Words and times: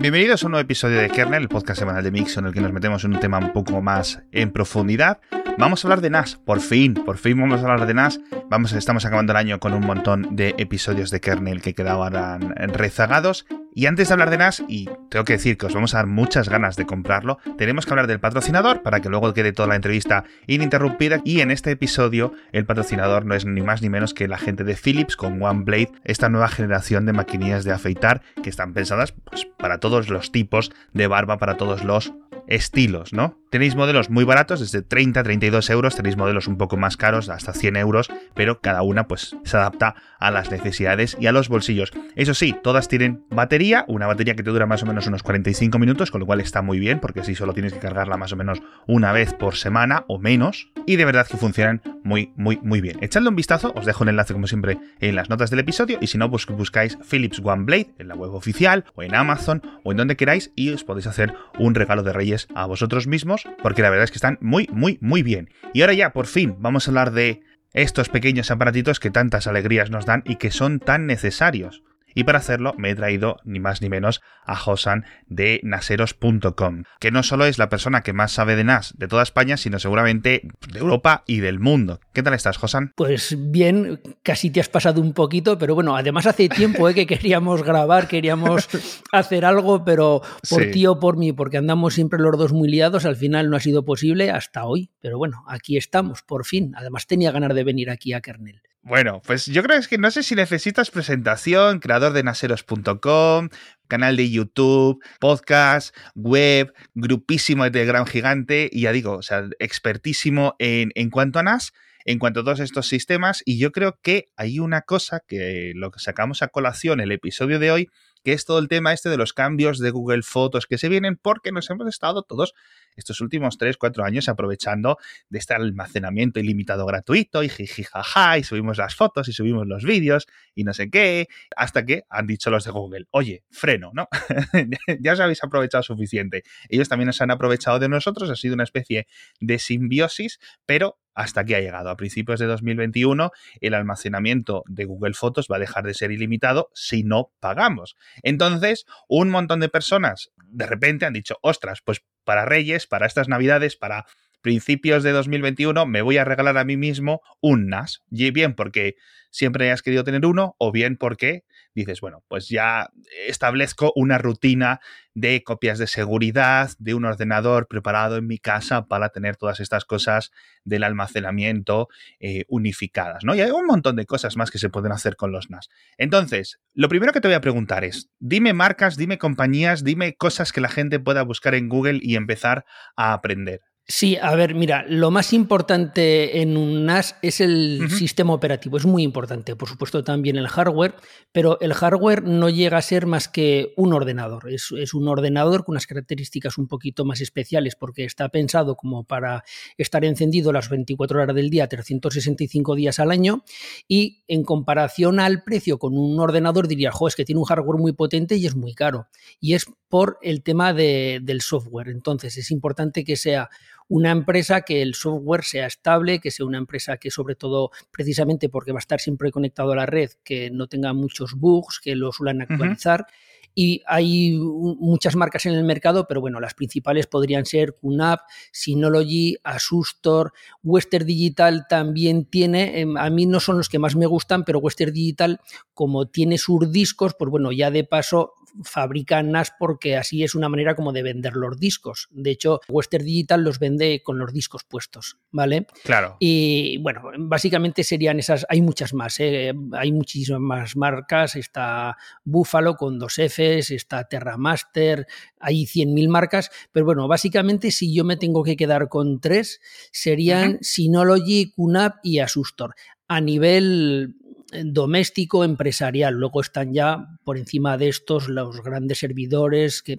Bienvenidos 0.00 0.42
a 0.42 0.46
un 0.46 0.52
nuevo 0.52 0.62
episodio 0.62 0.98
de 0.98 1.10
Kernel, 1.10 1.42
el 1.42 1.48
podcast 1.50 1.78
semanal 1.78 2.02
de 2.02 2.10
Mix, 2.10 2.38
en 2.38 2.46
el 2.46 2.54
que 2.54 2.62
nos 2.62 2.72
metemos 2.72 3.04
en 3.04 3.12
un 3.12 3.20
tema 3.20 3.36
un 3.36 3.52
poco 3.52 3.82
más 3.82 4.22
en 4.32 4.50
profundidad. 4.50 5.20
Vamos 5.58 5.84
a 5.84 5.88
hablar 5.88 6.00
de 6.00 6.08
NAS, 6.08 6.36
por 6.36 6.60
fin, 6.60 6.94
por 6.94 7.18
fin 7.18 7.38
vamos 7.38 7.60
a 7.60 7.64
hablar 7.64 7.86
de 7.86 7.92
NAS. 7.92 8.18
Vamos, 8.48 8.72
estamos 8.72 9.04
acabando 9.04 9.34
el 9.34 9.36
año 9.36 9.60
con 9.60 9.74
un 9.74 9.84
montón 9.84 10.34
de 10.34 10.54
episodios 10.56 11.10
de 11.10 11.20
Kernel 11.20 11.60
que 11.60 11.74
quedaban 11.74 12.54
rezagados. 12.72 13.44
Y 13.72 13.86
antes 13.86 14.08
de 14.08 14.14
hablar 14.14 14.30
de 14.30 14.38
NAS, 14.38 14.64
y 14.68 14.88
tengo 15.10 15.24
que 15.24 15.34
decir 15.34 15.56
que 15.56 15.66
os 15.66 15.74
vamos 15.74 15.94
a 15.94 15.98
dar 15.98 16.06
muchas 16.06 16.48
ganas 16.48 16.76
de 16.76 16.86
comprarlo, 16.86 17.38
tenemos 17.56 17.86
que 17.86 17.92
hablar 17.92 18.06
del 18.06 18.20
patrocinador 18.20 18.82
para 18.82 19.00
que 19.00 19.08
luego 19.08 19.32
quede 19.32 19.52
toda 19.52 19.68
la 19.68 19.76
entrevista 19.76 20.24
ininterrumpida. 20.46 21.20
Y 21.24 21.40
en 21.40 21.50
este 21.50 21.70
episodio, 21.70 22.32
el 22.52 22.66
patrocinador 22.66 23.26
no 23.26 23.34
es 23.34 23.46
ni 23.46 23.62
más 23.62 23.82
ni 23.82 23.88
menos 23.88 24.14
que 24.14 24.28
la 24.28 24.38
gente 24.38 24.64
de 24.64 24.74
Philips 24.74 25.16
con 25.16 25.40
OneBlade, 25.42 25.92
esta 26.04 26.28
nueva 26.28 26.48
generación 26.48 27.06
de 27.06 27.12
maquinillas 27.12 27.64
de 27.64 27.72
afeitar 27.72 28.22
que 28.42 28.50
están 28.50 28.72
pensadas 28.72 29.12
pues, 29.12 29.46
para 29.56 29.78
todos 29.78 30.08
los 30.08 30.32
tipos 30.32 30.72
de 30.92 31.06
barba, 31.06 31.38
para 31.38 31.56
todos 31.56 31.84
los 31.84 32.12
estilos, 32.50 33.12
¿no? 33.12 33.38
Tenéis 33.50 33.74
modelos 33.74 34.10
muy 34.10 34.24
baratos, 34.24 34.60
desde 34.60 34.82
30 34.82 35.22
32 35.22 35.70
euros, 35.70 35.96
tenéis 35.96 36.16
modelos 36.16 36.46
un 36.46 36.56
poco 36.56 36.76
más 36.76 36.96
caros, 36.96 37.28
hasta 37.28 37.52
100 37.52 37.76
euros, 37.76 38.08
pero 38.34 38.60
cada 38.60 38.82
una 38.82 39.08
pues 39.08 39.36
se 39.44 39.56
adapta 39.56 39.96
a 40.20 40.30
las 40.30 40.50
necesidades 40.50 41.16
y 41.18 41.26
a 41.26 41.32
los 41.32 41.48
bolsillos. 41.48 41.90
Eso 42.14 42.34
sí, 42.34 42.54
todas 42.62 42.86
tienen 42.86 43.24
batería, 43.30 43.84
una 43.88 44.06
batería 44.06 44.36
que 44.36 44.44
te 44.44 44.50
dura 44.50 44.66
más 44.66 44.82
o 44.82 44.86
menos 44.86 45.06
unos 45.06 45.22
45 45.22 45.78
minutos, 45.78 46.10
con 46.10 46.20
lo 46.20 46.26
cual 46.26 46.40
está 46.40 46.62
muy 46.62 46.78
bien, 46.78 47.00
porque 47.00 47.20
así 47.20 47.34
solo 47.34 47.52
tienes 47.52 47.72
que 47.72 47.80
cargarla 47.80 48.16
más 48.16 48.32
o 48.32 48.36
menos 48.36 48.62
una 48.86 49.12
vez 49.12 49.32
por 49.32 49.56
semana 49.56 50.04
o 50.06 50.18
menos, 50.18 50.70
y 50.86 50.96
de 50.96 51.04
verdad 51.04 51.26
que 51.26 51.36
funcionan 51.36 51.82
muy, 52.04 52.32
muy, 52.36 52.58
muy 52.62 52.80
bien. 52.80 52.98
Echadle 53.00 53.28
un 53.30 53.36
vistazo, 53.36 53.72
os 53.74 53.84
dejo 53.86 54.04
el 54.04 54.10
enlace 54.10 54.32
como 54.32 54.46
siempre 54.46 54.78
en 55.00 55.16
las 55.16 55.28
notas 55.28 55.50
del 55.50 55.60
episodio, 55.60 55.98
y 56.00 56.06
si 56.06 56.18
no, 56.18 56.30
pues 56.30 56.46
buscáis 56.46 56.98
Philips 57.08 57.40
One 57.42 57.64
Blade 57.64 57.90
en 57.98 58.08
la 58.08 58.14
web 58.14 58.34
oficial, 58.34 58.84
o 58.94 59.02
en 59.02 59.14
Amazon, 59.14 59.62
o 59.82 59.90
en 59.90 59.98
donde 59.98 60.16
queráis, 60.16 60.52
y 60.54 60.70
os 60.70 60.84
podéis 60.84 61.06
hacer 61.06 61.34
un 61.58 61.74
regalo 61.74 62.02
de 62.02 62.12
Reyes 62.12 62.39
a 62.54 62.66
vosotros 62.66 63.06
mismos, 63.06 63.48
porque 63.62 63.82
la 63.82 63.90
verdad 63.90 64.04
es 64.04 64.10
que 64.10 64.18
están 64.18 64.38
muy, 64.40 64.68
muy, 64.72 64.98
muy 65.00 65.22
bien. 65.22 65.50
Y 65.72 65.80
ahora 65.82 65.94
ya, 65.94 66.12
por 66.12 66.26
fin, 66.26 66.56
vamos 66.58 66.86
a 66.86 66.90
hablar 66.90 67.12
de 67.12 67.42
estos 67.72 68.08
pequeños 68.08 68.50
aparatitos 68.50 69.00
que 69.00 69.10
tantas 69.10 69.46
alegrías 69.46 69.90
nos 69.90 70.06
dan 70.06 70.22
y 70.26 70.36
que 70.36 70.50
son 70.50 70.80
tan 70.80 71.06
necesarios. 71.06 71.82
Y 72.14 72.24
para 72.24 72.38
hacerlo 72.38 72.74
me 72.76 72.90
he 72.90 72.94
traído 72.94 73.38
ni 73.44 73.60
más 73.60 73.82
ni 73.82 73.88
menos 73.88 74.20
a 74.44 74.56
Josan 74.56 75.04
de 75.26 75.60
naseros.com, 75.62 76.84
que 76.98 77.10
no 77.10 77.22
solo 77.22 77.44
es 77.44 77.58
la 77.58 77.68
persona 77.68 78.02
que 78.02 78.12
más 78.12 78.32
sabe 78.32 78.56
de 78.56 78.64
NAS 78.64 78.94
de 78.96 79.08
toda 79.08 79.22
España, 79.22 79.56
sino 79.56 79.78
seguramente 79.78 80.42
de 80.72 80.78
Europa 80.78 81.22
y 81.26 81.40
del 81.40 81.60
mundo. 81.60 82.00
¿Qué 82.12 82.22
tal 82.22 82.34
estás, 82.34 82.56
Josan? 82.56 82.92
Pues 82.96 83.36
bien, 83.38 84.00
casi 84.22 84.50
te 84.50 84.60
has 84.60 84.68
pasado 84.68 85.00
un 85.00 85.12
poquito, 85.12 85.58
pero 85.58 85.74
bueno, 85.74 85.96
además 85.96 86.26
hace 86.26 86.48
tiempo 86.48 86.88
¿eh? 86.88 86.94
que 86.94 87.06
queríamos 87.06 87.62
grabar, 87.62 88.08
queríamos 88.08 88.68
hacer 89.12 89.44
algo, 89.44 89.84
pero 89.84 90.22
por 90.48 90.66
ti 90.66 90.86
o 90.86 90.98
por 90.98 91.16
mí, 91.16 91.32
porque 91.32 91.58
andamos 91.58 91.94
siempre 91.94 92.18
los 92.18 92.36
dos 92.36 92.52
muy 92.52 92.68
liados, 92.68 93.04
al 93.04 93.16
final 93.16 93.50
no 93.50 93.56
ha 93.56 93.60
sido 93.60 93.84
posible 93.84 94.30
hasta 94.30 94.64
hoy. 94.64 94.90
Pero 95.00 95.18
bueno, 95.18 95.44
aquí 95.46 95.76
estamos, 95.76 96.22
por 96.22 96.44
fin. 96.44 96.72
Además 96.76 97.06
tenía 97.06 97.32
ganas 97.32 97.54
de 97.54 97.64
venir 97.64 97.90
aquí 97.90 98.12
a 98.12 98.20
Kernel. 98.20 98.62
Bueno, 98.82 99.20
pues 99.26 99.44
yo 99.44 99.62
creo 99.62 99.78
que 99.88 99.98
no 99.98 100.10
sé 100.10 100.22
si 100.22 100.34
necesitas 100.34 100.90
presentación, 100.90 101.80
creador 101.80 102.14
de 102.14 102.22
naseros.com, 102.22 103.50
canal 103.88 104.16
de 104.16 104.30
YouTube, 104.30 105.04
podcast, 105.20 105.94
web, 106.14 106.72
grupísimo 106.94 107.64
de 107.64 107.72
Telegram 107.72 108.06
gigante 108.06 108.70
y 108.72 108.82
ya 108.82 108.92
digo, 108.92 109.12
o 109.12 109.22
sea, 109.22 109.46
expertísimo 109.58 110.54
en, 110.58 110.92
en 110.94 111.10
cuanto 111.10 111.38
a 111.38 111.42
NAS 111.42 111.72
en 112.04 112.18
cuanto 112.18 112.40
a 112.40 112.44
todos 112.44 112.60
estos 112.60 112.88
sistemas 112.88 113.42
y 113.44 113.58
yo 113.58 113.72
creo 113.72 113.98
que 114.02 114.28
hay 114.36 114.58
una 114.58 114.82
cosa 114.82 115.20
que 115.26 115.72
lo 115.74 115.90
que 115.90 116.00
sacamos 116.00 116.42
a 116.42 116.48
colación 116.48 117.00
el 117.00 117.12
episodio 117.12 117.58
de 117.58 117.70
hoy 117.70 117.90
que 118.24 118.32
es 118.32 118.44
todo 118.44 118.58
el 118.58 118.68
tema 118.68 118.92
este 118.92 119.08
de 119.08 119.16
los 119.16 119.32
cambios 119.32 119.78
de 119.78 119.90
Google 119.90 120.22
Fotos 120.22 120.66
que 120.66 120.78
se 120.78 120.88
vienen 120.88 121.16
porque 121.16 121.52
nos 121.52 121.68
hemos 121.70 121.88
estado 121.88 122.22
todos 122.22 122.54
estos 122.96 123.20
últimos 123.20 123.58
3, 123.58 123.76
4 123.76 124.04
años 124.04 124.28
aprovechando 124.28 124.98
de 125.28 125.38
este 125.38 125.54
almacenamiento 125.54 126.40
ilimitado 126.40 126.86
gratuito 126.86 127.42
y 127.42 127.48
jijijaja 127.48 128.38
y 128.38 128.44
subimos 128.44 128.78
las 128.78 128.94
fotos 128.94 129.28
y 129.28 129.32
subimos 129.32 129.66
los 129.66 129.84
vídeos 129.84 130.26
y 130.54 130.64
no 130.64 130.74
sé 130.74 130.90
qué, 130.90 131.28
hasta 131.56 131.84
que 131.84 132.04
han 132.08 132.26
dicho 132.26 132.50
los 132.50 132.64
de 132.64 132.70
Google, 132.70 133.06
oye, 133.10 133.44
freno, 133.50 133.90
¿no? 133.94 134.08
ya 135.00 135.12
os 135.12 135.20
habéis 135.20 135.42
aprovechado 135.42 135.82
suficiente. 135.82 136.42
Ellos 136.68 136.88
también 136.88 137.06
nos 137.06 137.20
han 137.20 137.30
aprovechado 137.30 137.78
de 137.78 137.88
nosotros, 137.88 138.30
ha 138.30 138.36
sido 138.36 138.54
una 138.54 138.64
especie 138.64 139.06
de 139.40 139.58
simbiosis, 139.58 140.38
pero 140.66 140.98
hasta 141.14 141.42
aquí 141.42 141.54
ha 141.54 141.60
llegado. 141.60 141.90
A 141.90 141.96
principios 141.96 142.40
de 142.40 142.46
2021 142.46 143.30
el 143.60 143.74
almacenamiento 143.74 144.62
de 144.66 144.84
Google 144.84 145.14
Fotos 145.14 145.48
va 145.50 145.56
a 145.56 145.60
dejar 145.60 145.84
de 145.84 145.94
ser 145.94 146.10
ilimitado 146.12 146.70
si 146.74 147.02
no 147.02 147.32
pagamos. 147.40 147.96
Entonces, 148.22 148.86
un 149.08 149.30
montón 149.30 149.60
de 149.60 149.68
personas 149.68 150.30
de 150.36 150.66
repente 150.66 151.06
han 151.06 151.12
dicho, 151.12 151.36
ostras, 151.42 151.80
pues 151.84 152.02
para 152.24 152.44
Reyes, 152.44 152.86
para 152.86 153.06
estas 153.06 153.28
Navidades, 153.28 153.76
para 153.76 154.06
principios 154.40 155.02
de 155.02 155.12
2021 155.12 155.86
me 155.86 156.02
voy 156.02 156.16
a 156.16 156.24
regalar 156.24 156.58
a 156.58 156.64
mí 156.64 156.76
mismo 156.76 157.20
un 157.40 157.68
NAS. 157.68 158.02
Y 158.10 158.30
bien 158.30 158.54
porque 158.54 158.96
siempre 159.30 159.66
hayas 159.66 159.82
querido 159.82 160.04
tener 160.04 160.26
uno 160.26 160.54
o 160.58 160.72
bien 160.72 160.96
porque 160.96 161.44
dices, 161.74 162.00
bueno, 162.00 162.24
pues 162.28 162.48
ya 162.48 162.90
establezco 163.26 163.92
una 163.94 164.18
rutina 164.18 164.80
de 165.14 165.42
copias 165.42 165.78
de 165.78 165.86
seguridad, 165.86 166.70
de 166.78 166.94
un 166.94 167.04
ordenador 167.04 167.66
preparado 167.68 168.16
en 168.16 168.26
mi 168.26 168.38
casa 168.38 168.86
para 168.86 169.10
tener 169.10 169.36
todas 169.36 169.60
estas 169.60 169.84
cosas 169.84 170.30
del 170.64 170.84
almacenamiento 170.84 171.88
eh, 172.20 172.44
unificadas, 172.48 173.24
¿no? 173.24 173.34
Y 173.34 173.40
hay 173.40 173.50
un 173.50 173.66
montón 173.66 173.96
de 173.96 174.06
cosas 174.06 174.36
más 174.36 174.50
que 174.50 174.58
se 174.58 174.68
pueden 174.68 174.92
hacer 174.92 175.16
con 175.16 175.32
los 175.32 175.50
NAS. 175.50 175.68
Entonces, 175.98 176.60
lo 176.74 176.88
primero 176.88 177.12
que 177.12 177.20
te 177.20 177.28
voy 177.28 177.34
a 177.34 177.40
preguntar 177.40 177.84
es, 177.84 178.10
dime 178.18 178.52
marcas, 178.52 178.96
dime 178.96 179.18
compañías, 179.18 179.84
dime 179.84 180.14
cosas 180.14 180.52
que 180.52 180.60
la 180.60 180.68
gente 180.68 181.00
pueda 181.00 181.22
buscar 181.22 181.54
en 181.54 181.68
Google 181.68 181.98
y 182.02 182.16
empezar 182.16 182.64
a 182.96 183.12
aprender. 183.12 183.60
Sí, 183.90 184.16
a 184.22 184.36
ver, 184.36 184.54
mira, 184.54 184.84
lo 184.88 185.10
más 185.10 185.32
importante 185.32 186.40
en 186.40 186.56
un 186.56 186.86
NAS 186.86 187.16
es 187.22 187.40
el 187.40 187.90
sistema 187.90 188.32
operativo, 188.32 188.76
es 188.76 188.86
muy 188.86 189.02
importante, 189.02 189.56
por 189.56 189.68
supuesto 189.68 190.04
también 190.04 190.36
el 190.36 190.46
hardware, 190.46 190.94
pero 191.32 191.58
el 191.60 191.74
hardware 191.74 192.22
no 192.22 192.48
llega 192.48 192.78
a 192.78 192.82
ser 192.82 193.06
más 193.06 193.26
que 193.26 193.74
un 193.76 193.92
ordenador, 193.92 194.48
es, 194.48 194.70
un 194.70 195.08
ordenador 195.08 195.64
con 195.64 195.72
unas 195.72 195.88
características 195.88 196.56
un 196.56 196.68
poquito 196.68 197.04
más 197.04 197.20
especiales 197.20 197.74
porque 197.74 198.04
está 198.04 198.28
pensado 198.28 198.76
como 198.76 199.02
para 199.02 199.42
estar 199.76 200.04
encendido 200.04 200.52
las 200.52 200.68
24 200.68 201.22
horas 201.22 201.34
del 201.34 201.50
día, 201.50 201.66
365 201.66 202.76
días 202.76 203.00
al 203.00 203.10
año 203.10 203.42
y 203.88 204.22
en 204.28 204.44
comparación 204.44 205.18
al 205.18 205.42
precio 205.42 205.80
con 205.80 205.98
un 205.98 206.20
ordenador 206.20 206.68
diría, 206.68 206.92
jo, 206.92 207.08
es 207.08 207.16
que 207.16 207.24
tiene 207.24 207.40
un 207.40 207.46
hardware 207.46 207.80
muy 207.80 207.92
potente 207.92 208.36
y 208.36 208.46
es 208.46 208.54
muy 208.54 208.72
caro 208.72 209.08
y 209.40 209.54
es 209.54 209.66
por 209.88 210.18
el 210.22 210.44
tema 210.44 210.72
del 210.72 211.40
software, 211.40 211.88
entonces 211.88 212.36
es 212.38 212.52
importante 212.52 213.02
que 213.02 213.16
sea 213.16 213.50
una 213.90 214.12
empresa 214.12 214.62
que 214.62 214.82
el 214.82 214.94
software 214.94 215.42
sea 215.42 215.66
estable, 215.66 216.20
que 216.20 216.30
sea 216.30 216.46
una 216.46 216.58
empresa 216.58 216.96
que 216.96 217.10
sobre 217.10 217.34
todo 217.34 217.72
precisamente 217.90 218.48
porque 218.48 218.70
va 218.70 218.78
a 218.78 218.86
estar 218.86 219.00
siempre 219.00 219.32
conectado 219.32 219.72
a 219.72 219.76
la 219.76 219.84
red, 219.84 220.10
que 220.22 220.48
no 220.48 220.68
tenga 220.68 220.92
muchos 220.92 221.34
bugs, 221.34 221.80
que 221.80 221.96
lo 221.96 222.12
suelen 222.12 222.40
actualizar. 222.40 223.06
Y 223.54 223.82
hay 223.86 224.38
muchas 224.38 225.16
marcas 225.16 225.46
en 225.46 225.54
el 225.54 225.64
mercado, 225.64 226.06
pero 226.06 226.20
bueno, 226.20 226.40
las 226.40 226.54
principales 226.54 227.06
podrían 227.06 227.46
ser 227.46 227.76
QNAP, 227.80 228.20
Synology, 228.52 229.36
Asustor, 229.44 230.32
Western 230.62 231.06
Digital 231.06 231.66
también 231.68 232.24
tiene, 232.24 232.80
em, 232.80 232.96
a 232.96 233.10
mí 233.10 233.26
no 233.26 233.40
son 233.40 233.58
los 233.58 233.68
que 233.68 233.78
más 233.78 233.96
me 233.96 234.06
gustan, 234.06 234.44
pero 234.44 234.58
Western 234.58 234.92
Digital, 234.92 235.40
como 235.74 236.08
tiene 236.08 236.38
sus 236.38 236.70
discos, 236.70 237.14
pues 237.18 237.30
bueno, 237.30 237.52
ya 237.52 237.70
de 237.70 237.84
paso 237.84 238.34
fabrican 238.64 239.30
NAS 239.30 239.52
porque 239.58 239.96
así 239.96 240.22
es 240.22 240.34
una 240.34 240.48
manera 240.48 240.74
como 240.74 240.92
de 240.92 241.02
vender 241.02 241.34
los 241.36 241.58
discos. 241.58 242.08
De 242.10 242.30
hecho, 242.30 242.60
Western 242.68 243.04
Digital 243.04 243.42
los 243.42 243.58
vende 243.58 244.02
con 244.02 244.18
los 244.18 244.32
discos 244.32 244.64
puestos, 244.64 245.18
¿vale? 245.30 245.66
Claro. 245.84 246.16
Y 246.18 246.78
bueno, 246.78 247.02
básicamente 247.18 247.84
serían 247.84 248.18
esas, 248.18 248.46
hay 248.48 248.60
muchas 248.62 248.94
más, 248.94 249.18
¿eh? 249.20 249.52
hay 249.72 249.92
muchísimas 249.92 250.40
más 250.40 250.76
marcas, 250.76 251.36
está 251.36 251.96
Buffalo 252.24 252.76
con 252.76 252.98
dos 252.98 253.18
Fs, 253.40 253.70
está 253.70 254.04
Terramaster, 254.04 255.06
hay 255.38 255.64
100.000 255.64 256.08
marcas, 256.08 256.50
pero 256.72 256.86
bueno, 256.86 257.08
básicamente 257.08 257.70
si 257.70 257.94
yo 257.94 258.04
me 258.04 258.16
tengo 258.16 258.42
que 258.42 258.56
quedar 258.56 258.88
con 258.88 259.20
tres, 259.20 259.60
serían 259.92 260.58
Synology, 260.60 261.52
QNAP 261.56 261.96
y 262.02 262.18
Asustor. 262.18 262.74
A 263.08 263.20
nivel 263.20 264.14
doméstico 264.52 265.44
empresarial. 265.44 266.14
Luego 266.14 266.40
están 266.40 266.72
ya 266.72 267.06
por 267.24 267.38
encima 267.38 267.76
de 267.76 267.88
estos 267.88 268.28
los 268.28 268.62
grandes 268.62 268.98
servidores 268.98 269.82
que 269.82 269.98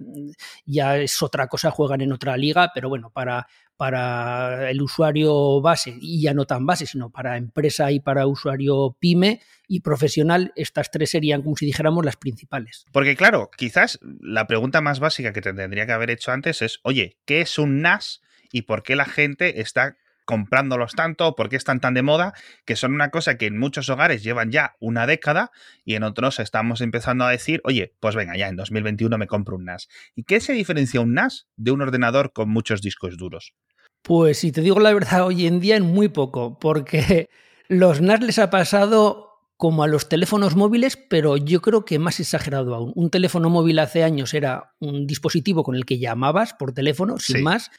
ya 0.64 0.98
es 0.98 1.22
otra 1.22 1.48
cosa, 1.48 1.70
juegan 1.70 2.00
en 2.00 2.12
otra 2.12 2.36
liga, 2.36 2.70
pero 2.74 2.88
bueno, 2.88 3.10
para, 3.10 3.46
para 3.76 4.70
el 4.70 4.80
usuario 4.82 5.60
base 5.60 5.96
y 6.00 6.22
ya 6.22 6.34
no 6.34 6.44
tan 6.44 6.66
base, 6.66 6.86
sino 6.86 7.10
para 7.10 7.36
empresa 7.36 7.90
y 7.90 8.00
para 8.00 8.26
usuario 8.26 8.96
pyme 8.98 9.40
y 9.66 9.80
profesional, 9.80 10.52
estas 10.56 10.90
tres 10.90 11.10
serían 11.10 11.42
como 11.42 11.56
si 11.56 11.66
dijéramos 11.66 12.04
las 12.04 12.16
principales. 12.16 12.84
Porque 12.92 13.16
claro, 13.16 13.50
quizás 13.56 13.98
la 14.20 14.46
pregunta 14.46 14.80
más 14.80 15.00
básica 15.00 15.32
que 15.32 15.40
te 15.40 15.54
tendría 15.54 15.86
que 15.86 15.92
haber 15.92 16.10
hecho 16.10 16.30
antes 16.32 16.62
es, 16.62 16.80
oye, 16.82 17.16
¿qué 17.24 17.40
es 17.40 17.58
un 17.58 17.80
NAS 17.80 18.20
y 18.52 18.62
por 18.62 18.82
qué 18.82 18.96
la 18.96 19.06
gente 19.06 19.60
está 19.60 19.96
comprándolos 20.24 20.92
tanto? 20.92 21.34
¿Por 21.34 21.48
qué 21.48 21.56
están 21.56 21.80
tan 21.80 21.94
de 21.94 22.02
moda? 22.02 22.34
Que 22.64 22.76
son 22.76 22.94
una 22.94 23.10
cosa 23.10 23.36
que 23.36 23.46
en 23.46 23.58
muchos 23.58 23.88
hogares 23.88 24.22
llevan 24.22 24.50
ya 24.50 24.76
una 24.80 25.06
década 25.06 25.50
y 25.84 25.94
en 25.94 26.02
otros 26.02 26.40
estamos 26.40 26.80
empezando 26.80 27.24
a 27.24 27.30
decir, 27.30 27.60
oye, 27.64 27.94
pues 28.00 28.14
venga, 28.14 28.36
ya 28.36 28.48
en 28.48 28.56
2021 28.56 29.18
me 29.18 29.26
compro 29.26 29.56
un 29.56 29.64
NAS. 29.64 29.88
¿Y 30.14 30.24
qué 30.24 30.40
se 30.40 30.52
diferencia 30.52 31.00
un 31.00 31.14
NAS 31.14 31.46
de 31.56 31.70
un 31.70 31.82
ordenador 31.82 32.32
con 32.32 32.48
muchos 32.48 32.82
discos 32.82 33.16
duros? 33.16 33.54
Pues 34.02 34.38
si 34.38 34.52
te 34.52 34.60
digo 34.60 34.80
la 34.80 34.92
verdad, 34.92 35.26
hoy 35.26 35.46
en 35.46 35.60
día 35.60 35.76
en 35.76 35.84
muy 35.84 36.08
poco, 36.08 36.58
porque 36.58 37.28
los 37.68 38.00
NAS 38.00 38.20
les 38.20 38.38
ha 38.38 38.50
pasado 38.50 39.32
como 39.62 39.84
a 39.84 39.86
los 39.86 40.08
teléfonos 40.08 40.56
móviles, 40.56 40.96
pero 40.96 41.36
yo 41.36 41.62
creo 41.62 41.84
que 41.84 42.00
más 42.00 42.18
exagerado 42.18 42.74
aún. 42.74 42.92
Un 42.96 43.10
teléfono 43.10 43.48
móvil 43.48 43.78
hace 43.78 44.02
años 44.02 44.34
era 44.34 44.74
un 44.80 45.06
dispositivo 45.06 45.62
con 45.62 45.76
el 45.76 45.84
que 45.84 46.00
llamabas 46.00 46.52
por 46.52 46.72
teléfono, 46.72 47.20
sin 47.20 47.44
más. 47.44 47.70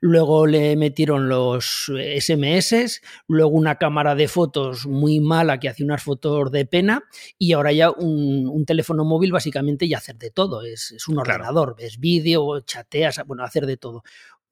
Luego 0.00 0.46
le 0.46 0.76
metieron 0.76 1.28
los 1.28 1.90
SMS, 1.90 3.00
luego 3.26 3.50
una 3.50 3.76
cámara 3.76 4.14
de 4.14 4.28
fotos 4.28 4.86
muy 4.86 5.20
mala 5.20 5.58
que 5.58 5.68
hacía 5.68 5.86
unas 5.86 6.02
fotos 6.02 6.50
de 6.50 6.66
pena 6.66 7.04
y 7.38 7.52
ahora 7.52 7.72
ya 7.72 7.90
un, 7.90 8.64
teléfono 8.66 9.04
móvil 9.04 9.32
básicamente 9.32 9.88
ya 9.88 9.98
hacer 9.98 10.16
de 10.16 10.30
todo. 10.30 10.62
Es, 10.62 10.94
un 11.08 11.18
ordenador, 11.18 11.76
ves 11.78 11.98
vídeo, 11.98 12.60
chateas, 12.60 13.22
bueno, 13.26 13.44
hacer 13.44 13.66
de 13.66 13.76
todo. 13.76 14.02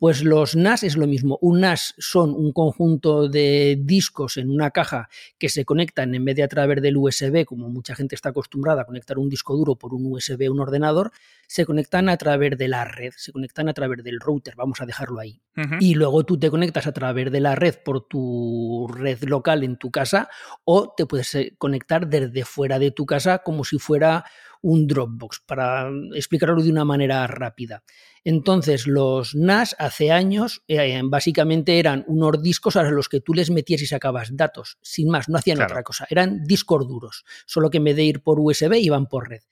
Pues 0.05 0.23
los 0.23 0.55
NAS 0.55 0.83
es 0.83 0.99
lo 0.99 1.07
mismo. 1.07 1.39
Un 1.41 1.61
NAS 1.61 1.95
son 1.97 2.35
un 2.35 2.53
conjunto 2.53 3.27
de 3.27 3.79
discos 3.81 4.37
en 4.37 4.51
una 4.51 4.71
caja 4.71 5.09
que 5.39 5.49
se 5.49 5.65
conectan 5.65 6.15
en 6.15 6.27
vez 6.27 6.37
de 6.37 6.43
a 6.43 6.49
través 6.49 6.83
del 6.83 6.99
USB, 6.99 7.47
como 7.47 7.71
mucha 7.71 7.95
gente 7.95 8.15
está 8.15 8.29
acostumbrada 8.29 8.83
a 8.83 8.85
conectar 8.85 9.17
un 9.17 9.31
disco 9.31 9.57
duro 9.57 9.77
por 9.77 9.95
un 9.95 10.05
USB 10.13 10.47
a 10.47 10.51
un 10.51 10.61
ordenador, 10.61 11.11
se 11.47 11.65
conectan 11.65 12.11
a 12.11 12.19
través 12.19 12.59
de 12.59 12.69
la 12.69 12.85
red, 12.85 13.15
se 13.17 13.33
conectan 13.33 13.71
a 13.71 13.73
través 13.73 14.05
del 14.05 14.21
router, 14.21 14.55
vamos 14.57 14.83
a 14.83 14.85
dejarlo 14.85 15.21
ahí. 15.21 15.41
Y 15.81 15.95
luego 15.95 16.25
tú 16.25 16.39
te 16.39 16.51
conectas 16.51 16.87
a 16.87 16.93
través 16.93 17.33
de 17.33 17.41
la 17.41 17.55
red 17.55 17.77
por 17.83 18.07
tu 18.07 18.87
red 18.93 19.23
local 19.23 19.65
en 19.65 19.79
tu 19.79 19.91
casa 19.91 20.29
o 20.65 20.93
te 20.95 21.07
puedes 21.07 21.35
eh, 21.35 21.55
conectar 21.57 22.09
desde 22.09 22.45
fuera 22.45 22.79
de 22.79 22.91
tu 22.91 23.07
casa 23.07 23.39
como 23.39 23.65
si 23.65 23.79
fuera 23.79 24.27
un 24.65 24.87
Dropbox, 24.87 25.43
para 25.47 25.91
explicarlo 26.15 26.63
de 26.63 26.71
una 26.71 26.87
manera 26.87 27.27
rápida. 27.27 27.85
Entonces, 28.25 28.87
los 28.87 29.35
NAS 29.35 29.77
hace 29.79 30.11
años 30.11 30.63
eh, 30.69 31.03
básicamente 31.05 31.79
eran 31.79 32.03
unos 32.09 32.43
discos 32.43 32.77
a 32.77 32.83
los 32.85 33.11
que 33.11 33.21
tú 33.21 33.35
les 33.35 33.51
metías 33.51 33.83
y 33.83 33.87
sacabas 33.87 34.35
datos, 34.35 34.79
sin 34.81 35.11
más, 35.11 35.29
no 35.29 35.37
hacían 35.37 35.61
otra 35.61 35.83
cosa, 35.83 36.07
eran 36.09 36.45
discos 36.45 36.89
duros, 36.89 37.25
solo 37.45 37.69
que 37.69 37.77
en 37.77 37.85
vez 37.85 37.97
de 37.97 38.05
ir 38.05 38.23
por 38.23 38.41
USB 38.41 38.77
iban 38.81 39.07
por 39.07 39.29
red. 39.29 39.43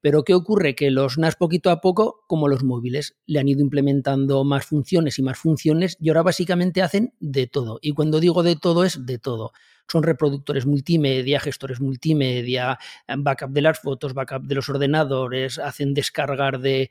Pero 0.00 0.22
¿qué 0.22 0.34
ocurre? 0.34 0.76
Que 0.76 0.90
los 0.90 1.18
NAS 1.18 1.34
poquito 1.34 1.70
a 1.70 1.80
poco, 1.80 2.24
como 2.28 2.46
los 2.46 2.62
móviles, 2.62 3.16
le 3.26 3.40
han 3.40 3.48
ido 3.48 3.60
implementando 3.60 4.44
más 4.44 4.64
funciones 4.64 5.18
y 5.18 5.22
más 5.22 5.36
funciones 5.36 5.96
y 6.00 6.08
ahora 6.08 6.22
básicamente 6.22 6.80
hacen 6.80 7.12
de 7.18 7.48
todo. 7.48 7.80
Y 7.82 7.92
cuando 7.92 8.20
digo 8.20 8.44
de 8.44 8.54
todo 8.54 8.84
es 8.84 9.04
de 9.04 9.18
todo 9.18 9.52
son 9.90 10.04
reproductores 10.04 10.66
multimedia, 10.66 11.40
gestores 11.40 11.80
multimedia, 11.80 12.78
backup 13.18 13.50
de 13.50 13.60
las 13.60 13.80
fotos, 13.80 14.14
backup 14.14 14.44
de 14.44 14.54
los 14.54 14.68
ordenadores, 14.68 15.58
hacen 15.58 15.94
descargar 15.94 16.60
de, 16.60 16.90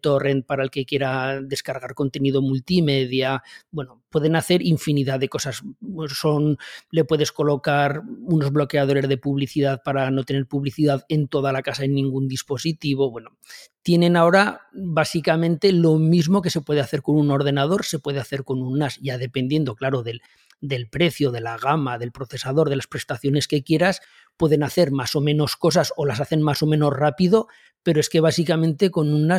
torrent 0.00 0.46
para 0.46 0.62
el 0.62 0.70
que 0.70 0.86
quiera 0.86 1.42
descargar 1.42 1.94
contenido 1.94 2.40
multimedia. 2.40 3.42
Bueno, 3.70 4.02
pueden 4.08 4.34
hacer 4.34 4.62
infinidad 4.62 5.20
de 5.20 5.28
cosas. 5.28 5.62
Son, 6.08 6.56
le 6.90 7.04
puedes 7.04 7.32
colocar 7.32 8.02
unos 8.22 8.50
bloqueadores 8.50 9.08
de 9.08 9.18
publicidad 9.18 9.82
para 9.84 10.10
no 10.10 10.24
tener 10.24 10.46
publicidad 10.46 11.04
en 11.10 11.28
toda 11.28 11.52
la 11.52 11.62
casa 11.62 11.84
en 11.84 11.94
ningún 11.94 12.28
dispositivo. 12.28 13.10
Bueno, 13.10 13.36
tienen 13.82 14.16
ahora 14.16 14.68
básicamente 14.72 15.72
lo 15.72 15.98
mismo 15.98 16.40
que 16.40 16.50
se 16.50 16.62
puede 16.62 16.80
hacer 16.80 17.02
con 17.02 17.16
un 17.16 17.30
ordenador, 17.30 17.84
se 17.84 17.98
puede 17.98 18.20
hacer 18.20 18.44
con 18.44 18.62
un 18.62 18.78
NAS, 18.78 18.98
ya 19.02 19.18
dependiendo, 19.18 19.74
claro, 19.74 20.02
del, 20.02 20.22
del 20.60 20.88
precio, 20.88 21.30
de 21.30 21.40
la 21.40 21.56
gama, 21.56 21.98
del 21.98 22.12
procesador, 22.12 22.68
de 22.68 22.76
las 22.76 22.86
prestaciones 22.86 23.48
que 23.48 23.62
quieras, 23.62 24.00
pueden 24.36 24.62
hacer 24.62 24.90
más 24.92 25.14
o 25.16 25.20
menos 25.20 25.56
cosas 25.56 25.92
o 25.96 26.06
las 26.06 26.20
hacen 26.20 26.42
más 26.42 26.62
o 26.62 26.66
menos 26.66 26.92
rápido, 26.92 27.48
pero 27.82 28.00
es 28.00 28.08
que 28.08 28.20
básicamente 28.20 28.90
con 28.90 29.12
un 29.12 29.32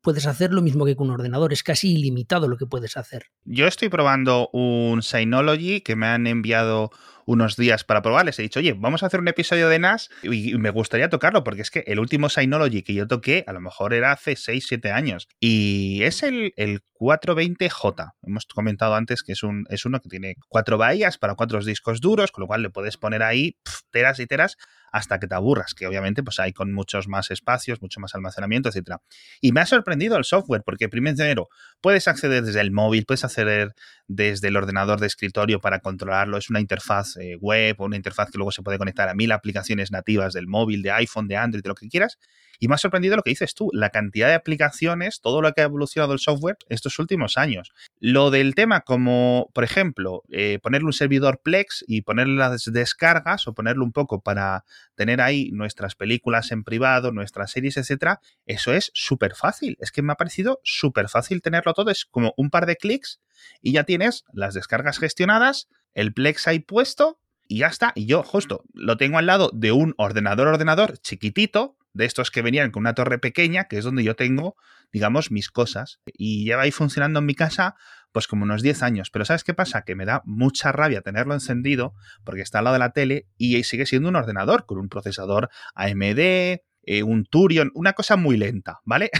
puedes 0.00 0.26
hacer 0.26 0.52
lo 0.52 0.62
mismo 0.62 0.84
que 0.84 0.96
con 0.96 1.08
un 1.08 1.14
ordenador, 1.14 1.52
es 1.52 1.62
casi 1.62 1.92
ilimitado 1.92 2.48
lo 2.48 2.56
que 2.56 2.66
puedes 2.66 2.96
hacer. 2.96 3.26
Yo 3.44 3.66
estoy 3.66 3.88
probando 3.88 4.48
un 4.52 5.02
Synology 5.02 5.80
que 5.80 5.96
me 5.96 6.06
han 6.06 6.26
enviado 6.26 6.90
unos 7.28 7.56
días 7.56 7.84
para 7.84 8.00
probar, 8.00 8.24
les 8.24 8.38
he 8.38 8.42
dicho, 8.42 8.58
oye, 8.58 8.72
vamos 8.72 9.02
a 9.02 9.06
hacer 9.06 9.20
un 9.20 9.28
episodio 9.28 9.68
de 9.68 9.78
NAS 9.78 10.08
y 10.22 10.56
me 10.56 10.70
gustaría 10.70 11.10
tocarlo 11.10 11.44
porque 11.44 11.60
es 11.60 11.70
que 11.70 11.84
el 11.86 11.98
último 11.98 12.30
Synology 12.30 12.82
que 12.82 12.94
yo 12.94 13.06
toqué 13.06 13.44
a 13.46 13.52
lo 13.52 13.60
mejor 13.60 13.92
era 13.92 14.12
hace 14.12 14.34
6, 14.34 14.64
7 14.66 14.90
años 14.92 15.28
y 15.38 16.02
es 16.04 16.22
el, 16.22 16.54
el 16.56 16.80
420J. 16.98 18.14
Hemos 18.22 18.46
comentado 18.46 18.94
antes 18.94 19.22
que 19.22 19.32
es, 19.32 19.42
un, 19.42 19.66
es 19.68 19.84
uno 19.84 20.00
que 20.00 20.08
tiene 20.08 20.36
cuatro 20.48 20.78
bahías 20.78 21.18
para 21.18 21.34
cuatro 21.34 21.62
discos 21.62 22.00
duros, 22.00 22.32
con 22.32 22.42
lo 22.42 22.46
cual 22.46 22.62
le 22.62 22.70
puedes 22.70 22.96
poner 22.96 23.22
ahí 23.22 23.58
teras 23.90 24.18
y 24.20 24.26
teras 24.26 24.56
hasta 24.92 25.18
que 25.18 25.26
te 25.26 25.34
aburras, 25.34 25.74
que 25.74 25.86
obviamente 25.86 26.22
pues 26.22 26.38
hay 26.38 26.52
con 26.52 26.72
muchos 26.72 27.08
más 27.08 27.30
espacios, 27.30 27.82
mucho 27.82 28.00
más 28.00 28.14
almacenamiento, 28.14 28.68
etcétera. 28.68 29.02
Y 29.40 29.52
me 29.52 29.60
ha 29.60 29.66
sorprendido 29.66 30.16
el 30.16 30.24
software, 30.24 30.62
porque 30.64 30.88
primero 30.88 31.48
puedes 31.80 32.08
acceder 32.08 32.42
desde 32.42 32.60
el 32.60 32.70
móvil, 32.70 33.04
puedes 33.06 33.24
acceder 33.24 33.74
desde 34.06 34.48
el 34.48 34.56
ordenador 34.56 35.00
de 35.00 35.06
escritorio 35.06 35.60
para 35.60 35.80
controlarlo, 35.80 36.38
es 36.38 36.50
una 36.50 36.60
interfaz 36.60 37.16
eh, 37.16 37.36
web 37.40 37.76
o 37.78 37.84
una 37.84 37.96
interfaz 37.96 38.30
que 38.30 38.38
luego 38.38 38.52
se 38.52 38.62
puede 38.62 38.78
conectar 38.78 39.08
a 39.08 39.14
mil 39.14 39.32
aplicaciones 39.32 39.90
nativas 39.90 40.32
del 40.32 40.46
móvil, 40.46 40.82
de 40.82 40.90
iPhone, 40.92 41.28
de 41.28 41.36
Android, 41.36 41.62
de 41.62 41.68
lo 41.68 41.74
que 41.74 41.88
quieras. 41.88 42.18
Y 42.60 42.66
me 42.66 42.74
ha 42.74 42.78
sorprendido 42.78 43.14
lo 43.14 43.22
que 43.22 43.30
dices 43.30 43.54
tú, 43.54 43.70
la 43.72 43.90
cantidad 43.90 44.26
de 44.26 44.34
aplicaciones, 44.34 45.20
todo 45.20 45.40
lo 45.42 45.52
que 45.52 45.60
ha 45.60 45.64
evolucionado 45.64 46.12
el 46.12 46.18
software 46.18 46.56
estos 46.68 46.98
últimos 46.98 47.38
años. 47.38 47.72
Lo 48.00 48.30
del 48.30 48.56
tema 48.56 48.80
como, 48.80 49.48
por 49.54 49.62
ejemplo, 49.62 50.24
eh, 50.30 50.58
ponerle 50.60 50.86
un 50.86 50.92
servidor 50.92 51.40
Plex 51.44 51.84
y 51.86 52.02
ponerle 52.02 52.34
las 52.34 52.64
descargas 52.64 53.46
o 53.46 53.54
ponerlo 53.54 53.84
un 53.84 53.92
poco 53.92 54.22
para 54.22 54.64
tener 54.94 55.20
ahí 55.20 55.50
nuestras 55.52 55.94
películas 55.94 56.52
en 56.52 56.64
privado, 56.64 57.12
nuestras 57.12 57.50
series, 57.50 57.76
etcétera, 57.76 58.20
eso 58.46 58.72
es 58.72 58.90
súper 58.94 59.34
fácil. 59.34 59.76
Es 59.80 59.92
que 59.92 60.02
me 60.02 60.12
ha 60.12 60.16
parecido 60.16 60.60
súper 60.64 61.08
fácil 61.08 61.42
tenerlo 61.42 61.74
todo. 61.74 61.90
Es 61.90 62.04
como 62.04 62.34
un 62.36 62.50
par 62.50 62.66
de 62.66 62.76
clics 62.76 63.20
y 63.60 63.72
ya 63.72 63.84
tienes 63.84 64.24
las 64.32 64.54
descargas 64.54 64.98
gestionadas, 64.98 65.68
el 65.94 66.12
Plex 66.12 66.48
ahí 66.48 66.60
puesto 66.60 67.20
y 67.46 67.58
ya 67.58 67.68
está. 67.68 67.92
Y 67.94 68.06
yo 68.06 68.22
justo 68.22 68.64
lo 68.74 68.96
tengo 68.96 69.18
al 69.18 69.26
lado 69.26 69.50
de 69.52 69.72
un 69.72 69.94
ordenador 69.96 70.48
ordenador 70.48 70.98
chiquitito, 70.98 71.78
de 71.98 72.04
estos 72.04 72.30
que 72.30 72.42
venían 72.42 72.70
con 72.70 72.82
una 72.82 72.94
torre 72.94 73.18
pequeña, 73.18 73.64
que 73.64 73.78
es 73.78 73.84
donde 73.84 74.04
yo 74.04 74.14
tengo, 74.14 74.56
digamos, 74.92 75.30
mis 75.30 75.50
cosas. 75.50 76.00
Y 76.06 76.44
lleva 76.44 76.62
ahí 76.62 76.70
funcionando 76.70 77.18
en 77.18 77.26
mi 77.26 77.34
casa 77.34 77.74
pues 78.12 78.26
como 78.26 78.44
unos 78.44 78.62
10 78.62 78.82
años. 78.82 79.10
Pero 79.10 79.24
¿sabes 79.24 79.44
qué 79.44 79.54
pasa? 79.54 79.82
Que 79.82 79.94
me 79.94 80.04
da 80.04 80.22
mucha 80.24 80.72
rabia 80.72 81.02
tenerlo 81.02 81.34
encendido 81.34 81.94
porque 82.24 82.42
está 82.42 82.58
al 82.58 82.64
lado 82.64 82.74
de 82.74 82.80
la 82.80 82.92
tele 82.92 83.26
y 83.36 83.62
sigue 83.64 83.86
siendo 83.86 84.08
un 84.08 84.16
ordenador 84.16 84.66
con 84.66 84.78
un 84.78 84.88
procesador 84.88 85.50
AMD, 85.74 86.18
eh, 86.18 87.02
un 87.02 87.24
Turion, 87.24 87.70
una 87.74 87.92
cosa 87.92 88.16
muy 88.16 88.36
lenta, 88.36 88.80
¿vale? 88.84 89.10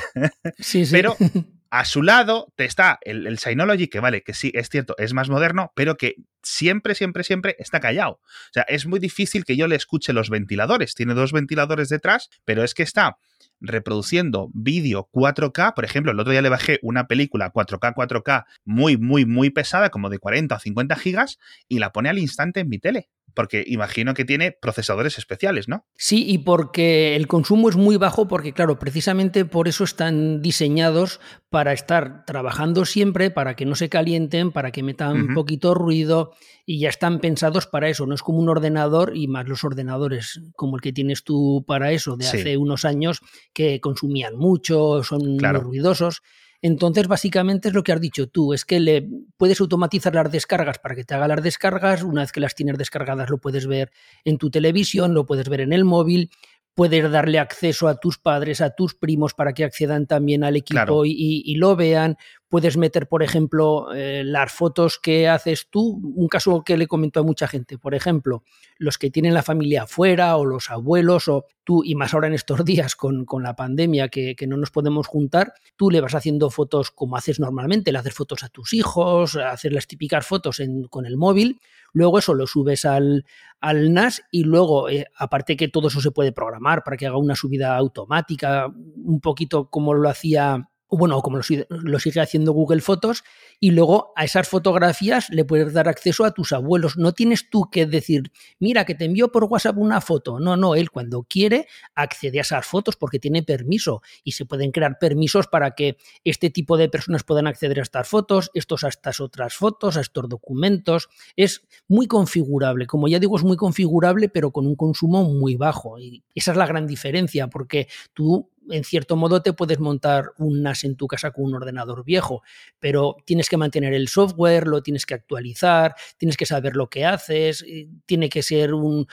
Sí, 0.58 0.86
sí. 0.86 0.92
Pero 0.92 1.16
a 1.70 1.84
su 1.84 2.02
lado 2.02 2.52
te 2.56 2.64
está 2.64 2.98
el, 3.02 3.26
el, 3.26 3.38
Synology, 3.38 3.88
que 3.88 4.00
vale, 4.00 4.22
que 4.22 4.34
sí, 4.34 4.50
es 4.54 4.68
cierto, 4.68 4.94
es 4.98 5.12
más 5.12 5.28
moderno, 5.28 5.72
pero 5.74 5.96
que 5.96 6.16
siempre, 6.42 6.94
siempre, 6.94 7.24
siempre 7.24 7.56
está 7.58 7.80
callado. 7.80 8.12
O 8.22 8.52
sea, 8.52 8.62
es 8.64 8.86
muy 8.86 8.98
difícil 9.00 9.44
que 9.44 9.56
yo 9.56 9.66
le 9.68 9.76
escuche 9.76 10.12
los 10.12 10.30
ventiladores. 10.30 10.94
Tiene 10.94 11.14
dos 11.14 11.32
ventiladores 11.32 11.88
detrás, 11.88 12.30
pero 12.44 12.64
es 12.64 12.74
que 12.74 12.82
está 12.82 13.18
reproduciendo 13.60 14.50
vídeo 14.54 15.08
4K. 15.12 15.74
Por 15.74 15.84
ejemplo, 15.84 16.12
el 16.12 16.20
otro 16.20 16.32
día 16.32 16.42
le 16.42 16.48
bajé 16.48 16.78
una 16.82 17.06
película 17.06 17.52
4K, 17.52 17.94
4K 17.94 18.44
muy, 18.64 18.96
muy, 18.96 19.26
muy 19.26 19.50
pesada, 19.50 19.90
como 19.90 20.08
de 20.08 20.18
40 20.18 20.54
o 20.54 20.58
50 20.58 20.96
gigas, 20.96 21.38
y 21.68 21.78
la 21.78 21.92
pone 21.92 22.08
al 22.08 22.18
instante 22.18 22.60
en 22.60 22.68
mi 22.68 22.78
tele 22.78 23.08
porque 23.38 23.62
imagino 23.68 24.14
que 24.14 24.24
tiene 24.24 24.50
procesadores 24.50 25.16
especiales, 25.16 25.68
¿no? 25.68 25.86
Sí, 25.96 26.24
y 26.28 26.38
porque 26.38 27.14
el 27.14 27.28
consumo 27.28 27.68
es 27.68 27.76
muy 27.76 27.96
bajo, 27.96 28.26
porque 28.26 28.52
claro, 28.52 28.80
precisamente 28.80 29.44
por 29.44 29.68
eso 29.68 29.84
están 29.84 30.42
diseñados 30.42 31.20
para 31.48 31.72
estar 31.72 32.24
trabajando 32.24 32.84
siempre, 32.84 33.30
para 33.30 33.54
que 33.54 33.64
no 33.64 33.76
se 33.76 33.88
calienten, 33.88 34.50
para 34.50 34.72
que 34.72 34.82
metan 34.82 35.20
un 35.20 35.34
poquito 35.34 35.72
ruido, 35.72 36.32
y 36.66 36.80
ya 36.80 36.88
están 36.88 37.20
pensados 37.20 37.68
para 37.68 37.88
eso. 37.88 38.06
No 38.06 38.16
es 38.16 38.22
como 38.22 38.40
un 38.40 38.48
ordenador, 38.48 39.16
y 39.16 39.28
más 39.28 39.46
los 39.46 39.62
ordenadores 39.62 40.40
como 40.56 40.74
el 40.74 40.82
que 40.82 40.92
tienes 40.92 41.22
tú 41.22 41.64
para 41.64 41.92
eso 41.92 42.16
de 42.16 42.26
hace 42.26 42.56
unos 42.56 42.84
años, 42.84 43.20
que 43.52 43.80
consumían 43.80 44.34
mucho, 44.34 45.04
son 45.04 45.36
muy 45.36 45.38
ruidosos. 45.38 46.22
Entonces, 46.60 47.06
básicamente 47.06 47.68
es 47.68 47.74
lo 47.74 47.84
que 47.84 47.92
has 47.92 48.00
dicho 48.00 48.28
tú, 48.28 48.52
es 48.52 48.64
que 48.64 48.80
le 48.80 49.08
puedes 49.36 49.60
automatizar 49.60 50.14
las 50.14 50.30
descargas 50.32 50.78
para 50.78 50.96
que 50.96 51.04
te 51.04 51.14
haga 51.14 51.28
las 51.28 51.42
descargas, 51.42 52.02
una 52.02 52.22
vez 52.22 52.32
que 52.32 52.40
las 52.40 52.54
tienes 52.54 52.76
descargadas 52.78 53.30
lo 53.30 53.38
puedes 53.38 53.66
ver 53.66 53.92
en 54.24 54.38
tu 54.38 54.50
televisión, 54.50 55.14
lo 55.14 55.24
puedes 55.24 55.48
ver 55.48 55.60
en 55.60 55.72
el 55.72 55.84
móvil, 55.84 56.30
puedes 56.78 57.10
darle 57.10 57.40
acceso 57.40 57.88
a 57.88 57.98
tus 57.98 58.18
padres, 58.18 58.60
a 58.60 58.70
tus 58.70 58.94
primos 58.94 59.34
para 59.34 59.52
que 59.52 59.64
accedan 59.64 60.06
también 60.06 60.44
al 60.44 60.54
equipo 60.54 61.04
y, 61.04 61.54
lo 61.56 61.74
vean, 61.74 62.16
puedes 62.48 62.76
meter, 62.76 63.08
por 63.08 63.22
ejemplo, 63.22 63.92
eh, 63.94 64.22
las 64.24 64.52
fotos 64.52 64.98
que 64.98 65.28
haces 65.28 65.68
tú. 65.70 66.00
Un 66.14 66.28
caso 66.28 66.62
que 66.64 66.76
le 66.76 66.86
comentó 66.86 67.20
a 67.20 67.22
mucha 67.22 67.46
gente, 67.46 67.78
por 67.78 67.94
ejemplo, 67.94 68.42
los 68.78 68.98
que 68.98 69.10
tienen 69.10 69.34
la 69.34 69.42
familia 69.42 69.82
afuera 69.82 70.36
o 70.36 70.44
los 70.44 70.70
abuelos 70.70 71.28
o 71.28 71.44
tú, 71.64 71.82
y 71.84 71.94
más 71.94 72.14
ahora 72.14 72.28
en 72.28 72.34
estos 72.34 72.64
días 72.64 72.96
con, 72.96 73.26
la 73.42 73.54
pandemia 73.54 74.08
que, 74.08 74.34
no 74.48 74.56
nos 74.56 74.70
podemos 74.70 75.06
juntar, 75.06 75.52
tú 75.76 75.90
le 75.90 76.00
vas 76.00 76.14
haciendo 76.14 76.50
fotos 76.50 76.90
como 76.90 77.16
haces 77.16 77.38
normalmente, 77.38 77.92
le 77.92 77.98
haces 77.98 78.14
fotos 78.14 78.42
a 78.42 78.48
tus 78.48 78.72
hijos, 78.72 79.36
hacer 79.36 79.72
las 79.72 79.86
típicas 79.86 80.26
fotos 80.26 80.62
con 80.90 81.04
el 81.04 81.16
móvil, 81.16 81.60
luego 81.92 82.18
eso 82.18 82.34
lo 82.34 82.46
subes 82.46 82.84
al, 82.84 83.26
al 83.60 83.92
NAS 83.92 84.22
y 84.30 84.44
luego, 84.44 84.88
eh, 84.88 85.06
aparte 85.16 85.56
que 85.56 85.68
todo 85.68 85.88
eso 85.88 86.00
se 86.00 86.10
puede 86.10 86.32
programar 86.32 86.82
para 86.82 86.96
que 86.96 87.06
haga 87.06 87.18
una 87.18 87.36
subida 87.36 87.76
automática, 87.76 88.68
un 88.68 89.20
poquito 89.20 89.68
como 89.68 89.92
lo 89.92 90.08
hacía 90.08 90.68
bueno, 90.90 91.20
como 91.20 91.36
lo, 91.36 91.42
lo, 91.68 91.98
sigue 91.98 92.20
haciendo 92.20 92.52
Google 92.52 92.80
Fotos, 92.80 93.24
y 93.60 93.72
luego 93.72 94.12
a 94.16 94.24
esas 94.24 94.48
fotografías 94.48 95.28
le 95.30 95.44
puedes 95.44 95.72
dar 95.72 95.88
acceso 95.88 96.24
a 96.24 96.32
tus 96.32 96.52
abuelos. 96.52 96.96
No 96.96 97.12
tienes 97.12 97.50
tú 97.50 97.68
que 97.70 97.86
decir, 97.86 98.32
mira, 98.58 98.84
que 98.84 98.94
te 98.94 99.04
envío 99.04 99.30
por 99.30 99.44
WhatsApp 99.44 99.76
una 99.76 100.00
foto. 100.00 100.40
No, 100.40 100.56
no, 100.56 100.74
él 100.74 100.90
cuando 100.90 101.24
quiere 101.24 101.66
accede 101.94 102.38
a 102.38 102.42
esas 102.42 102.66
fotos 102.66 102.96
porque 102.96 103.18
tiene 103.18 103.42
permiso 103.42 104.02
y 104.24 104.32
se 104.32 104.46
pueden 104.46 104.70
crear 104.70 104.98
permisos 104.98 105.46
para 105.46 105.72
que 105.72 105.98
este 106.24 106.50
tipo 106.50 106.76
de 106.76 106.88
personas 106.88 107.24
puedan 107.24 107.46
acceder 107.46 107.80
a 107.80 107.82
estas 107.82 108.08
fotos, 108.08 108.50
estos 108.54 108.84
a 108.84 108.88
estas 108.88 109.20
otras 109.20 109.54
fotos, 109.54 109.96
a 109.96 110.00
estos 110.00 110.28
documentos. 110.28 111.08
Es 111.36 111.62
muy 111.86 112.06
configurable. 112.06 112.86
Como 112.86 113.08
ya 113.08 113.18
digo, 113.18 113.36
es 113.36 113.44
muy 113.44 113.56
configurable, 113.56 114.28
pero 114.28 114.52
con 114.52 114.66
un 114.66 114.76
consumo 114.76 115.24
muy 115.24 115.56
bajo. 115.56 115.98
Y 115.98 116.22
esa 116.34 116.52
es 116.52 116.56
la 116.56 116.66
gran 116.66 116.86
diferencia, 116.86 117.48
porque 117.48 117.88
tú 118.14 118.48
en 118.70 118.84
cierto 118.84 119.16
modo 119.16 119.42
te 119.42 119.52
puedes 119.52 119.80
montar 119.80 120.32
un 120.38 120.62
NAS 120.62 120.84
en 120.84 120.96
tu 120.96 121.06
casa 121.06 121.30
con 121.30 121.44
un 121.44 121.54
ordenador 121.54 122.04
viejo, 122.04 122.42
pero 122.78 123.16
tienes 123.24 123.48
que 123.48 123.56
mantener 123.56 123.94
el 123.94 124.08
software, 124.08 124.66
lo 124.66 124.82
tienes 124.82 125.06
que 125.06 125.14
actualizar, 125.14 125.94
tienes 126.16 126.36
que 126.36 126.46
saber 126.46 126.76
lo 126.76 126.88
que 126.88 127.04
haces, 127.04 127.64
tiene 128.06 128.28
que 128.28 128.42
ser 128.42 128.74
un, 128.74 129.06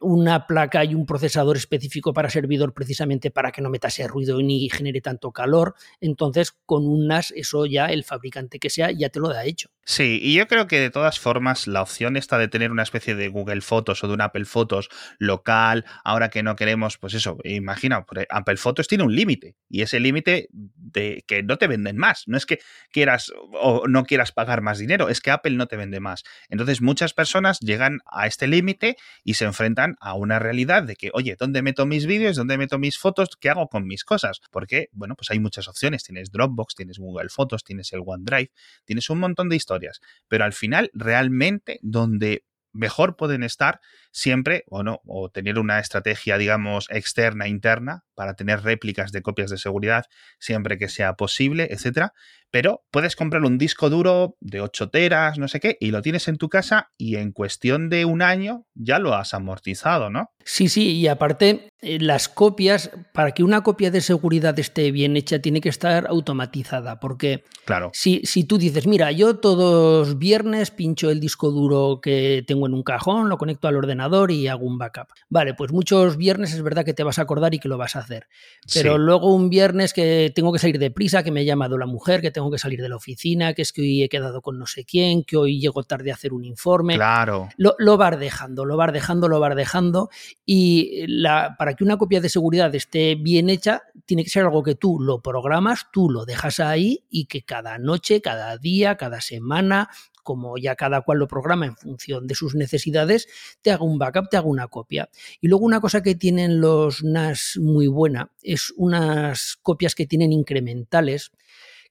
una 0.00 0.46
placa 0.46 0.84
y 0.84 0.94
un 0.94 1.06
procesador 1.06 1.56
específico 1.56 2.12
para 2.12 2.30
servidor 2.30 2.74
precisamente 2.74 3.30
para 3.30 3.52
que 3.52 3.62
no 3.62 3.70
meta 3.70 3.88
ese 3.88 4.06
ruido 4.06 4.40
ni 4.42 4.68
genere 4.68 5.00
tanto 5.00 5.32
calor. 5.32 5.74
Entonces, 6.00 6.52
con 6.64 6.86
un 6.86 7.06
NAS, 7.06 7.32
eso 7.36 7.66
ya 7.66 7.86
el 7.86 8.04
fabricante 8.04 8.58
que 8.58 8.70
sea 8.70 8.90
ya 8.90 9.08
te 9.08 9.20
lo 9.20 9.28
da 9.28 9.44
hecho. 9.44 9.70
Sí, 9.88 10.18
y 10.20 10.34
yo 10.34 10.48
creo 10.48 10.66
que 10.66 10.80
de 10.80 10.90
todas 10.90 11.20
formas 11.20 11.68
la 11.68 11.80
opción 11.80 12.16
está 12.16 12.38
de 12.38 12.48
tener 12.48 12.72
una 12.72 12.82
especie 12.82 13.14
de 13.14 13.28
Google 13.28 13.60
Fotos 13.60 14.02
o 14.02 14.08
de 14.08 14.14
un 14.14 14.20
Apple 14.20 14.44
Fotos 14.44 14.88
local, 15.20 15.84
ahora 16.02 16.28
que 16.28 16.42
no 16.42 16.56
queremos, 16.56 16.98
pues 16.98 17.14
eso, 17.14 17.38
imagina, 17.44 18.04
Apple 18.30 18.56
Fotos 18.56 18.88
tiene 18.88 19.04
un 19.04 19.14
límite 19.14 19.54
y 19.68 19.82
ese 19.82 20.00
límite 20.00 20.48
de 20.50 21.24
que 21.28 21.44
no 21.44 21.56
te 21.56 21.68
venden 21.68 21.98
más, 21.98 22.24
no 22.26 22.36
es 22.36 22.46
que 22.46 22.58
quieras 22.90 23.32
o 23.52 23.86
no 23.86 24.04
quieras 24.04 24.32
pagar 24.32 24.60
más 24.60 24.78
dinero, 24.78 25.08
es 25.08 25.20
que 25.20 25.30
Apple 25.30 25.54
no 25.54 25.68
te 25.68 25.76
vende 25.76 26.00
más. 26.00 26.24
Entonces 26.48 26.82
muchas 26.82 27.14
personas 27.14 27.60
llegan 27.60 28.00
a 28.10 28.26
este 28.26 28.48
límite 28.48 28.96
y 29.22 29.34
se 29.34 29.44
enfrentan 29.44 29.85
a 30.00 30.14
una 30.14 30.40
realidad 30.40 30.82
de 30.82 30.96
que, 30.96 31.10
oye, 31.14 31.36
¿dónde 31.38 31.62
meto 31.62 31.86
mis 31.86 32.06
vídeos? 32.06 32.34
¿Dónde 32.36 32.58
meto 32.58 32.78
mis 32.78 32.98
fotos? 32.98 33.30
¿Qué 33.38 33.50
hago 33.50 33.68
con 33.68 33.86
mis 33.86 34.02
cosas? 34.04 34.40
Porque, 34.50 34.88
bueno, 34.92 35.14
pues 35.14 35.30
hay 35.30 35.38
muchas 35.38 35.68
opciones, 35.68 36.02
tienes 36.02 36.32
Dropbox, 36.32 36.74
tienes 36.74 36.98
Google 36.98 37.28
Fotos, 37.28 37.62
tienes 37.62 37.92
el 37.92 38.00
OneDrive, 38.04 38.50
tienes 38.84 39.08
un 39.10 39.20
montón 39.20 39.48
de 39.48 39.56
historias 39.56 40.00
pero 40.28 40.44
al 40.44 40.52
final 40.52 40.90
realmente 40.94 41.78
donde 41.82 42.44
mejor 42.72 43.16
pueden 43.16 43.42
estar 43.42 43.80
siempre 44.12 44.64
o 44.68 44.82
no, 44.82 45.00
o 45.06 45.30
tener 45.30 45.58
una 45.58 45.78
estrategia, 45.78 46.36
digamos, 46.36 46.88
externa, 46.90 47.48
interna, 47.48 48.04
para 48.14 48.34
tener 48.34 48.62
réplicas 48.62 49.12
de 49.12 49.22
copias 49.22 49.50
de 49.50 49.56
seguridad 49.56 50.04
siempre 50.38 50.76
que 50.76 50.88
sea 50.88 51.14
posible, 51.14 51.68
etcétera. 51.70 52.12
Pero 52.50 52.84
puedes 52.90 53.16
comprar 53.16 53.42
un 53.44 53.58
disco 53.58 53.90
duro 53.90 54.36
de 54.40 54.60
8 54.60 54.90
teras, 54.90 55.38
no 55.38 55.48
sé 55.48 55.60
qué, 55.60 55.76
y 55.80 55.90
lo 55.90 56.02
tienes 56.02 56.28
en 56.28 56.36
tu 56.38 56.48
casa 56.48 56.90
y 56.96 57.16
en 57.16 57.32
cuestión 57.32 57.88
de 57.88 58.04
un 58.04 58.22
año 58.22 58.66
ya 58.74 58.98
lo 58.98 59.14
has 59.14 59.34
amortizado, 59.34 60.10
¿no? 60.10 60.30
Sí, 60.48 60.68
sí, 60.68 60.92
y 60.92 61.08
aparte 61.08 61.70
eh, 61.82 61.98
las 62.00 62.28
copias, 62.28 62.92
para 63.12 63.32
que 63.32 63.42
una 63.42 63.64
copia 63.64 63.90
de 63.90 64.00
seguridad 64.00 64.56
esté 64.60 64.92
bien 64.92 65.16
hecha, 65.16 65.40
tiene 65.40 65.60
que 65.60 65.68
estar 65.68 66.06
automatizada, 66.06 67.00
porque 67.00 67.42
claro. 67.64 67.90
si, 67.92 68.20
si 68.22 68.44
tú 68.44 68.56
dices, 68.56 68.86
mira, 68.86 69.10
yo 69.10 69.38
todos 69.38 70.18
viernes 70.18 70.70
pincho 70.70 71.10
el 71.10 71.18
disco 71.18 71.50
duro 71.50 72.00
que 72.00 72.44
tengo 72.46 72.68
en 72.68 72.74
un 72.74 72.84
cajón, 72.84 73.28
lo 73.28 73.38
conecto 73.38 73.66
al 73.66 73.76
ordenador 73.76 74.30
y 74.30 74.46
hago 74.46 74.66
un 74.66 74.78
backup. 74.78 75.08
Vale, 75.28 75.54
pues 75.54 75.72
muchos 75.72 76.16
viernes 76.16 76.52
es 76.52 76.62
verdad 76.62 76.84
que 76.84 76.94
te 76.94 77.02
vas 77.02 77.18
a 77.18 77.22
acordar 77.22 77.52
y 77.52 77.58
que 77.58 77.68
lo 77.68 77.76
vas 77.76 77.96
a 77.96 77.98
hacer, 77.98 78.28
pero 78.72 78.98
luego 78.98 79.34
un 79.34 79.50
viernes 79.50 79.92
que 79.92 80.30
tengo 80.32 80.52
que 80.52 80.60
salir 80.60 80.78
de 80.78 80.92
prisa, 80.92 81.24
que 81.24 81.32
me 81.32 81.40
ha 81.40 81.44
llamado 81.44 81.76
la 81.76 81.86
mujer, 81.86 82.20
que 82.20 82.30
tengo 82.30 82.52
que 82.52 82.58
salir 82.58 82.80
de 82.80 82.88
la 82.88 82.96
oficina, 82.96 83.52
que 83.52 83.62
es 83.62 83.72
que 83.72 83.80
hoy 83.80 84.04
he 84.04 84.08
quedado 84.08 84.42
con 84.42 84.60
no 84.60 84.66
sé 84.66 84.84
quién, 84.84 85.24
que 85.24 85.36
hoy 85.36 85.58
llego 85.58 85.82
tarde 85.82 86.12
a 86.12 86.14
hacer 86.14 86.32
un 86.32 86.44
informe. 86.44 86.94
Claro. 86.94 87.48
Lo, 87.56 87.74
lo 87.78 87.96
vas 87.96 88.16
dejando, 88.16 88.64
lo 88.64 88.76
vas 88.76 88.92
dejando, 88.92 89.26
lo 89.26 89.40
vas 89.40 89.56
dejando 89.56 90.08
y 90.44 91.06
la, 91.08 91.56
para 91.58 91.74
que 91.74 91.82
una 91.82 91.96
copia 91.96 92.20
de 92.20 92.28
seguridad 92.28 92.72
esté 92.74 93.16
bien 93.16 93.50
hecha, 93.50 93.82
tiene 94.04 94.22
que 94.22 94.30
ser 94.30 94.44
algo 94.44 94.62
que 94.62 94.76
tú 94.76 95.00
lo 95.00 95.20
programas, 95.20 95.86
tú 95.92 96.08
lo 96.08 96.24
dejas 96.24 96.60
ahí 96.60 97.04
y 97.10 97.26
que 97.26 97.42
cada 97.42 97.78
noche, 97.78 98.20
cada 98.20 98.56
día, 98.56 98.96
cada 98.96 99.20
semana, 99.20 99.90
como 100.22 100.58
ya 100.58 100.76
cada 100.76 101.00
cual 101.02 101.18
lo 101.18 101.28
programa 101.28 101.66
en 101.66 101.76
función 101.76 102.26
de 102.26 102.34
sus 102.34 102.54
necesidades, 102.54 103.28
te 103.62 103.70
haga 103.70 103.84
un 103.84 103.98
backup, 103.98 104.28
te 104.28 104.36
haga 104.36 104.46
una 104.46 104.68
copia. 104.68 105.08
Y 105.40 105.48
luego 105.48 105.64
una 105.64 105.80
cosa 105.80 106.02
que 106.02 106.14
tienen 106.14 106.60
los 106.60 107.02
NAS 107.02 107.58
muy 107.60 107.86
buena 107.86 108.30
es 108.42 108.72
unas 108.76 109.56
copias 109.62 109.94
que 109.94 110.06
tienen 110.06 110.32
incrementales 110.32 111.32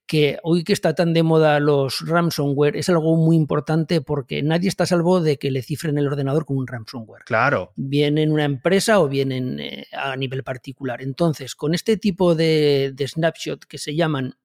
que 0.08 0.38
hoy 0.44 0.64
que 0.64 0.74
está 0.74 0.94
tan 0.94 1.14
de 1.14 1.24
moda 1.24 1.60
los 1.60 2.08
ransomware 2.08 2.78
es 2.78 2.90
algo 2.90 3.16
muy 3.16 3.36
importante 3.36 4.02
porque 4.02 4.44
nadie 4.44 4.70
está 4.70 4.84
a 4.84 4.88
salvo 4.88 5.22
de 5.22 5.38
que 5.38 5.52
le 5.52 5.64
cifren 5.64 5.98
el 5.98 6.08
ordenador 6.08 6.46
con 6.46 6.58
un 6.58 6.68
ransomware. 6.68 7.24
Claro. 7.26 7.72
Bien 7.76 8.18
en 8.18 8.32
una 8.32 8.46
empresa 8.46 9.00
o 9.00 9.08
bien 9.08 9.32
eh, 9.60 9.88
a 9.94 10.16
nivel 10.16 10.44
particular. 10.44 11.02
Entonces, 11.02 11.56
con 11.56 11.74
este 11.74 11.98
tipo 11.98 12.36
de, 12.36 12.92
de 12.94 13.08
snapshot 13.08 13.66
que 13.66 13.78
se 13.78 13.96
llaman, 13.96 14.36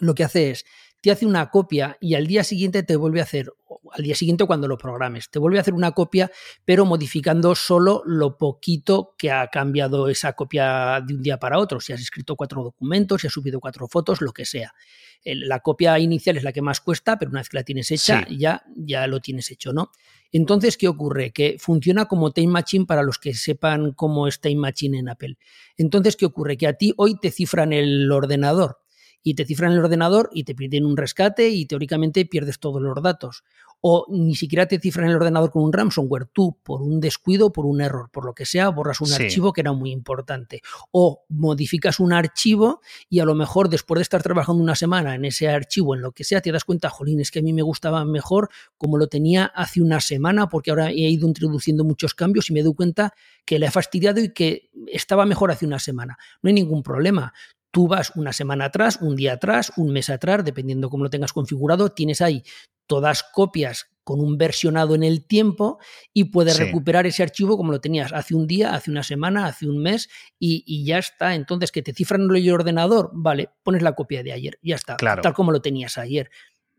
lo 0.00 0.14
que 0.14 0.24
hace 0.24 0.50
es 0.50 0.64
te 1.06 1.12
hace 1.12 1.24
una 1.24 1.50
copia 1.50 1.96
y 2.00 2.16
al 2.16 2.26
día 2.26 2.42
siguiente 2.42 2.82
te 2.82 2.96
vuelve 2.96 3.20
a 3.20 3.22
hacer, 3.22 3.52
al 3.92 4.02
día 4.02 4.16
siguiente 4.16 4.44
cuando 4.44 4.66
lo 4.66 4.76
programes, 4.76 5.30
te 5.30 5.38
vuelve 5.38 5.58
a 5.58 5.60
hacer 5.60 5.72
una 5.72 5.92
copia, 5.92 6.32
pero 6.64 6.84
modificando 6.84 7.54
solo 7.54 8.02
lo 8.04 8.36
poquito 8.36 9.14
que 9.16 9.30
ha 9.30 9.46
cambiado 9.46 10.08
esa 10.08 10.32
copia 10.32 11.00
de 11.06 11.14
un 11.14 11.22
día 11.22 11.38
para 11.38 11.60
otro. 11.60 11.78
Si 11.78 11.92
has 11.92 12.00
escrito 12.00 12.34
cuatro 12.34 12.64
documentos, 12.64 13.20
si 13.20 13.28
has 13.28 13.32
subido 13.32 13.60
cuatro 13.60 13.86
fotos, 13.86 14.20
lo 14.20 14.32
que 14.32 14.44
sea. 14.44 14.74
La 15.22 15.60
copia 15.60 15.96
inicial 16.00 16.38
es 16.38 16.42
la 16.42 16.50
que 16.50 16.60
más 16.60 16.80
cuesta, 16.80 17.16
pero 17.20 17.30
una 17.30 17.38
vez 17.38 17.50
que 17.50 17.58
la 17.58 17.62
tienes 17.62 17.88
hecha, 17.92 18.26
ya, 18.28 18.64
ya 18.74 19.06
lo 19.06 19.20
tienes 19.20 19.52
hecho, 19.52 19.72
¿no? 19.72 19.92
Entonces, 20.32 20.76
¿qué 20.76 20.88
ocurre? 20.88 21.30
Que 21.30 21.54
funciona 21.60 22.06
como 22.06 22.32
Time 22.32 22.48
Machine 22.50 22.84
para 22.84 23.04
los 23.04 23.18
que 23.18 23.32
sepan 23.32 23.92
cómo 23.92 24.26
es 24.26 24.40
Time 24.40 24.56
Machine 24.56 24.98
en 24.98 25.08
Apple. 25.08 25.38
Entonces, 25.76 26.16
¿qué 26.16 26.26
ocurre? 26.26 26.56
Que 26.56 26.66
a 26.66 26.72
ti 26.72 26.94
hoy 26.96 27.16
te 27.20 27.30
cifran 27.30 27.72
el 27.72 28.10
ordenador 28.10 28.80
y 29.26 29.34
te 29.34 29.44
cifran 29.44 29.72
el 29.72 29.80
ordenador 29.80 30.30
y 30.32 30.44
te 30.44 30.54
piden 30.54 30.86
un 30.86 30.96
rescate 30.96 31.48
y 31.48 31.66
teóricamente 31.66 32.26
pierdes 32.26 32.60
todos 32.60 32.80
los 32.80 33.02
datos. 33.02 33.42
O 33.80 34.06
ni 34.08 34.36
siquiera 34.36 34.66
te 34.66 34.78
cifran 34.78 35.10
el 35.10 35.16
ordenador 35.16 35.50
con 35.50 35.64
un 35.64 35.72
ransomware. 35.72 36.26
Tú, 36.26 36.56
por 36.62 36.80
un 36.80 37.00
descuido, 37.00 37.52
por 37.52 37.66
un 37.66 37.80
error, 37.80 38.08
por 38.12 38.24
lo 38.24 38.34
que 38.34 38.46
sea, 38.46 38.68
borras 38.68 39.00
un 39.00 39.12
archivo 39.12 39.52
que 39.52 39.62
era 39.62 39.72
muy 39.72 39.90
importante. 39.90 40.62
O 40.92 41.24
modificas 41.28 41.98
un 41.98 42.12
archivo 42.12 42.80
y 43.10 43.18
a 43.18 43.24
lo 43.24 43.34
mejor 43.34 43.68
después 43.68 43.98
de 43.98 44.02
estar 44.02 44.22
trabajando 44.22 44.62
una 44.62 44.76
semana 44.76 45.16
en 45.16 45.24
ese 45.24 45.48
archivo, 45.48 45.96
en 45.96 46.02
lo 46.02 46.12
que 46.12 46.22
sea, 46.22 46.40
te 46.40 46.52
das 46.52 46.62
cuenta, 46.62 46.88
jolín, 46.88 47.18
es 47.18 47.32
que 47.32 47.40
a 47.40 47.42
mí 47.42 47.52
me 47.52 47.62
gustaba 47.62 48.04
mejor 48.04 48.48
como 48.78 48.96
lo 48.96 49.08
tenía 49.08 49.46
hace 49.46 49.82
una 49.82 50.00
semana 50.00 50.48
porque 50.48 50.70
ahora 50.70 50.90
he 50.90 51.10
ido 51.10 51.26
introduciendo 51.26 51.82
muchos 51.82 52.14
cambios 52.14 52.48
y 52.50 52.52
me 52.52 52.62
doy 52.62 52.74
cuenta 52.74 53.12
que 53.44 53.58
le 53.58 53.66
he 53.66 53.70
fastidiado 53.72 54.20
y 54.20 54.32
que 54.32 54.70
estaba 54.86 55.26
mejor 55.26 55.50
hace 55.50 55.66
una 55.66 55.80
semana. 55.80 56.16
No 56.42 56.48
hay 56.48 56.54
ningún 56.54 56.84
problema. 56.84 57.32
Tú 57.76 57.88
vas 57.88 58.12
una 58.16 58.32
semana 58.32 58.64
atrás, 58.64 59.00
un 59.02 59.16
día 59.16 59.34
atrás, 59.34 59.70
un 59.76 59.92
mes 59.92 60.08
atrás, 60.08 60.42
dependiendo 60.42 60.88
cómo 60.88 61.04
lo 61.04 61.10
tengas 61.10 61.34
configurado, 61.34 61.90
tienes 61.90 62.22
ahí 62.22 62.42
todas 62.86 63.22
copias 63.22 63.90
con 64.02 64.18
un 64.18 64.38
versionado 64.38 64.94
en 64.94 65.02
el 65.02 65.26
tiempo 65.26 65.78
y 66.14 66.24
puedes 66.24 66.58
recuperar 66.58 67.06
ese 67.06 67.22
archivo 67.22 67.58
como 67.58 67.72
lo 67.72 67.78
tenías 67.82 68.14
hace 68.14 68.34
un 68.34 68.46
día, 68.46 68.72
hace 68.72 68.90
una 68.90 69.02
semana, 69.02 69.44
hace 69.44 69.68
un 69.68 69.76
mes 69.76 70.08
y, 70.38 70.86
ya 70.86 70.96
está. 70.96 71.34
Entonces, 71.34 71.70
que 71.70 71.82
te 71.82 71.92
cifran 71.92 72.22
el 72.34 72.50
ordenador, 72.50 73.10
vale, 73.12 73.50
pones 73.62 73.82
la 73.82 73.92
copia 73.92 74.22
de 74.22 74.32
ayer, 74.32 74.58
ya 74.62 74.76
está, 74.76 74.96
tal 74.96 75.34
como 75.34 75.52
lo 75.52 75.60
tenías 75.60 75.98
ayer. 75.98 76.30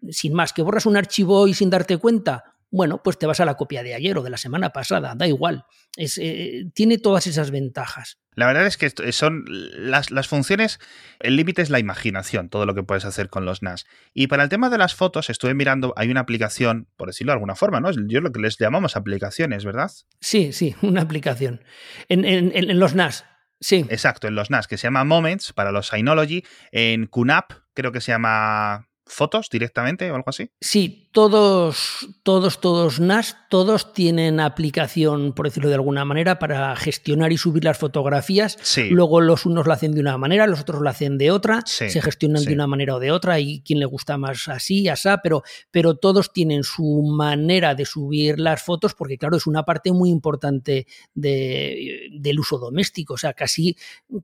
Sin 0.10 0.34
más, 0.34 0.52
que 0.52 0.64
borras 0.64 0.88
un 0.88 0.98
archivo 0.98 1.40
hoy 1.40 1.54
sin 1.54 1.70
darte 1.70 1.98
cuenta, 1.98 2.57
bueno, 2.70 3.02
pues 3.04 3.18
te 3.18 3.26
vas 3.26 3.40
a 3.40 3.46
la 3.46 3.56
copia 3.56 3.84
de 3.84 3.94
ayer 3.94 4.18
o 4.18 4.24
de 4.24 4.30
la 4.30 4.38
semana 4.38 4.72
pasada, 4.72 5.14
da 5.16 5.28
igual. 5.28 5.66
Es, 5.96 6.18
eh, 6.18 6.66
tiene 6.74 6.98
todas 6.98 7.28
esas 7.28 7.52
ventajas. 7.52 8.20
La 8.38 8.46
verdad 8.46 8.68
es 8.68 8.78
que 8.78 8.92
son 9.12 9.46
las, 9.48 10.12
las 10.12 10.28
funciones, 10.28 10.80
el 11.20 11.36
límite 11.36 11.64
es 11.64 11.72
la 11.72 11.80
imaginación, 11.80 12.50
todo 12.50 12.68
lo 12.68 12.76
que 12.76 12.84
puedes 12.84 13.04
hacer 13.04 13.30
con 13.30 13.46
los 13.46 13.64
NAS. 13.64 13.86
Y 14.14 14.28
para 14.28 14.44
el 14.44 14.50
tema 14.50 14.70
de 14.70 14.78
las 14.78 14.94
fotos, 14.94 15.32
estuve 15.32 15.56
mirando, 15.56 15.94
hay 15.98 16.12
una 16.12 16.20
aplicación, 16.20 16.88
por 16.98 17.08
decirlo 17.08 17.32
de 17.32 17.38
alguna 17.38 17.56
forma, 17.56 17.80
¿no? 17.80 17.90
Yo 18.08 18.22
lo 18.22 18.32
que 18.32 18.40
les 18.40 18.58
llamamos 18.60 18.96
aplicaciones, 18.96 19.66
¿verdad? 19.66 19.90
Sí, 20.22 20.54
sí, 20.54 20.76
una 20.84 21.02
aplicación. 21.02 21.64
En, 22.10 22.26
en, 22.26 22.80
los 22.80 22.94
NAS, 22.94 23.26
sí. 23.60 23.88
Exacto, 23.90 24.28
en 24.28 24.36
los 24.36 24.52
NAS, 24.52 24.68
que 24.68 24.78
se 24.78 24.86
llama 24.86 25.04
Moments 25.04 25.52
para 25.54 25.72
los 25.72 25.88
Synology. 25.88 26.44
En 26.72 27.08
QNAP, 27.08 27.54
creo 27.74 27.92
que 27.92 28.02
se 28.02 28.12
llama 28.12 28.87
fotos 29.08 29.50
directamente 29.50 30.10
o 30.12 30.16
algo 30.16 30.30
así? 30.30 30.50
Sí, 30.62 31.10
todos, 31.12 32.08
todos, 32.24 32.62
todos 32.62 33.00
NAS, 33.00 33.38
todos 33.50 33.94
tienen 33.94 34.40
aplicación, 34.40 35.34
por 35.34 35.48
decirlo 35.48 35.70
de 35.70 35.76
alguna 35.76 36.06
manera, 36.06 36.38
para 36.38 36.76
gestionar 36.76 37.32
y 37.32 37.38
subir 37.38 37.64
las 37.64 37.78
fotografías. 37.78 38.58
Luego 38.92 39.22
los 39.22 39.46
unos 39.46 39.66
lo 39.66 39.74
hacen 39.74 39.94
de 39.94 40.02
una 40.02 40.18
manera, 40.18 40.46
los 40.46 40.62
otros 40.62 40.82
lo 40.82 40.90
hacen 40.90 41.18
de 41.18 41.32
otra, 41.32 41.64
se 41.66 42.02
gestionan 42.02 42.44
de 42.44 42.54
una 42.54 42.68
manera 42.68 42.96
o 42.96 43.00
de 43.00 43.12
otra, 43.12 43.40
y 43.40 43.62
quien 43.62 43.80
le 43.80 43.86
gusta 43.86 44.18
más 44.18 44.48
así, 44.48 44.88
asá, 44.90 45.20
pero, 45.24 45.44
pero 45.72 45.96
todos 45.96 46.32
tienen 46.34 46.64
su 46.64 47.02
manera 47.02 47.74
de 47.74 47.86
subir 47.86 48.40
las 48.40 48.62
fotos, 48.62 48.94
porque 48.94 49.18
claro, 49.18 49.38
es 49.38 49.48
una 49.48 49.64
parte 49.64 49.92
muy 49.92 50.10
importante 50.10 50.86
de, 51.14 52.10
del 52.12 52.40
uso 52.40 52.60
doméstico. 52.60 53.16
O 53.16 53.18
sea, 53.18 53.34
casi, 53.34 53.76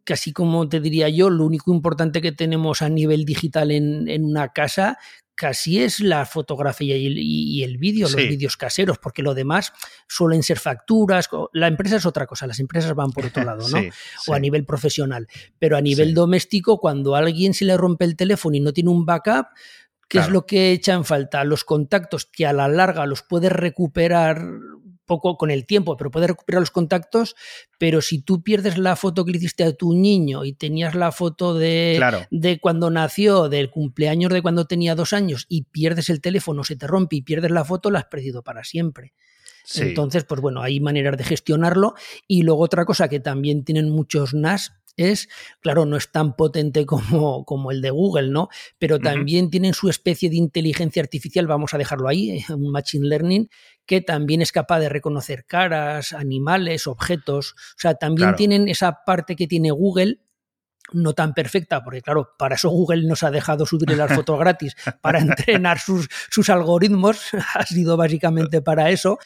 casi 0.04 0.32
como 0.32 0.70
te 0.70 0.80
diría 0.80 1.10
yo, 1.10 1.30
lo 1.30 1.46
único 1.46 1.74
importante 1.74 2.22
que 2.22 2.32
tenemos 2.32 2.82
a 2.82 2.90
nivel 2.90 3.25
digital 3.25 3.72
en, 3.72 4.08
en 4.08 4.25
una 4.25 4.50
casa 4.50 4.73
casi 5.36 5.82
es 5.82 6.00
la 6.00 6.25
fotografía 6.25 6.96
y 6.98 7.63
el, 7.63 7.77
vídeo, 7.77 8.08
los 8.08 8.15
vídeos 8.15 8.58
caseros, 8.58 8.98
porque 9.00 9.24
lo 9.24 9.34
demás 9.34 9.74
suelen 10.08 10.44
ser 10.44 10.60
facturas. 10.60 11.30
La 11.53 11.68
empresa 11.68 11.98
es 11.98 12.06
otra 12.06 12.27
cosa, 12.27 12.48
las 12.48 12.60
empresas 12.60 12.94
van 12.94 13.12
por 13.12 13.25
otro 13.25 13.44
lado, 13.46 13.68
¿no? 13.70 13.80
o 14.27 14.34
a 14.34 14.39
nivel 14.39 14.65
profesional. 14.65 15.27
Pero 15.60 15.77
a 15.77 15.82
nivel 15.82 16.13
doméstico, 16.13 16.77
cuando 16.80 17.15
a 17.15 17.20
alguien 17.20 17.53
se 17.53 17.65
le 17.65 17.77
rompe 17.77 18.06
el 18.06 18.15
teléfono 18.15 18.56
y 18.56 18.60
no 18.60 18.74
tiene 18.74 18.92
un 18.92 19.06
backup, 19.06 19.48
¿qué 20.08 20.20
es 20.20 20.30
lo 20.30 20.46
que 20.46 20.72
echa 20.72 20.94
en 20.94 21.06
falta? 21.06 21.44
Los 21.44 21.63
contactos 21.63 22.25
que 22.25 22.46
a 22.46 22.53
la 22.53 22.68
larga 22.68 23.06
los 23.06 23.24
puedes 23.24 23.51
recuperar 23.51 24.46
poco 25.05 25.38
con 25.38 25.51
el 25.51 25.65
tiempo, 25.65 25.98
pero 25.98 26.12
puedes 26.12 26.29
recuperar 26.29 26.62
los 26.62 26.72
contactos, 26.72 27.36
pero 27.77 28.01
si 28.01 28.22
tú 28.22 28.43
pierdes 28.43 28.77
la 28.77 28.95
foto 28.95 29.25
que 29.25 29.31
le 29.31 29.38
hiciste 29.38 29.63
a 29.63 29.74
tu 29.74 29.93
niño 29.93 30.45
y 30.45 30.53
tenías 30.53 30.95
la 30.95 31.12
foto 31.12 31.53
de, 31.53 32.25
de 32.31 32.60
cuando 32.60 32.89
nació, 32.89 33.50
del 33.50 33.69
cumpleaños 33.69 34.31
de 34.31 34.41
cuando 34.41 34.65
tenía 34.65 34.95
dos 34.95 35.13
años 35.13 35.45
y 35.50 35.63
pierdes 35.63 36.10
el 36.10 36.22
teléfono, 36.22 36.63
se 36.63 36.75
te 36.75 36.88
rompe 36.88 37.17
y 37.17 37.22
pierdes 37.22 37.51
la 37.51 37.65
foto, 37.65 37.91
la 37.91 38.00
has 38.00 38.05
perdido 38.05 38.43
para 38.43 38.63
siempre. 38.63 39.13
Entonces, 39.75 40.25
pues 40.25 40.41
bueno, 40.41 40.62
hay 40.62 40.79
maneras 40.79 41.17
de 41.17 41.24
gestionarlo. 41.24 41.93
Y 42.27 42.43
luego 42.43 42.63
otra 42.63 42.86
cosa 42.86 43.07
que 43.07 43.19
también 43.19 43.63
tienen 43.63 43.89
muchos 43.89 44.33
NAS 44.33 44.74
es, 44.98 45.30
claro, 45.60 45.86
no 45.86 45.98
es 45.98 46.12
tan 46.12 46.36
potente 46.36 46.86
como, 46.86 47.46
como 47.46 47.72
el 47.72 47.82
de 47.82 47.90
Google, 47.90 48.30
¿no? 48.30 48.50
Pero 48.78 49.00
también 49.00 49.50
tienen 49.50 49.74
su 49.74 49.90
especie 49.90 50.30
de 50.30 50.38
inteligencia 50.38 51.02
artificial, 51.02 51.48
vamos 51.48 51.74
a 51.74 51.78
dejarlo 51.78 52.08
ahí, 52.08 52.44
un 52.50 52.72
Machine 52.72 53.08
Learning, 53.08 53.50
que 53.86 54.02
también 54.02 54.42
es 54.42 54.52
capaz 54.52 54.80
de 54.80 54.90
reconocer 54.90 55.46
caras, 55.46 56.14
animales, 56.14 56.88
objetos. 56.88 57.54
O 57.54 57.80
sea, 57.80 57.96
también 57.96 58.36
tienen 58.36 58.68
esa 58.70 59.04
parte 59.06 59.36
que 59.36 59.48
tiene 59.48 59.72
Google, 59.72 60.20
no 60.92 61.14
tan 61.14 61.34
perfecta, 61.34 61.84
porque 61.84 62.02
claro, 62.02 62.32
para 62.38 62.56
eso 62.56 62.70
Google 62.70 63.08
nos 63.08 63.24
ha 63.24 63.32
dejado 63.32 63.66
subir 63.66 63.90
las 63.98 64.12
fotos 64.16 64.40
gratis, 64.40 64.76
para 65.02 65.20
entrenar 65.20 65.80
sus, 65.80 66.08
sus 66.30 66.50
algoritmos, 66.50 67.30
ha 67.56 67.66
sido 67.66 67.98
básicamente 67.98 68.62
para 68.62 68.90
eso, 68.90 69.18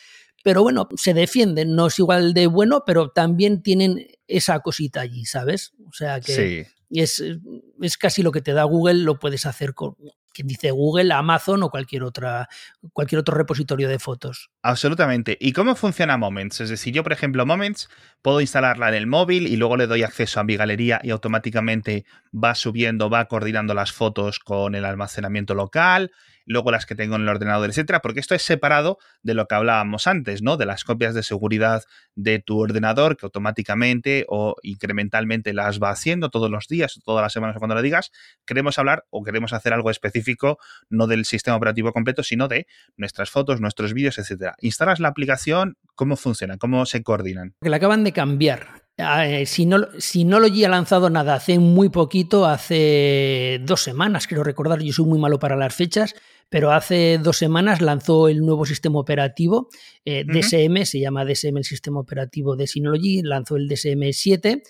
pero 0.44 0.64
bueno, 0.64 0.88
se 0.96 1.14
defienden, 1.14 1.76
no 1.76 1.88
es 1.88 2.00
igual 2.00 2.34
de 2.34 2.48
bueno, 2.48 2.84
pero 2.86 3.10
también 3.10 3.62
tienen 3.62 4.08
esa 4.28 4.60
cosita 4.60 5.02
allí, 5.02 5.26
¿sabes? 5.26 5.74
O 5.88 5.94
sea 5.94 6.20
que 6.20 6.68
es, 6.90 7.24
es, 7.82 7.98
casi 7.98 8.24
lo 8.24 8.32
que 8.32 8.42
te 8.42 8.54
da 8.54 8.64
Google, 8.64 9.04
lo 9.04 9.20
puedes 9.20 9.46
hacer 9.46 9.74
con 9.74 9.96
quien 10.38 10.48
dice 10.48 10.70
Google, 10.70 11.12
Amazon 11.14 11.64
o 11.64 11.72
cualquier 11.72 12.04
otra 12.04 12.48
cualquier 12.94 13.20
otro 13.20 13.36
repositorio 13.36 13.90
de 13.90 13.98
fotos. 13.98 14.52
Absolutamente. 14.62 15.36
¿Y 15.42 15.52
cómo 15.52 15.74
funciona 15.76 16.16
Moments? 16.16 16.62
Es 16.62 16.70
decir, 16.70 16.94
yo, 16.94 17.02
por 17.02 17.12
ejemplo, 17.12 17.44
Moments 17.46 17.90
puedo 18.22 18.40
instalarla 18.40 18.90
en 18.90 18.96
el 18.96 19.08
móvil 19.08 19.48
y 19.48 19.56
luego 19.56 19.78
le 19.78 19.88
doy 19.88 20.04
acceso 20.04 20.40
a 20.40 20.44
mi 20.44 20.56
galería 20.56 21.02
y 21.04 21.10
automáticamente 21.10 22.06
va 22.32 22.54
subiendo, 22.54 23.10
va 23.10 23.26
coordinando 23.26 23.74
las 23.74 23.92
fotos 23.92 24.38
con 24.38 24.76
el 24.76 24.86
almacenamiento 24.86 25.56
local 25.56 26.12
luego 26.48 26.72
las 26.72 26.86
que 26.86 26.96
tengo 26.96 27.16
en 27.16 27.24
el 27.24 27.30
ordenador, 27.30 27.70
etcétera, 27.70 28.02
porque 28.02 28.20
esto 28.20 28.34
es 28.34 28.42
separado 28.42 28.98
de 29.22 29.34
lo 29.34 29.48
que 29.48 29.56
hablábamos 29.56 30.08
antes, 30.08 30.42
¿no? 30.42 30.58
De 30.58 30.66
las 30.66 30.84
copias 30.84 31.14
de 31.14 31.22
seguridad 31.22 31.84
de 32.16 32.40
tu 32.40 32.60
ordenador 32.60 33.18
que 33.18 33.26
automáticamente 33.26 34.26
o 34.30 34.56
incrementalmente 34.64 35.54
las 35.54 35.80
va 35.80 35.92
haciendo 35.92 36.30
todos 36.30 36.50
los 36.50 36.68
días 36.68 36.98
o 36.98 37.02
todas 37.02 37.22
las 37.22 37.34
semanas 37.34 37.58
cuando 37.58 37.76
lo 37.76 37.82
digas. 37.82 38.12
Queremos 38.46 38.80
hablar 38.80 39.06
o 39.10 39.24
queremos 39.24 39.54
hacer 39.54 39.74
algo 39.74 39.92
específico, 39.92 40.58
no 40.90 41.06
del 41.06 41.26
sistema 41.26 41.58
operativo 41.58 41.92
completo, 41.92 42.24
sino 42.24 42.48
de 42.48 42.66
nuestras 42.96 43.30
fotos, 43.30 43.62
nuestros 43.62 43.94
vídeos, 43.94 44.18
etcétera. 44.18 44.56
Instalas 44.62 45.00
la 45.00 45.10
aplicación, 45.10 45.78
¿cómo 45.96 46.16
funciona? 46.16 46.58
¿Cómo 46.58 46.86
se 46.86 47.04
coordinan? 47.04 47.54
Que 47.62 47.70
la 47.70 47.78
acaban 47.78 48.04
de 48.04 48.14
cambiar. 48.14 48.87
Eh, 48.98 49.46
si, 49.46 49.68
no, 49.68 49.88
si 50.00 50.24
no 50.24 50.40
lo 50.40 50.48
ha 50.48 50.70
lanzado 50.70 51.12
nada 51.12 51.36
hace 51.36 51.60
muy 51.60 51.90
poquito, 51.90 52.48
hace 52.48 53.62
dos 53.64 53.84
semanas, 53.84 54.26
quiero 54.26 54.44
recordar, 54.44 54.82
yo 54.82 54.92
soy 54.92 55.06
muy 55.06 55.20
malo 55.20 55.38
para 55.38 55.56
las 55.56 55.76
fechas, 55.76 56.16
pero 56.50 56.72
hace 56.72 57.20
dos 57.20 57.38
semanas 57.38 57.80
lanzó 57.80 58.28
el 58.28 58.40
nuevo 58.40 58.66
sistema 58.66 58.98
operativo, 58.98 59.70
eh, 60.04 60.24
DSM, 60.26 60.84
se 60.86 61.00
llama 61.00 61.26
DSM 61.26 61.58
el 61.58 61.64
sistema 61.64 62.00
operativo 62.00 62.56
de 62.56 62.66
Synology, 62.66 63.22
lanzó 63.22 63.56
el 63.58 63.68
DSM 63.68 64.12
7 64.12 64.64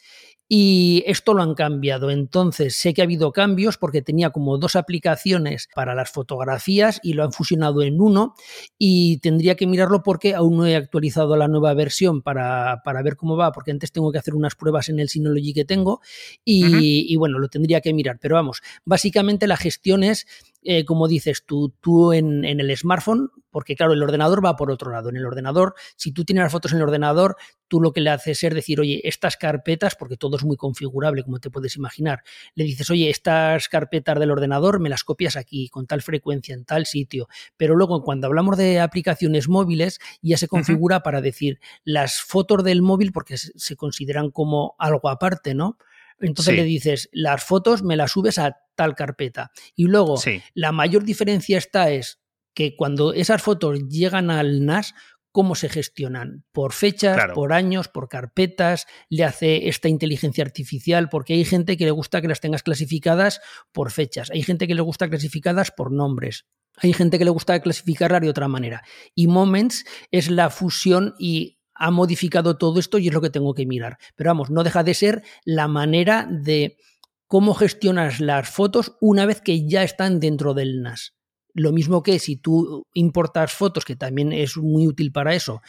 y 0.50 1.04
esto 1.06 1.34
lo 1.34 1.44
han 1.44 1.56
cambiado. 1.56 2.10
Entonces, 2.10 2.76
sé 2.76 2.94
que 2.94 3.02
ha 3.02 3.06
habido 3.06 3.32
cambios 3.32 3.78
porque 3.78 4.02
tenía 4.02 4.30
como 4.30 4.58
dos 4.58 4.76
aplicaciones 4.76 5.68
para 5.76 5.94
las 5.94 6.10
fotografías 6.10 7.00
y 7.04 7.14
lo 7.14 7.24
han 7.24 7.34
fusionado 7.34 7.82
en 7.82 8.00
uno. 8.00 8.34
Y 8.78 9.18
tendría 9.18 9.56
que 9.56 9.68
mirarlo 9.68 10.04
porque 10.04 10.36
aún 10.36 10.58
no 10.58 10.66
he 10.66 10.76
actualizado 10.76 11.36
la 11.36 11.48
nueva 11.48 11.74
versión 11.74 12.22
para, 12.22 12.82
para 12.84 13.02
ver 13.02 13.18
cómo 13.18 13.36
va, 13.36 13.52
porque 13.52 13.72
antes 13.72 13.92
tengo 13.92 14.12
que 14.12 14.20
hacer 14.20 14.36
unas 14.36 14.56
pruebas 14.56 14.90
en 14.90 15.00
el 15.00 15.10
Synology 15.10 15.54
que 15.54 15.66
tengo. 15.66 16.02
Y, 16.46 17.12
y 17.12 17.16
bueno, 17.18 17.40
lo 17.40 17.50
tendría 17.50 17.82
que 17.82 17.94
mirar. 17.94 18.18
Pero 18.22 18.36
vamos, 18.36 18.62
básicamente 18.86 19.48
la 19.48 19.58
gestión 19.58 20.04
es 20.04 20.28
eh, 20.64 20.86
como 20.86 21.08
dices 21.08 21.44
tú, 21.46 21.74
tú 21.82 22.14
en, 22.14 22.44
el 22.44 22.76
smartphone, 22.76 23.30
porque 23.52 23.76
claro, 23.76 23.94
el 23.94 24.04
ordenador 24.04 24.44
va 24.44 24.56
por 24.56 24.72
otro 24.72 24.92
lado. 24.92 25.10
En 25.10 25.18
el 25.18 25.26
ordenador, 25.26 25.76
si 25.96 26.12
tú 26.12 26.26
tienes 26.26 26.44
las 26.44 26.52
fotos 26.52 26.72
en 26.72 26.78
el 26.78 26.84
ordenador, 26.84 27.38
tú 27.68 27.80
lo 27.80 27.94
que 27.94 28.02
le 28.02 28.10
haces 28.10 28.44
es 28.44 28.54
decir, 28.54 28.80
oye, 28.80 29.02
estas 29.04 29.38
carpetas, 29.38 29.96
porque 29.96 30.18
todo 30.18 30.36
es 30.36 30.44
muy 30.44 30.58
configurable, 30.58 31.24
como 31.24 31.40
te 31.40 31.50
puedes 31.50 31.76
imaginar, 31.76 32.24
le 32.56 32.64
dices, 32.64 32.90
oye, 32.90 33.10
estas 33.10 33.70
carpetas 33.70 34.20
del 34.20 34.32
ordenador 34.32 34.80
me 34.80 34.90
las 34.90 35.04
copias 35.04 35.36
aquí, 35.36 35.70
con 35.70 35.88
tal 35.88 36.02
frecuencia, 36.02 36.54
en 36.54 36.66
tal 36.66 36.86
sitio. 36.86 37.28
Pero 37.56 37.76
luego, 37.76 38.04
cuando 38.04 38.28
hablamos 38.28 38.58
de 38.58 38.80
aplicaciones 38.80 39.48
móviles, 39.48 40.00
ya 40.22 40.38
se 40.38 40.48
configura 40.48 41.02
para 41.02 41.22
decir 41.22 41.60
las 41.84 42.20
fotos 42.20 42.64
del 42.64 42.82
móvil, 42.82 43.12
porque 43.12 43.38
se 43.38 43.76
consideran 43.76 44.32
como 44.32 44.76
algo 44.80 45.10
aparte, 45.10 45.54
¿no? 45.54 45.78
Entonces 46.20 46.56
le 46.56 46.64
dices, 46.64 47.10
las 47.12 47.44
fotos 47.44 47.84
me 47.84 47.96
las 47.96 48.12
subes 48.12 48.40
a 48.40 48.58
tal 48.76 48.96
carpeta. 48.96 49.52
Y 49.76 49.86
luego, 49.86 50.20
la 50.54 50.72
mayor 50.72 51.04
diferencia 51.04 51.58
está 51.58 51.92
es 51.92 52.20
que 52.54 52.76
cuando 52.76 53.14
esas 53.14 53.42
fotos 53.42 53.88
llegan 53.88 54.32
al 54.32 54.66
NAS, 54.66 54.96
cómo 55.32 55.54
se 55.54 55.70
gestionan, 55.70 56.44
por 56.52 56.74
fechas, 56.74 57.32
por 57.36 57.54
años, 57.54 57.88
por 57.88 58.10
carpetas, 58.10 58.88
le 59.10 59.24
hace 59.24 59.68
esta 59.68 59.88
inteligencia 59.88 60.44
artificial, 60.44 61.10
porque 61.10 61.34
hay 61.34 61.46
gente 61.46 61.78
que 61.78 61.86
le 61.86 61.92
gusta 61.92 62.22
que 62.22 62.28
las 62.28 62.40
tengas 62.40 62.64
clasificadas 62.64 63.40
por 63.72 63.92
fechas, 63.92 64.32
hay 64.32 64.42
gente 64.42 64.68
que 64.68 64.74
le 64.74 64.82
gusta 64.82 65.08
clasificadas 65.08 65.70
por 65.70 65.92
nombres, 65.92 66.48
hay 66.78 66.94
gente 66.94 67.20
que 67.20 67.26
le 67.26 67.32
gusta 67.32 67.60
clasificarlas 67.60 68.22
de 68.22 68.30
otra 68.30 68.48
manera. 68.48 68.84
Y 69.14 69.28
Moments 69.28 69.86
es 70.10 70.30
la 70.32 70.50
fusión 70.50 71.14
y 71.20 71.57
ha 71.78 71.92
modificado 71.92 72.58
todo 72.58 72.80
esto 72.80 72.98
y 72.98 73.08
es 73.08 73.14
lo 73.14 73.22
que 73.22 73.30
tengo 73.30 73.54
que 73.54 73.66
mirar. 73.66 73.98
Pero 74.16 74.30
vamos, 74.30 74.50
no 74.50 74.64
deja 74.64 74.84
de 74.84 74.94
ser 74.94 75.24
la 75.46 75.68
manera 75.68 76.28
de 76.30 76.78
cómo 77.28 77.54
gestionas 77.54 78.20
las 78.20 78.50
fotos 78.50 78.98
una 79.02 79.26
vez 79.26 79.42
que 79.42 79.68
ya 79.68 79.84
están 79.84 80.20
dentro 80.20 80.54
del 80.54 80.82
NAS. 80.82 81.14
Lo 81.54 81.72
mismo 81.72 82.04
que 82.04 82.20
si 82.20 82.36
tú 82.36 82.86
importas 82.94 83.52
fotos, 83.52 83.84
que 83.84 83.96
también 83.96 84.32
es 84.32 84.58
muy 84.58 84.86
útil 84.86 85.12
para 85.12 85.34
eso. 85.34 85.64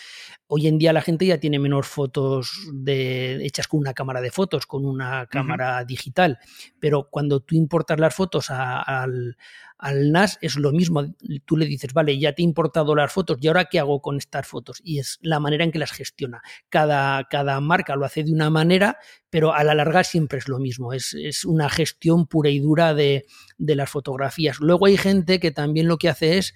Hoy 0.47 0.67
en 0.67 0.77
día 0.77 0.93
la 0.93 1.01
gente 1.01 1.25
ya 1.25 1.41
tiene 1.41 1.59
menos 1.59 1.87
fotos 1.87 2.69
de, 2.75 3.43
hechas 3.47 3.69
con 3.69 3.81
una 3.81 3.95
cámara 3.95 4.21
de 4.21 4.31
fotos, 4.31 4.67
con 4.67 4.85
una 4.85 5.27
cámara 5.29 5.83
digital. 5.87 6.39
Pero 6.79 7.09
cuando 7.11 7.41
tú 7.41 7.55
importas 7.55 7.99
las 7.99 8.15
fotos 8.15 8.51
al, 8.51 9.39
al 9.79 10.11
NAS 10.11 10.39
es 10.41 10.57
lo 10.57 10.73
mismo. 10.73 11.05
Tú 11.45 11.57
le 11.57 11.67
dices, 11.67 11.93
vale, 11.93 12.19
ya 12.19 12.33
te 12.33 12.43
he 12.43 12.45
importado 12.45 12.95
las 12.95 13.13
fotos, 13.13 13.39
¿y 13.41 13.47
ahora 13.47 13.67
qué 13.67 13.79
hago 13.79 14.03
con 14.03 14.17
estas 14.17 14.47
fotos? 14.47 14.81
Y 14.83 14.99
es 14.99 15.19
la 15.23 15.41
manera 15.41 15.65
en 15.65 15.73
que 15.73 15.79
las 15.79 15.93
gestiona. 15.93 16.43
Cada, 16.69 17.25
cada 17.29 17.61
marca 17.61 17.97
lo 17.97 18.05
hace 18.05 18.25
de 18.25 18.33
una 18.33 18.51
manera, 18.51 18.99
pero 19.31 19.55
a 19.55 19.63
la 19.65 19.75
larga 19.75 20.05
siempre 20.05 20.39
es 20.39 20.49
lo 20.49 20.59
mismo. 20.59 20.93
Es, 20.93 21.15
una 21.45 21.71
gestión 21.71 22.27
pura 22.27 22.51
y 22.51 22.59
dura 22.59 22.95
de, 22.95 23.27
de 23.57 23.77
las 23.77 23.89
fotografías. 23.89 24.59
Luego 24.61 24.87
hay 24.87 24.97
gente 24.97 25.39
que 25.39 25.53
también 25.53 25.87
lo 25.87 25.99
que 25.99 26.09
hace 26.09 26.39
es 26.39 26.55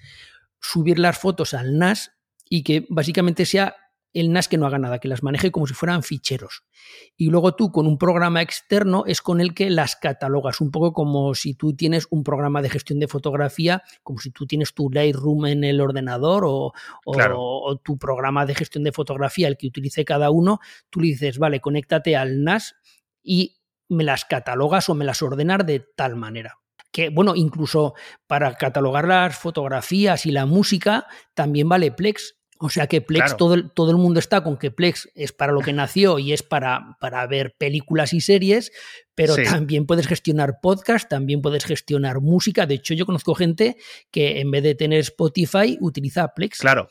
subir 0.59 0.99
las 0.99 1.17
fotos 1.17 1.53
al 1.53 1.77
NAS 1.77 2.11
y 2.49 2.63
que 2.63 2.85
básicamente 2.89 3.45
sea 3.45 3.75
el 4.13 4.31
NAS 4.31 4.47
que 4.47 4.57
no 4.57 4.65
haga 4.65 4.77
nada, 4.77 4.99
que 4.99 5.07
las 5.07 5.23
maneje 5.23 5.51
como 5.51 5.67
si 5.67 5.73
fueran 5.73 6.03
ficheros. 6.03 6.63
Y 7.17 7.29
luego 7.29 7.55
tú 7.55 7.71
con 7.71 7.87
un 7.87 7.97
programa 7.97 8.41
externo 8.41 9.03
es 9.07 9.21
con 9.21 9.41
el 9.41 9.53
que 9.53 9.69
las 9.69 9.95
catalogas, 9.95 10.61
un 10.61 10.71
poco 10.71 10.93
como 10.93 11.33
si 11.35 11.55
tú 11.55 11.75
tienes 11.75 12.07
un 12.11 12.23
programa 12.23 12.61
de 12.61 12.69
gestión 12.69 12.99
de 12.99 13.07
fotografía, 13.07 13.83
como 14.03 14.19
si 14.19 14.31
tú 14.31 14.45
tienes 14.45 14.73
tu 14.73 14.89
Lightroom 14.89 15.47
en 15.47 15.63
el 15.63 15.81
ordenador 15.81 16.43
o, 16.45 16.73
o 17.05 17.77
tu 17.77 17.97
programa 17.97 18.45
de 18.45 18.55
gestión 18.55 18.83
de 18.83 18.91
fotografía, 18.91 19.47
el 19.47 19.57
que 19.57 19.67
utilice 19.67 20.05
cada 20.05 20.29
uno, 20.29 20.59
tú 20.89 20.99
le 21.01 21.07
dices, 21.07 21.39
vale, 21.39 21.59
conéctate 21.59 22.15
al 22.15 22.43
NAS 22.43 22.75
y 23.23 23.57
me 23.89 24.03
las 24.03 24.25
catalogas 24.25 24.89
o 24.89 24.95
me 24.95 25.05
las 25.05 25.21
ordenas 25.21 25.65
de 25.65 25.79
tal 25.79 26.15
manera 26.15 26.59
que, 26.93 27.09
bueno, 27.09 27.35
incluso 27.35 27.95
para 28.27 28.53
catalogar 28.53 29.07
las 29.07 29.35
fotografías 29.35 30.27
y 30.27 30.31
la 30.31 30.45
música 30.45 31.07
también 31.33 31.67
vale 31.67 31.91
Plex. 31.91 32.35
O 32.65 32.69
sea 32.69 32.87
que 32.87 33.01
Plex, 33.01 33.35
todo, 33.35 33.55
el, 33.55 33.71
todo 33.71 33.91
el 33.91 33.97
mundo 33.97 34.21
está 34.21 34.41
con 34.41 34.55
que 34.55 34.71
Plex 34.71 35.09
es 35.15 35.33
para 35.33 35.51
lo 35.51 35.59
que 35.59 35.73
nació 35.73 36.17
y 36.17 36.31
es 36.31 36.43
para, 36.43 36.95
para 37.01 37.27
ver 37.27 37.55
películas 37.57 38.13
y 38.13 38.21
series, 38.21 38.71
pero 39.15 39.35
también 39.35 39.85
puedes 39.85 40.07
gestionar 40.07 40.59
podcast, 40.61 41.09
también 41.09 41.41
puedes 41.41 41.65
gestionar 41.65 42.21
música. 42.21 42.65
De 42.65 42.75
hecho, 42.75 42.93
yo 42.93 43.05
conozco 43.05 43.35
gente 43.35 43.75
que 44.11 44.39
en 44.39 44.49
vez 44.49 44.63
de 44.63 44.75
tener 44.75 45.01
Spotify 45.01 45.77
utiliza 45.81 46.29
Plex. 46.29 46.59
Claro. 46.59 46.87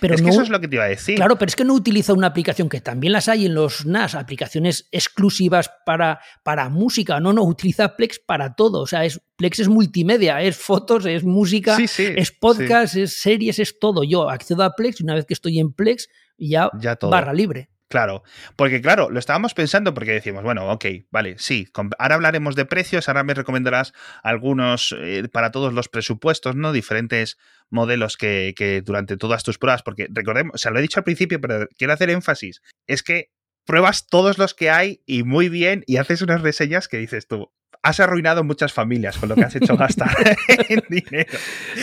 Pero 0.00 0.14
es 0.14 0.22
que 0.22 0.28
eso 0.28 0.42
es 0.42 0.48
lo 0.48 0.60
que 0.60 0.68
te 0.68 0.76
iba 0.76 0.84
a 0.84 0.88
decir. 0.88 1.16
Claro, 1.16 1.38
pero 1.38 1.48
es 1.48 1.56
que 1.56 1.64
no 1.64 1.74
utiliza 1.74 2.12
una 2.12 2.26
aplicación 2.26 2.68
que 2.68 2.80
también 2.80 3.12
las 3.12 3.28
hay 3.28 3.46
en 3.46 3.54
los 3.54 3.86
NAS, 3.86 4.14
aplicaciones 4.14 4.88
exclusivas 4.92 5.70
para, 5.86 6.20
para 6.42 6.68
música. 6.68 7.20
No, 7.20 7.32
no, 7.32 7.42
utiliza 7.42 7.96
Plex 7.96 8.18
para 8.18 8.54
todo. 8.54 8.80
O 8.80 8.86
sea, 8.86 9.04
es, 9.04 9.20
Plex 9.36 9.60
es 9.60 9.68
multimedia, 9.68 10.42
es 10.42 10.56
fotos, 10.56 11.06
es 11.06 11.24
música, 11.24 11.76
es 11.78 12.32
podcast, 12.32 12.96
es 12.96 13.20
series, 13.20 13.58
es 13.58 13.78
todo. 13.78 14.04
Yo 14.04 14.28
accedo 14.30 14.62
a 14.62 14.74
Plex 14.74 15.00
y 15.00 15.04
una 15.04 15.14
vez 15.14 15.26
que 15.26 15.34
estoy 15.34 15.58
en 15.58 15.72
Plex, 15.72 16.08
ya, 16.36 16.70
ya 16.78 16.98
barra 17.00 17.32
libre. 17.32 17.70
Claro, 17.88 18.22
porque 18.56 18.80
claro, 18.80 19.10
lo 19.10 19.18
estábamos 19.18 19.54
pensando 19.54 19.94
porque 19.94 20.12
decimos, 20.12 20.42
bueno, 20.42 20.70
ok, 20.70 20.84
vale, 21.10 21.36
sí, 21.38 21.68
ahora 21.98 22.14
hablaremos 22.14 22.56
de 22.56 22.64
precios, 22.64 23.08
ahora 23.08 23.24
me 23.24 23.34
recomendarás 23.34 23.92
algunos 24.22 24.94
eh, 24.98 25.28
para 25.30 25.50
todos 25.50 25.72
los 25.72 25.88
presupuestos, 25.88 26.56
¿no? 26.56 26.72
Diferentes 26.72 27.36
modelos 27.70 28.16
que, 28.16 28.54
que, 28.56 28.80
durante 28.80 29.16
todas 29.16 29.44
tus 29.44 29.58
pruebas, 29.58 29.82
porque 29.82 30.08
recordemos, 30.10 30.54
o 30.54 30.58
sea, 30.58 30.70
lo 30.70 30.78
he 30.78 30.82
dicho 30.82 30.98
al 30.98 31.04
principio, 31.04 31.40
pero 31.40 31.68
quiero 31.76 31.92
hacer 31.92 32.10
énfasis, 32.10 32.62
es 32.86 33.02
que 33.02 33.30
pruebas 33.64 34.06
todos 34.06 34.38
los 34.38 34.54
que 34.54 34.70
hay 34.70 35.02
y 35.06 35.22
muy 35.22 35.48
bien 35.48 35.84
y 35.86 35.98
haces 35.98 36.22
unas 36.22 36.42
reseñas 36.42 36.88
que 36.88 36.98
dices 36.98 37.26
tú, 37.26 37.52
has 37.82 38.00
arruinado 38.00 38.44
muchas 38.44 38.72
familias 38.72 39.18
con 39.18 39.28
lo 39.28 39.34
que 39.34 39.44
has 39.44 39.54
hecho 39.54 39.76
gastar 39.76 40.10
en 40.68 40.82
dinero. 40.88 41.38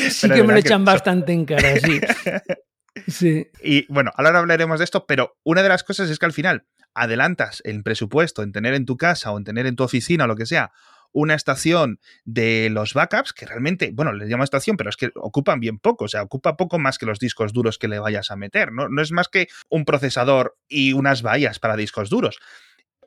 Sí 0.10 0.30
que 0.30 0.44
me 0.44 0.54
lo 0.54 0.60
echan 0.60 0.84
bastante 0.84 1.32
en 1.32 1.46
cara, 1.46 1.80
sí. 1.80 2.02
Sí. 3.08 3.47
Y 3.63 3.91
bueno, 3.91 4.12
ahora 4.15 4.39
hablaremos 4.39 4.80
de 4.80 4.86
esto, 4.86 5.06
pero 5.06 5.38
una 5.43 5.63
de 5.63 5.69
las 5.69 5.84
cosas 5.84 6.10
es 6.10 6.19
que 6.19 6.25
al 6.25 6.34
final 6.34 6.65
adelantas 6.93 7.62
el 7.65 7.84
presupuesto 7.84 8.43
en 8.43 8.51
tener 8.51 8.73
en 8.73 8.86
tu 8.86 8.97
casa 8.97 9.32
o 9.32 9.38
en 9.38 9.43
tener 9.43 9.65
en 9.65 9.75
tu 9.75 9.84
oficina 9.84 10.25
o 10.25 10.27
lo 10.27 10.36
que 10.36 10.45
sea 10.45 10.71
una 11.13 11.36
estación 11.36 11.99
de 12.23 12.69
los 12.69 12.93
backups 12.93 13.34
que 13.34 13.45
realmente, 13.45 13.91
bueno, 13.93 14.13
les 14.13 14.30
llamo 14.30 14.43
estación, 14.43 14.77
pero 14.77 14.89
es 14.89 14.95
que 14.95 15.12
ocupan 15.15 15.60
bien 15.60 15.77
poco, 15.80 16.06
o 16.06 16.08
sea, 16.08 16.23
ocupa 16.23 16.58
poco 16.58 16.80
más 16.80 16.97
que 16.97 17.06
los 17.06 17.19
discos 17.19 17.54
duros 17.54 17.77
que 17.77 17.88
le 17.88 17.99
vayas 17.99 18.32
a 18.32 18.36
meter, 18.36 18.71
¿no? 18.71 18.88
No 18.88 19.01
es 19.01 19.12
más 19.12 19.27
que 19.27 19.47
un 19.69 19.86
procesador 19.86 20.58
y 20.67 20.93
unas 20.93 21.21
vallas 21.21 21.60
para 21.60 21.75
discos 21.75 22.10
duros 22.10 22.39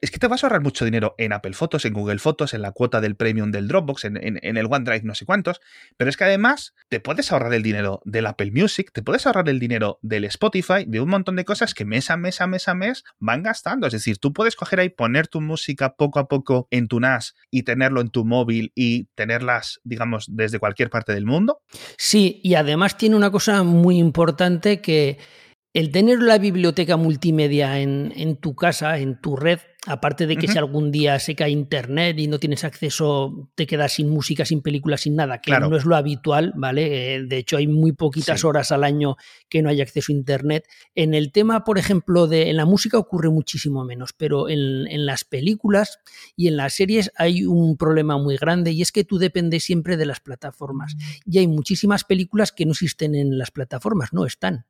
es 0.00 0.11
que 0.11 0.18
te 0.18 0.26
vas 0.26 0.42
a 0.42 0.46
ahorrar 0.46 0.62
mucho 0.62 0.85
dinero 0.85 1.14
en 1.18 1.33
Apple 1.33 1.54
Fotos, 1.54 1.85
en 1.85 1.94
Google 1.94 2.18
Fotos, 2.18 2.54
en 2.54 2.62
la 2.62 2.72
cuota 2.72 3.00
del 3.00 3.16
premium 3.16 3.50
del 3.50 3.68
Dropbox, 3.68 4.04
en, 4.04 4.16
el 4.42 4.66
OneDrive, 4.66 5.02
no 5.04 5.14
sé 5.14 5.24
cuántos. 5.24 5.61
Pero 5.96 6.11
es 6.11 6.16
que 6.16 6.24
además 6.24 6.74
te 6.88 7.00
puedes 7.00 7.33
ahorrar 7.33 7.54
el 7.54 7.62
dinero 7.62 8.02
del 8.04 8.26
Apple 8.26 8.50
Music, 8.52 8.90
te 8.92 9.02
puedes 9.02 9.26
ahorrar 9.26 9.48
el 9.48 9.59
dinero 9.59 9.98
del 10.02 10.24
Spotify, 10.24 10.85
de 10.87 11.00
un 11.00 11.09
montón 11.09 11.37
de 11.37 11.44
cosas 11.44 11.74
que 11.74 11.85
mes 11.85 12.11
a 12.11 12.16
mes 12.16 12.40
a 12.40 12.46
mes 12.46 12.68
a 12.68 12.74
mes 12.74 13.04
van 13.18 13.42
gastando. 13.42 13.87
Es 13.87 13.92
decir, 13.92 14.18
tú 14.18 14.33
puedes 14.33 14.57
coger 14.57 14.80
ahí, 14.80 14.88
poner 14.90 15.28
tu 15.28 15.40
música 15.40 15.94
poco 15.94 16.18
a 16.18 16.28
poco 16.28 16.68
en 16.70 16.88
tu 16.88 17.00
NAS 17.00 17.35
y 17.50 17.62
tenerlo 17.62 18.00
en 18.00 18.11
tu 18.11 18.24
móvil 18.24 18.72
y 18.74 19.04
tenerlas, 19.14 19.80
digamos, 19.85 20.26
desde 20.28 20.59
cualquier 20.59 20.90
parte 20.90 21.14
del 21.14 21.24
mundo. 21.24 21.61
Sí, 21.96 22.40
y 22.42 22.54
además 22.54 22.96
tiene 22.96 23.16
una 23.16 23.30
cosa 23.30 23.62
muy 23.62 23.98
importante 23.98 24.80
que 24.80 25.18
el 25.74 25.90
tener 25.90 26.22
la 26.22 26.38
biblioteca 26.38 26.96
multimedia 26.96 27.80
en, 27.80 28.12
en 28.16 28.37
tu 28.37 28.54
casa, 28.54 28.98
en 28.98 29.20
tu 29.20 29.37
red, 29.37 29.58
Aparte 29.87 30.26
de 30.26 30.37
que 30.38 30.48
si 30.48 30.56
algún 30.56 30.90
día 30.90 31.18
se 31.18 31.34
cae 31.34 31.50
internet 31.50 32.18
y 32.18 32.26
no 32.26 32.38
tienes 32.38 32.64
acceso, 32.64 33.50
te 33.54 33.66
quedas 33.66 33.92
sin 33.92 34.08
música, 34.08 34.46
sin 34.46 34.62
películas, 34.62 35.02
sin 35.02 35.14
nada, 35.14 35.42
que 35.42 35.50
no 35.58 35.76
es 35.76 35.84
lo 35.84 35.94
habitual, 35.94 36.54
¿vale? 36.56 37.16
Eh, 37.16 37.24
de 37.24 37.37
hecho, 37.37 37.58
hay 37.58 37.66
muy 37.66 37.92
poquitas 37.92 38.44
horas 38.44 38.72
al 38.72 38.82
año 38.82 39.16
que 39.50 39.60
no 39.60 39.68
hay 39.68 39.82
acceso 39.82 40.10
a 40.10 40.14
internet. 40.14 40.66
En 40.94 41.12
el 41.12 41.32
tema, 41.32 41.64
por 41.64 41.76
ejemplo, 41.76 42.26
de 42.26 42.48
en 42.48 42.56
la 42.56 42.64
música 42.64 42.96
ocurre 42.96 43.28
muchísimo 43.28 43.84
menos, 43.84 44.14
pero 44.14 44.48
en, 44.48 44.87
en 44.88 45.04
las 45.04 45.24
películas 45.24 45.98
y 46.34 46.48
en 46.48 46.56
las 46.56 46.72
series 46.74 47.12
hay 47.16 47.44
un 47.44 47.76
problema 47.76 48.16
muy 48.16 48.38
grande 48.38 48.70
y 48.70 48.80
es 48.80 48.90
que 48.90 49.04
tú 49.04 49.18
dependes 49.18 49.64
siempre 49.64 49.98
de 49.98 50.06
las 50.06 50.20
plataformas. 50.20 50.94
Mm. 50.94 51.30
Y 51.30 51.38
hay 51.40 51.46
muchísimas 51.46 52.04
películas 52.04 52.52
que 52.52 52.64
no 52.64 52.72
existen 52.72 53.14
en 53.14 53.37
las 53.37 53.50
plataformas, 53.50 54.14
no 54.14 54.24
están. 54.24 54.64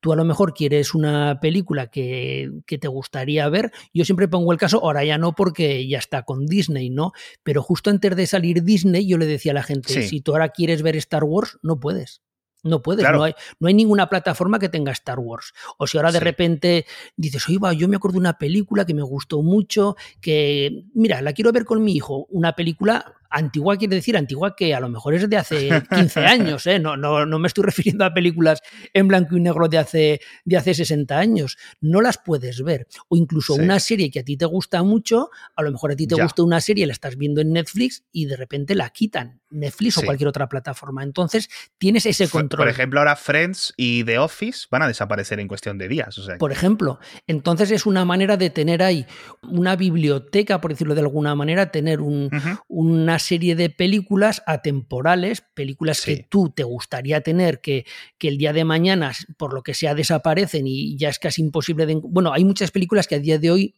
Tú 0.00 0.12
a 0.12 0.16
lo 0.16 0.24
mejor 0.24 0.54
quieres 0.54 0.94
una 0.94 1.40
película 1.40 1.88
que, 1.88 2.50
te 2.66 2.88
gustaría 2.88 3.48
ver. 3.48 3.72
Yo 3.92 4.04
siempre 4.04 4.28
pongo 4.28 4.52
el 4.52 4.58
caso, 4.58 4.80
ahora 4.82 5.04
ya 5.04 5.18
no 5.18 5.34
porque 5.34 5.86
ya 5.88 5.98
está 5.98 6.22
con 6.22 6.46
Disney, 6.46 6.90
¿no? 6.90 7.12
Pero 7.42 7.62
justo 7.62 7.90
antes 7.90 8.14
de 8.16 8.26
salir 8.26 8.62
Disney, 8.62 9.06
yo 9.06 9.18
le 9.18 9.26
decía 9.26 9.52
a 9.52 9.54
la 9.54 9.62
gente, 9.62 10.02
si 10.02 10.20
tú 10.20 10.32
ahora 10.32 10.50
quieres 10.50 10.82
ver 10.82 10.96
Star 10.96 11.24
Wars, 11.24 11.58
no 11.62 11.80
puedes. 11.80 12.22
No 12.64 12.82
puedes, 12.82 13.08
no, 13.08 13.22
hay, 13.22 13.34
no 13.60 13.68
hay 13.68 13.74
ninguna 13.74 14.08
plataforma 14.08 14.58
que 14.58 14.68
tenga 14.68 14.90
Star 14.90 15.20
Wars. 15.20 15.52
O 15.78 15.86
si 15.86 15.96
ahora 15.96 16.10
de 16.10 16.18
repente 16.18 16.86
dices, 17.16 17.48
oye, 17.48 17.76
yo 17.76 17.86
me 17.86 17.96
acuerdo 17.96 18.14
de 18.14 18.20
una 18.20 18.36
película 18.36 18.84
que 18.84 18.94
me 18.94 19.02
gustó 19.02 19.42
mucho, 19.42 19.96
que, 20.20 20.84
mira, 20.92 21.22
la 21.22 21.32
quiero 21.32 21.52
ver 21.52 21.64
con 21.64 21.84
mi 21.84 21.94
hijo, 21.94 22.26
una 22.30 22.54
película 22.54 23.14
Antigua 23.30 23.76
quiere 23.76 23.96
decir 23.96 24.16
antigua 24.16 24.56
que 24.56 24.74
a 24.74 24.80
lo 24.80 24.88
mejor 24.88 25.14
es 25.14 25.28
de 25.28 25.36
hace 25.36 25.68
15 25.94 26.20
años, 26.20 26.66
¿eh? 26.66 26.78
no, 26.78 26.96
no, 26.96 27.26
no, 27.26 27.38
me 27.38 27.48
estoy 27.48 27.64
refiriendo 27.64 28.04
a 28.04 28.14
películas 28.14 28.62
en 28.92 29.08
blanco 29.08 29.36
y 29.36 29.40
negro 29.40 29.68
de 29.68 29.78
hace, 29.78 30.20
de 30.44 30.56
hace 30.56 30.74
60 30.74 31.18
años. 31.18 31.58
No 31.80 32.00
las 32.00 32.18
puedes 32.18 32.62
ver. 32.62 32.86
O 33.08 33.16
incluso 33.16 33.54
una 33.54 33.80
serie 33.80 34.10
que 34.10 34.20
a 34.20 34.24
ti 34.24 34.36
te 34.36 34.46
gusta 34.46 34.82
mucho, 34.82 35.30
a 35.56 35.62
lo 35.62 35.70
mejor 35.70 35.92
a 35.92 35.96
ti 35.96 36.06
te 36.06 36.20
gusta 36.20 36.42
una 36.42 36.60
serie, 36.60 36.86
la 36.86 36.92
estás 36.92 37.16
viendo 37.16 37.40
en 37.40 37.52
Netflix 37.52 38.04
y 38.12 38.26
de 38.26 38.36
repente 38.36 38.74
la 38.74 38.90
quitan. 38.90 39.40
Netflix 39.50 39.98
o 39.98 40.02
cualquier 40.02 40.28
otra 40.28 40.48
plataforma. 40.48 41.02
Entonces 41.02 41.48
tienes 41.78 42.06
ese 42.06 42.28
control. 42.28 42.58
Por 42.58 42.68
ejemplo, 42.68 43.00
ahora 43.00 43.16
Friends 43.16 43.72
y 43.76 44.04
The 44.04 44.18
Office 44.18 44.66
van 44.70 44.82
a 44.82 44.88
desaparecer 44.88 45.40
en 45.40 45.48
cuestión 45.48 45.78
de 45.78 45.88
días. 45.88 46.20
Por 46.38 46.52
ejemplo, 46.52 46.98
entonces 47.26 47.70
es 47.70 47.86
una 47.86 48.04
manera 48.04 48.36
de 48.36 48.50
tener 48.50 48.82
ahí 48.82 49.06
una 49.42 49.76
biblioteca, 49.76 50.60
por 50.60 50.72
decirlo 50.72 50.94
de 50.94 51.00
alguna 51.00 51.34
manera, 51.34 51.70
tener 51.70 52.00
un, 52.00 52.30
una 52.68 53.17
serie 53.18 53.56
de 53.56 53.70
películas 53.70 54.42
atemporales, 54.46 55.42
películas 55.54 56.02
que 56.02 56.26
tú 56.28 56.50
te 56.50 56.62
gustaría 56.62 57.20
tener, 57.20 57.60
que, 57.60 57.86
que, 58.18 58.28
el 58.28 58.38
día 58.38 58.52
de 58.52 58.64
mañana, 58.64 59.12
por 59.36 59.54
lo 59.54 59.62
que 59.62 59.74
sea, 59.74 59.94
desaparecen 59.94 60.66
y 60.66 60.96
ya 60.96 61.08
es 61.08 61.18
casi 61.18 61.42
imposible 61.42 61.86
de... 61.86 61.96
Bueno, 61.96 62.32
hay 62.32 62.44
muchas 62.44 62.70
películas 62.70 63.06
que 63.06 63.16
a 63.16 63.20
día 63.20 63.38
de 63.38 63.50
hoy 63.50 63.74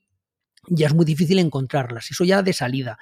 ya 0.69 0.87
es 0.87 0.95
muy 0.95 1.05
difícil 1.05 1.39
encontrarlas, 1.39 2.11
eso 2.11 2.25
ya 2.25 2.43
de 2.43 2.53
salida. 2.53 2.99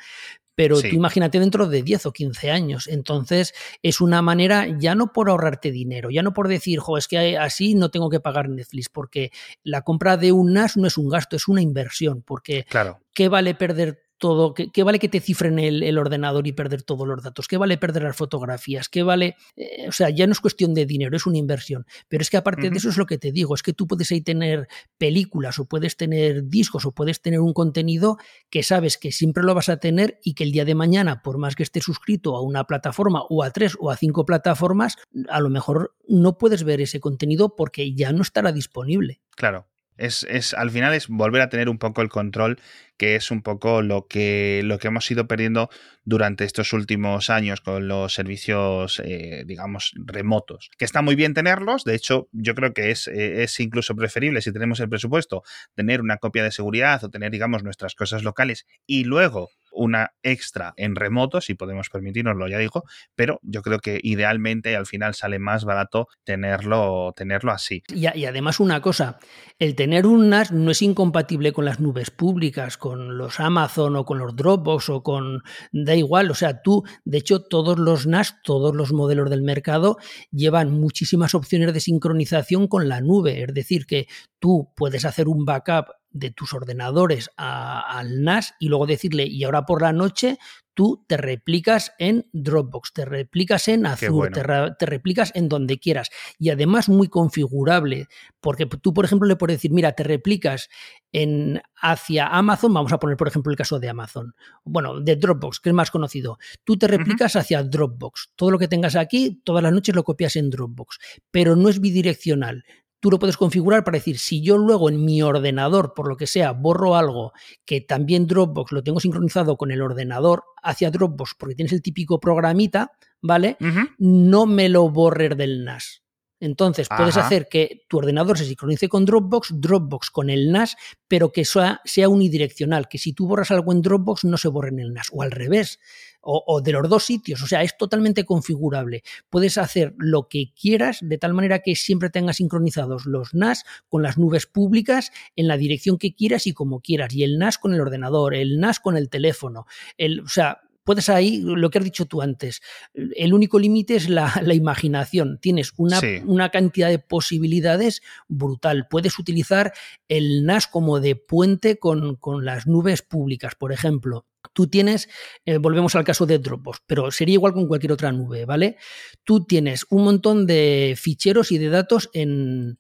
Pero 0.54 0.80
tú 0.80 0.88
imagínate 0.88 1.38
dentro 1.38 1.68
de 1.68 1.84
10 1.84 2.06
o 2.06 2.12
15 2.12 2.50
años. 2.50 2.88
Entonces, 2.88 3.54
es 3.80 4.00
una 4.00 4.22
manera 4.22 4.66
ya 4.80 4.96
no 4.96 5.12
por 5.12 5.30
ahorrarte 5.30 5.70
dinero, 5.70 6.10
ya 6.10 6.24
no 6.24 6.32
por 6.32 6.48
decir, 6.48 6.80
jo, 6.80 6.98
es 6.98 7.06
que 7.06 7.38
así 7.38 7.76
no 7.76 7.92
tengo 7.92 8.10
que 8.10 8.18
pagar 8.18 8.48
Netflix, 8.48 8.88
porque 8.88 9.30
la 9.62 9.82
compra 9.82 10.16
de 10.16 10.32
un 10.32 10.52
NAS 10.54 10.76
no 10.76 10.88
es 10.88 10.98
un 10.98 11.08
gasto, 11.08 11.36
es 11.36 11.46
una 11.46 11.62
inversión. 11.62 12.22
Porque, 12.22 12.64
claro. 12.64 12.98
¿qué 13.14 13.28
vale 13.28 13.54
perder 13.54 14.07
todo, 14.18 14.52
¿qué, 14.52 14.82
vale 14.82 14.98
que 14.98 15.08
te 15.08 15.20
cifren 15.20 15.58
el, 15.58 15.98
ordenador 15.98 16.46
y 16.46 16.52
perder 16.52 16.82
todos 16.82 17.06
los 17.06 17.22
datos? 17.22 17.48
¿Qué 17.48 17.56
vale 17.56 17.78
perder 17.78 18.02
las 18.02 18.16
fotografías? 18.16 18.88
¿Qué 18.88 19.02
vale? 19.02 19.36
Eh, 19.56 19.86
o 19.88 19.92
sea, 19.92 20.10
ya 20.10 20.26
no 20.26 20.32
es 20.32 20.40
cuestión 20.40 20.74
de 20.74 20.86
dinero, 20.86 21.16
es 21.16 21.26
una 21.26 21.38
inversión. 21.38 21.86
Pero 22.08 22.22
es 22.22 22.30
que 22.30 22.36
aparte 22.36 22.68
de 22.70 22.76
eso 22.76 22.88
es 22.88 22.96
lo 22.96 23.06
que 23.06 23.18
te 23.18 23.32
digo, 23.32 23.54
es 23.54 23.62
que 23.62 23.72
tú 23.72 23.86
puedes 23.86 24.10
ahí 24.10 24.20
tener 24.20 24.68
películas 24.98 25.58
o 25.58 25.64
puedes 25.64 25.96
tener 25.96 26.48
discos 26.48 26.84
o 26.84 26.92
puedes 26.92 27.22
tener 27.22 27.40
un 27.40 27.52
contenido 27.52 28.18
que 28.50 28.62
sabes 28.62 28.98
que 28.98 29.12
siempre 29.12 29.44
lo 29.44 29.54
vas 29.54 29.68
a 29.68 29.78
tener 29.78 30.18
y 30.22 30.34
que 30.34 30.44
el 30.44 30.52
día 30.52 30.64
de 30.64 30.74
mañana, 30.74 31.22
por 31.22 31.38
más 31.38 31.54
que 31.54 31.62
estés 31.62 31.84
suscrito 31.84 32.36
a 32.36 32.42
una 32.42 32.64
plataforma 32.64 33.22
o 33.28 33.42
a 33.42 33.50
tres 33.50 33.76
o 33.78 33.90
a 33.90 33.96
cinco 33.96 34.24
plataformas, 34.24 34.96
a 35.28 35.40
lo 35.40 35.48
mejor 35.48 35.94
no 36.08 36.38
puedes 36.38 36.64
ver 36.64 36.80
ese 36.80 37.00
contenido 37.00 37.54
porque 37.54 37.94
ya 37.94 38.12
no 38.12 38.22
estará 38.22 38.52
disponible. 38.52 39.20
Claro. 39.36 39.66
Es, 39.98 40.24
es, 40.30 40.54
al 40.54 40.70
final 40.70 40.94
es 40.94 41.08
volver 41.08 41.42
a 41.42 41.48
tener 41.48 41.68
un 41.68 41.78
poco 41.78 42.02
el 42.02 42.08
control, 42.08 42.58
que 42.96 43.16
es 43.16 43.30
un 43.30 43.42
poco 43.42 43.82
lo 43.82 44.06
que, 44.06 44.62
lo 44.64 44.78
que 44.78 44.88
hemos 44.88 45.10
ido 45.10 45.28
perdiendo 45.28 45.70
durante 46.04 46.44
estos 46.44 46.72
últimos 46.72 47.30
años 47.30 47.60
con 47.60 47.86
los 47.86 48.14
servicios, 48.14 49.00
eh, 49.04 49.44
digamos, 49.46 49.92
remotos. 49.96 50.70
Que 50.78 50.84
está 50.84 51.02
muy 51.02 51.14
bien 51.14 51.34
tenerlos, 51.34 51.84
de 51.84 51.94
hecho, 51.94 52.28
yo 52.32 52.54
creo 52.54 52.72
que 52.72 52.90
es, 52.90 53.08
eh, 53.08 53.42
es 53.42 53.58
incluso 53.60 53.94
preferible, 53.94 54.40
si 54.40 54.52
tenemos 54.52 54.80
el 54.80 54.88
presupuesto, 54.88 55.42
tener 55.74 56.00
una 56.00 56.16
copia 56.16 56.42
de 56.42 56.50
seguridad 56.50 57.02
o 57.04 57.10
tener, 57.10 57.30
digamos, 57.30 57.62
nuestras 57.62 57.94
cosas 57.94 58.22
locales 58.22 58.66
y 58.86 59.04
luego 59.04 59.50
una 59.78 60.12
extra 60.22 60.74
en 60.76 60.96
remoto, 60.96 61.40
si 61.40 61.54
podemos 61.54 61.88
permitirnoslo, 61.88 62.48
ya 62.48 62.58
digo, 62.58 62.84
pero 63.14 63.38
yo 63.42 63.62
creo 63.62 63.78
que 63.78 64.00
idealmente 64.02 64.76
al 64.76 64.86
final 64.86 65.14
sale 65.14 65.38
más 65.38 65.64
barato 65.64 66.08
tenerlo, 66.24 67.12
tenerlo 67.16 67.52
así. 67.52 67.82
Y, 67.94 68.06
y 68.18 68.26
además 68.26 68.60
una 68.60 68.82
cosa, 68.82 69.18
el 69.58 69.74
tener 69.74 70.06
un 70.06 70.28
NAS 70.28 70.52
no 70.52 70.70
es 70.70 70.82
incompatible 70.82 71.52
con 71.52 71.64
las 71.64 71.80
nubes 71.80 72.10
públicas, 72.10 72.76
con 72.76 73.16
los 73.16 73.40
Amazon 73.40 73.96
o 73.96 74.04
con 74.04 74.18
los 74.18 74.34
Dropbox 74.34 74.90
o 74.90 75.02
con... 75.02 75.42
da 75.72 75.94
igual, 75.94 76.30
o 76.30 76.34
sea, 76.34 76.62
tú, 76.62 76.82
de 77.04 77.18
hecho, 77.18 77.42
todos 77.42 77.78
los 77.78 78.06
NAS, 78.06 78.36
todos 78.42 78.74
los 78.74 78.92
modelos 78.92 79.30
del 79.30 79.42
mercado 79.42 79.98
llevan 80.30 80.72
muchísimas 80.72 81.34
opciones 81.34 81.72
de 81.72 81.80
sincronización 81.80 82.66
con 82.66 82.88
la 82.88 83.00
nube, 83.00 83.42
es 83.42 83.54
decir, 83.54 83.86
que 83.86 84.06
tú 84.38 84.72
puedes 84.76 85.04
hacer 85.04 85.28
un 85.28 85.44
backup 85.44 85.86
de 86.10 86.30
tus 86.30 86.54
ordenadores 86.54 87.30
al 87.36 88.22
NAS 88.22 88.54
y 88.58 88.68
luego 88.68 88.86
decirle, 88.86 89.26
y 89.26 89.44
ahora 89.44 89.66
por 89.66 89.82
la 89.82 89.92
noche 89.92 90.38
tú 90.78 91.04
te 91.08 91.16
replicas 91.16 91.92
en 91.98 92.28
Dropbox, 92.32 92.92
te 92.92 93.04
replicas 93.04 93.66
en 93.66 93.84
Azure, 93.84 94.30
te, 94.30 94.86
replicas 94.86 95.32
en 95.34 95.48
donde 95.48 95.80
quieras. 95.80 96.08
Y 96.38 96.50
además 96.50 96.88
muy 96.88 97.08
configurable, 97.08 98.06
porque 98.40 98.64
tú, 98.66 98.94
por 98.94 99.04
ejemplo, 99.04 99.26
le 99.26 99.34
puedes 99.34 99.56
decir, 99.56 99.72
mira, 99.72 99.90
te 99.90 100.04
replicas 100.04 100.68
en, 101.10 101.60
hacia 101.82 102.28
Amazon, 102.28 102.72
vamos 102.72 102.92
a 102.92 103.00
poner, 103.00 103.16
por 103.16 103.26
ejemplo, 103.26 103.50
el 103.50 103.58
caso 103.58 103.80
de 103.80 103.88
Amazon, 103.88 104.36
bueno, 104.62 105.00
de 105.00 105.16
Dropbox, 105.16 105.58
que 105.58 105.70
es 105.70 105.74
más 105.74 105.90
conocido. 105.90 106.38
Tú 106.62 106.78
te 106.78 106.86
replicas 106.86 107.34
hacia 107.34 107.64
Dropbox. 107.64 108.34
Todo 108.36 108.52
lo 108.52 108.58
que 108.60 108.68
tengas 108.68 108.94
aquí, 108.94 109.40
todas 109.42 109.64
las 109.64 109.72
noches 109.72 109.96
lo 109.96 110.04
copias 110.04 110.36
en 110.36 110.48
Dropbox, 110.48 111.00
pero 111.32 111.56
no 111.56 111.68
es 111.70 111.80
bidireccional 111.80 112.62
tú 113.00 113.10
lo 113.10 113.18
puedes 113.18 113.36
configurar 113.36 113.84
para 113.84 113.98
decir, 113.98 114.18
si 114.18 114.42
yo 114.42 114.58
luego 114.58 114.88
en 114.88 115.04
mi 115.04 115.22
ordenador, 115.22 115.94
por 115.94 116.08
lo 116.08 116.16
que 116.16 116.26
sea, 116.26 116.52
borro 116.52 116.96
algo 116.96 117.32
que 117.64 117.80
también 117.80 118.26
Dropbox 118.26 118.72
lo 118.72 118.82
tengo 118.82 119.00
sincronizado 119.00 119.56
con 119.56 119.70
el 119.70 119.82
ordenador 119.82 120.44
hacia 120.62 120.90
Dropbox, 120.90 121.34
porque 121.38 121.54
tienes 121.54 121.72
el 121.72 121.82
típico 121.82 122.18
programita, 122.20 122.92
¿vale? 123.20 123.56
No 123.98 124.46
me 124.46 124.68
lo 124.68 124.90
borrer 124.90 125.36
del 125.36 125.64
NAS. 125.64 126.02
Entonces, 126.40 126.88
puedes 126.96 127.16
hacer 127.16 127.48
que 127.48 127.84
tu 127.88 127.98
ordenador 127.98 128.38
se 128.38 128.44
sincronice 128.44 128.88
con 128.88 129.04
Dropbox, 129.04 129.60
Dropbox 129.60 130.10
con 130.10 130.30
el 130.30 130.52
NAS, 130.52 130.76
pero 131.08 131.32
que 131.32 131.44
sea, 131.44 131.80
sea 131.84 132.08
unidireccional, 132.08 132.86
que 132.88 132.98
si 132.98 133.12
tú 133.12 133.26
borras 133.26 133.50
algo 133.50 133.72
en 133.72 133.82
Dropbox 133.82 134.24
no 134.24 134.36
se 134.36 134.46
borre 134.46 134.68
en 134.68 134.78
el 134.78 134.92
NAS, 134.92 135.08
o 135.12 135.22
al 135.22 135.32
revés 135.32 135.80
o, 136.20 136.60
de 136.60 136.72
los 136.72 136.88
dos 136.88 137.04
sitios. 137.04 137.42
O 137.42 137.46
sea, 137.46 137.62
es 137.62 137.76
totalmente 137.76 138.24
configurable. 138.24 139.02
Puedes 139.30 139.58
hacer 139.58 139.94
lo 139.98 140.28
que 140.28 140.52
quieras 140.60 140.98
de 141.00 141.18
tal 141.18 141.34
manera 141.34 141.60
que 141.60 141.74
siempre 141.76 142.10
tengas 142.10 142.36
sincronizados 142.36 143.06
los 143.06 143.34
NAS 143.34 143.64
con 143.88 144.02
las 144.02 144.18
nubes 144.18 144.46
públicas 144.46 145.10
en 145.36 145.48
la 145.48 145.56
dirección 145.56 145.98
que 145.98 146.14
quieras 146.14 146.46
y 146.46 146.52
como 146.52 146.80
quieras. 146.80 147.14
Y 147.14 147.24
el 147.24 147.38
NAS 147.38 147.58
con 147.58 147.74
el 147.74 147.80
ordenador, 147.80 148.34
el 148.34 148.60
NAS 148.60 148.80
con 148.80 148.96
el 148.96 149.08
teléfono. 149.08 149.66
El, 149.96 150.20
o 150.20 150.28
sea, 150.28 150.67
puedes 150.88 151.10
ahí, 151.10 151.42
lo 151.44 151.68
que 151.68 151.76
has 151.76 151.84
dicho 151.84 152.06
tú 152.06 152.22
antes, 152.22 152.62
el 152.94 153.34
único 153.34 153.58
límite 153.58 153.94
es 153.94 154.08
la, 154.08 154.32
imaginación. 154.54 155.38
Tienes 155.38 155.74
una, 155.76 156.00
una, 156.24 156.48
cantidad 156.48 156.88
de 156.88 156.98
posibilidades 156.98 158.00
brutal. 158.26 158.88
Puedes 158.88 159.18
utilizar 159.18 159.74
el 160.08 160.46
NAS 160.46 160.66
como 160.66 160.98
de 160.98 161.14
puente 161.14 161.78
con, 161.78 162.16
con 162.16 162.46
las 162.46 162.66
nubes 162.66 163.02
públicas, 163.02 163.54
por 163.54 163.70
ejemplo. 163.70 164.24
Tú 164.54 164.68
tienes, 164.68 165.10
eh, 165.44 165.58
volvemos 165.58 165.94
al 165.94 166.04
caso 166.04 166.24
de 166.24 166.38
Dropbox, 166.38 166.78
pero 166.86 167.10
sería 167.10 167.34
igual 167.34 167.52
con 167.52 167.68
cualquier 167.68 167.92
otra 167.92 168.10
nube, 168.10 168.46
¿vale? 168.46 168.78
Tú 169.24 169.44
tienes 169.44 169.84
un 169.90 170.04
montón 170.04 170.46
de 170.46 170.94
ficheros 170.96 171.52
y 171.52 171.58
de 171.58 171.68
datos 171.68 172.08
en, 172.14 172.78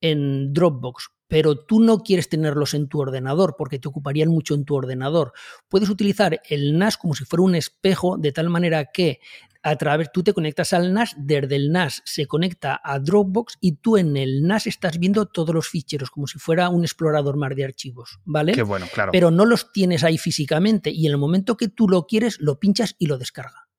en 0.00 0.52
Dropbox, 0.52 1.08
pero 1.30 1.56
tú 1.56 1.78
no 1.78 2.00
quieres 2.00 2.28
tenerlos 2.28 2.74
en 2.74 2.88
tu 2.88 3.00
ordenador 3.00 3.54
porque 3.56 3.78
te 3.78 3.88
ocuparían 3.88 4.28
mucho 4.28 4.54
en 4.54 4.64
tu 4.64 4.74
ordenador. 4.74 5.32
Puedes 5.68 5.88
utilizar 5.88 6.42
el 6.48 6.76
NAS 6.76 6.96
como 6.96 7.14
si 7.14 7.24
fuera 7.24 7.44
un 7.44 7.54
espejo 7.54 8.18
de 8.18 8.32
tal 8.32 8.50
manera 8.50 8.86
que 8.86 9.20
a 9.62 9.76
través, 9.76 10.10
tú 10.10 10.24
te 10.24 10.32
conectas 10.32 10.72
al 10.72 10.92
NAS, 10.92 11.14
desde 11.18 11.54
el 11.54 11.70
NAS 11.70 12.02
se 12.04 12.26
conecta 12.26 12.80
a 12.82 12.98
Dropbox 12.98 13.58
y 13.60 13.76
tú 13.76 13.96
en 13.96 14.16
el 14.16 14.42
NAS 14.42 14.66
estás 14.66 14.98
viendo 14.98 15.26
todos 15.26 15.54
los 15.54 15.68
ficheros 15.68 16.10
como 16.10 16.26
si 16.26 16.38
fuera 16.38 16.68
un 16.68 16.82
explorador 16.82 17.36
más 17.36 17.54
de 17.54 17.64
archivos, 17.64 18.18
¿vale? 18.24 18.52
Qué 18.52 18.62
bueno, 18.62 18.86
claro. 18.92 19.12
Pero 19.12 19.30
no 19.30 19.44
los 19.44 19.70
tienes 19.70 20.02
ahí 20.02 20.18
físicamente 20.18 20.90
y 20.90 21.06
en 21.06 21.12
el 21.12 21.18
momento 21.18 21.56
que 21.56 21.68
tú 21.68 21.88
lo 21.88 22.06
quieres, 22.06 22.40
lo 22.40 22.58
pinchas 22.58 22.96
y 22.98 23.06
lo 23.06 23.18
descarga. 23.18 23.69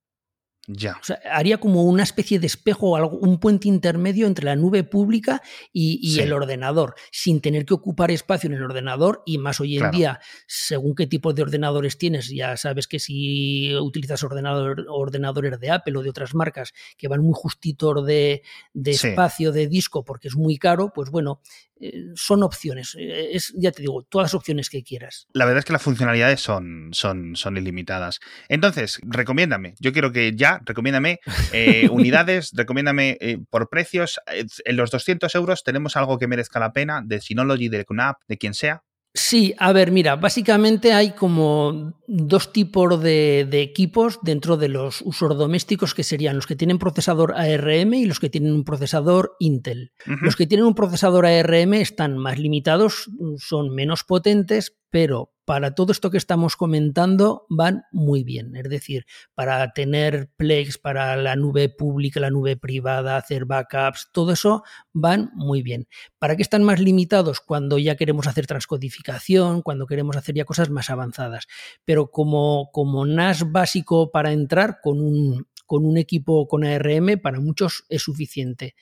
Ya. 0.74 0.98
O 1.02 1.04
sea, 1.04 1.20
haría 1.32 1.60
como 1.60 1.84
una 1.84 2.04
especie 2.04 2.40
de 2.40 2.48
espejo 2.48 2.92
o 2.92 3.18
un 3.20 3.40
puente 3.40 3.68
intermedio 3.68 4.28
entre 4.28 4.46
la 4.46 4.56
nube 4.56 4.84
pública 4.84 5.42
y, 5.74 6.20
el 6.20 6.34
ordenador, 6.34 6.96
sin 7.12 7.42
tener 7.42 7.66
que 7.66 7.74
ocupar 7.74 8.12
espacio 8.12 8.48
en 8.48 8.56
el 8.56 8.64
ordenador 8.64 9.24
y 9.26 9.38
más 9.38 9.60
hoy 9.60 9.78
en 9.78 9.92
día, 9.92 10.20
según 10.48 10.96
qué 10.96 11.08
tipo 11.08 11.34
de 11.34 11.42
ordenadores 11.42 11.98
tienes, 11.98 12.30
ya 12.30 12.58
sabes 12.58 12.88
que 12.88 13.00
si 13.00 13.76
utilizas 13.76 14.24
ordenador, 14.24 14.86
ordenadores 14.90 15.60
de 15.60 15.72
Apple 15.72 15.98
o 15.98 16.04
de 16.04 16.10
otras 16.10 16.34
marcas 16.34 16.74
que 16.98 17.08
van 17.08 17.22
muy 17.22 17.34
justitos 17.36 18.06
de, 18.06 18.44
espacio 18.86 19.52
de 19.52 19.68
disco 19.68 20.04
porque 20.04 20.28
es 20.28 20.36
muy 20.36 20.58
caro, 20.58 20.92
pues 20.94 21.10
bueno, 21.10 21.42
eh, 21.82 22.12
son 22.16 22.44
opciones. 22.44 22.96
Eh, 22.98 23.32
es, 23.34 23.54
ya 23.58 23.72
te 23.72 23.82
digo, 23.82 24.04
todas 24.04 24.26
las 24.26 24.34
opciones 24.36 24.70
que 24.70 24.84
quieras. 24.84 25.28
La 25.34 25.46
verdad 25.46 25.60
es 25.60 25.66
que 25.66 25.74
las 25.74 25.82
funcionalidades 25.82 26.40
son, 26.40 26.90
son, 26.92 27.36
son 27.36 27.58
ilimitadas. 27.58 28.20
Entonces, 28.50 29.00
recomiéndame. 29.04 29.74
Yo 29.80 29.92
quiero 29.92 30.12
que 30.12 30.36
ya, 30.36 30.61
recomiéndame 30.66 31.20
eh, 31.54 31.90
unidades, 31.92 32.52
recomiéndame 32.54 33.18
por 33.50 33.70
precios. 33.70 34.20
En 34.66 34.78
los 34.78 34.92
200 34.92 35.34
euros 35.36 35.64
tenemos 35.64 35.96
algo 35.98 36.18
que 36.18 36.28
merezca 36.28 36.60
la 36.60 36.74
pena, 36.74 37.02
de 37.04 37.22
Synology, 37.22 37.70
de 37.70 37.86
Knapp, 37.86 38.22
de 38.28 38.38
quien 38.38 38.54
sea. 38.54 38.84
Sí, 39.14 39.54
a 39.58 39.74
ver, 39.74 39.92
mira, 39.92 40.16
básicamente 40.16 40.94
hay 40.94 41.12
como 41.12 42.00
dos 42.08 42.54
tipos 42.54 43.02
de, 43.02 43.42
equipos 43.52 44.20
dentro 44.22 44.56
de 44.56 44.70
los 44.70 45.02
usos 45.02 45.38
domésticos 45.38 45.94
que 45.94 46.04
serían 46.04 46.38
los 46.38 46.48
que 46.48 46.56
tienen 46.56 46.80
procesador 46.80 47.34
ARM 47.34 47.94
y 47.94 48.06
los 48.06 48.22
que 48.22 48.30
tienen 48.30 48.54
un 48.54 48.64
procesador 48.64 49.36
Intel. 49.40 49.92
Los 50.06 50.38
que 50.38 50.48
tienen 50.48 50.66
un 50.66 50.76
procesador 50.76 51.26
ARM 51.26 51.74
están 51.74 52.18
más 52.18 52.40
limitados, 52.40 53.10
son 53.38 53.76
menos 53.76 54.06
potentes, 54.06 54.78
pero 54.90 55.34
para 55.52 55.76
todo 55.76 55.92
esto 55.92 56.12
que 56.12 56.18
estamos 56.18 56.56
comentando 56.56 57.46
van 57.50 57.84
muy 57.92 58.24
bien. 58.24 58.56
Es 58.56 58.70
decir, 58.70 59.06
para 59.36 59.74
tener 59.74 60.32
Plex, 60.38 60.78
para 60.78 61.18
la 61.18 61.36
nube 61.36 61.68
pública, 61.68 62.22
la 62.22 62.30
nube 62.30 62.56
privada, 62.56 63.18
hacer 63.18 63.44
backups, 63.44 64.12
todo 64.14 64.32
eso 64.32 64.64
van 64.94 65.30
muy 65.34 65.62
bien. 65.62 65.90
¿Para 66.20 66.38
qué 66.38 66.42
están 66.42 66.64
más 66.64 66.80
limitados? 66.80 67.42
Cuando 67.42 67.78
ya 67.78 67.98
queremos 67.98 68.28
hacer 68.28 68.48
transcodificación, 68.48 69.62
cuando 69.62 69.88
queremos 69.88 70.16
hacer 70.16 70.36
ya 70.36 70.46
cosas 70.46 70.70
más 70.70 70.90
avanzadas. 70.90 71.48
Pero 71.84 72.12
como, 72.12 72.70
como 72.72 73.06
NAS 73.06 73.52
básico 73.52 74.10
para 74.10 74.32
entrar 74.32 74.80
con 74.82 75.02
un, 75.02 75.48
con 75.66 75.86
un 75.86 75.98
equipo 75.98 76.48
con 76.48 76.64
ARM, 76.64 77.20
para 77.22 77.42
muchos 77.42 77.84
es 77.90 78.04
suficiente. 78.04 78.74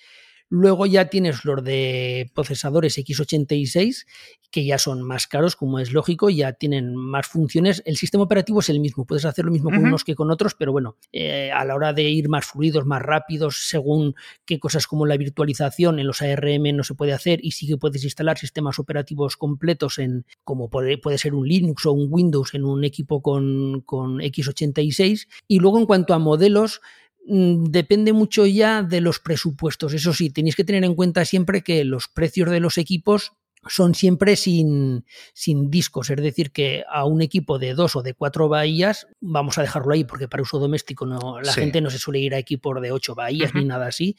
Luego 0.49 0.87
ya 0.87 1.05
tienes 1.05 1.45
los 1.45 1.63
de 1.63 2.31
procesadores 2.33 2.97
x86, 2.97 4.05
que 4.49 4.65
ya 4.65 4.79
son 4.79 5.03
más 5.03 5.27
caros, 5.27 5.55
como 5.55 5.77
es 5.77 5.93
lógico, 5.93 6.31
ya 6.31 6.53
tienen 6.53 6.95
más 6.95 7.27
funciones. 7.27 7.83
El 7.85 7.97
sistema 7.97 8.23
operativo 8.23 8.59
es 8.59 8.69
el 8.69 8.79
mismo, 8.79 9.05
puedes 9.05 9.25
hacer 9.25 9.45
lo 9.45 9.51
mismo 9.51 9.69
con 9.69 9.85
unos 9.85 10.03
que 10.03 10.15
con 10.15 10.31
otros, 10.31 10.55
pero 10.55 10.71
bueno, 10.71 10.97
eh, 11.11 11.51
a 11.51 11.63
la 11.65 11.75
hora 11.75 11.93
de 11.93 12.03
ir 12.03 12.29
más 12.29 12.47
fluidos, 12.47 12.85
más 12.85 13.01
rápidos, 13.01 13.67
según 13.67 14.15
qué 14.45 14.59
cosas 14.59 14.87
como 14.87 15.05
la 15.05 15.17
virtualización 15.17 15.99
en 15.99 16.07
los 16.07 16.23
ARM 16.23 16.75
no 16.75 16.83
se 16.83 16.95
puede 16.95 17.13
hacer 17.13 17.39
y 17.43 17.51
sí 17.51 17.67
que 17.67 17.77
puedes 17.77 18.03
instalar 18.03 18.39
sistemas 18.39 18.79
operativos 18.79 19.37
completos 19.37 19.99
en, 19.99 20.25
como 20.43 20.69
puede, 20.69 20.97
puede 20.97 21.19
ser 21.19 21.35
un 21.35 21.47
Linux 21.47 21.85
o 21.85 21.91
un 21.91 22.07
Windows 22.09 22.55
en 22.55 22.65
un 22.65 22.83
equipo 22.83 23.21
con, 23.21 23.81
con 23.81 24.17
x86. 24.19 25.27
Y 25.47 25.59
luego 25.59 25.77
en 25.77 25.85
cuanto 25.85 26.13
a 26.15 26.19
modelos, 26.19 26.81
depende 27.29 28.11
mucho 28.13 28.45
ya 28.45 28.81
de 28.81 29.01
los 29.01 29.19
presupuestos. 29.19 29.93
Eso 29.93 30.13
sí, 30.13 30.29
tenéis 30.29 30.55
que 30.55 30.63
tener 30.63 30.83
en 30.83 30.95
cuenta 30.95 31.25
siempre 31.25 31.61
que 31.61 31.83
los 31.85 32.07
precios 32.07 32.49
de 32.49 32.59
los 32.59 32.77
equipos 32.77 33.33
son 33.67 33.93
siempre 33.93 34.35
sin, 34.35 35.05
sin, 35.33 35.69
discos, 35.69 36.09
es 36.09 36.17
decir, 36.17 36.51
que 36.51 36.83
a 36.89 37.05
un 37.05 37.21
equipo 37.21 37.59
de 37.59 37.73
dos 37.73 37.95
o 37.95 38.01
de 38.01 38.13
cuatro 38.13 38.47
bahías, 38.47 39.07
vamos 39.19 39.57
a 39.57 39.61
dejarlo 39.61 39.93
ahí 39.93 40.05
porque 40.05 40.29
para 40.29 40.43
uso 40.43 40.59
doméstico 40.59 41.05
no, 41.05 41.41
la 41.41 41.53
gente 41.53 41.81
no 41.81 41.89
se 41.89 41.99
suele 41.99 42.19
ir 42.19 42.33
a 42.33 42.37
equipos 42.37 42.81
de 42.81 42.91
ocho 42.91 43.15
bahías 43.15 43.53
ni 43.53 43.65
nada 43.65 43.87
así. 43.87 44.15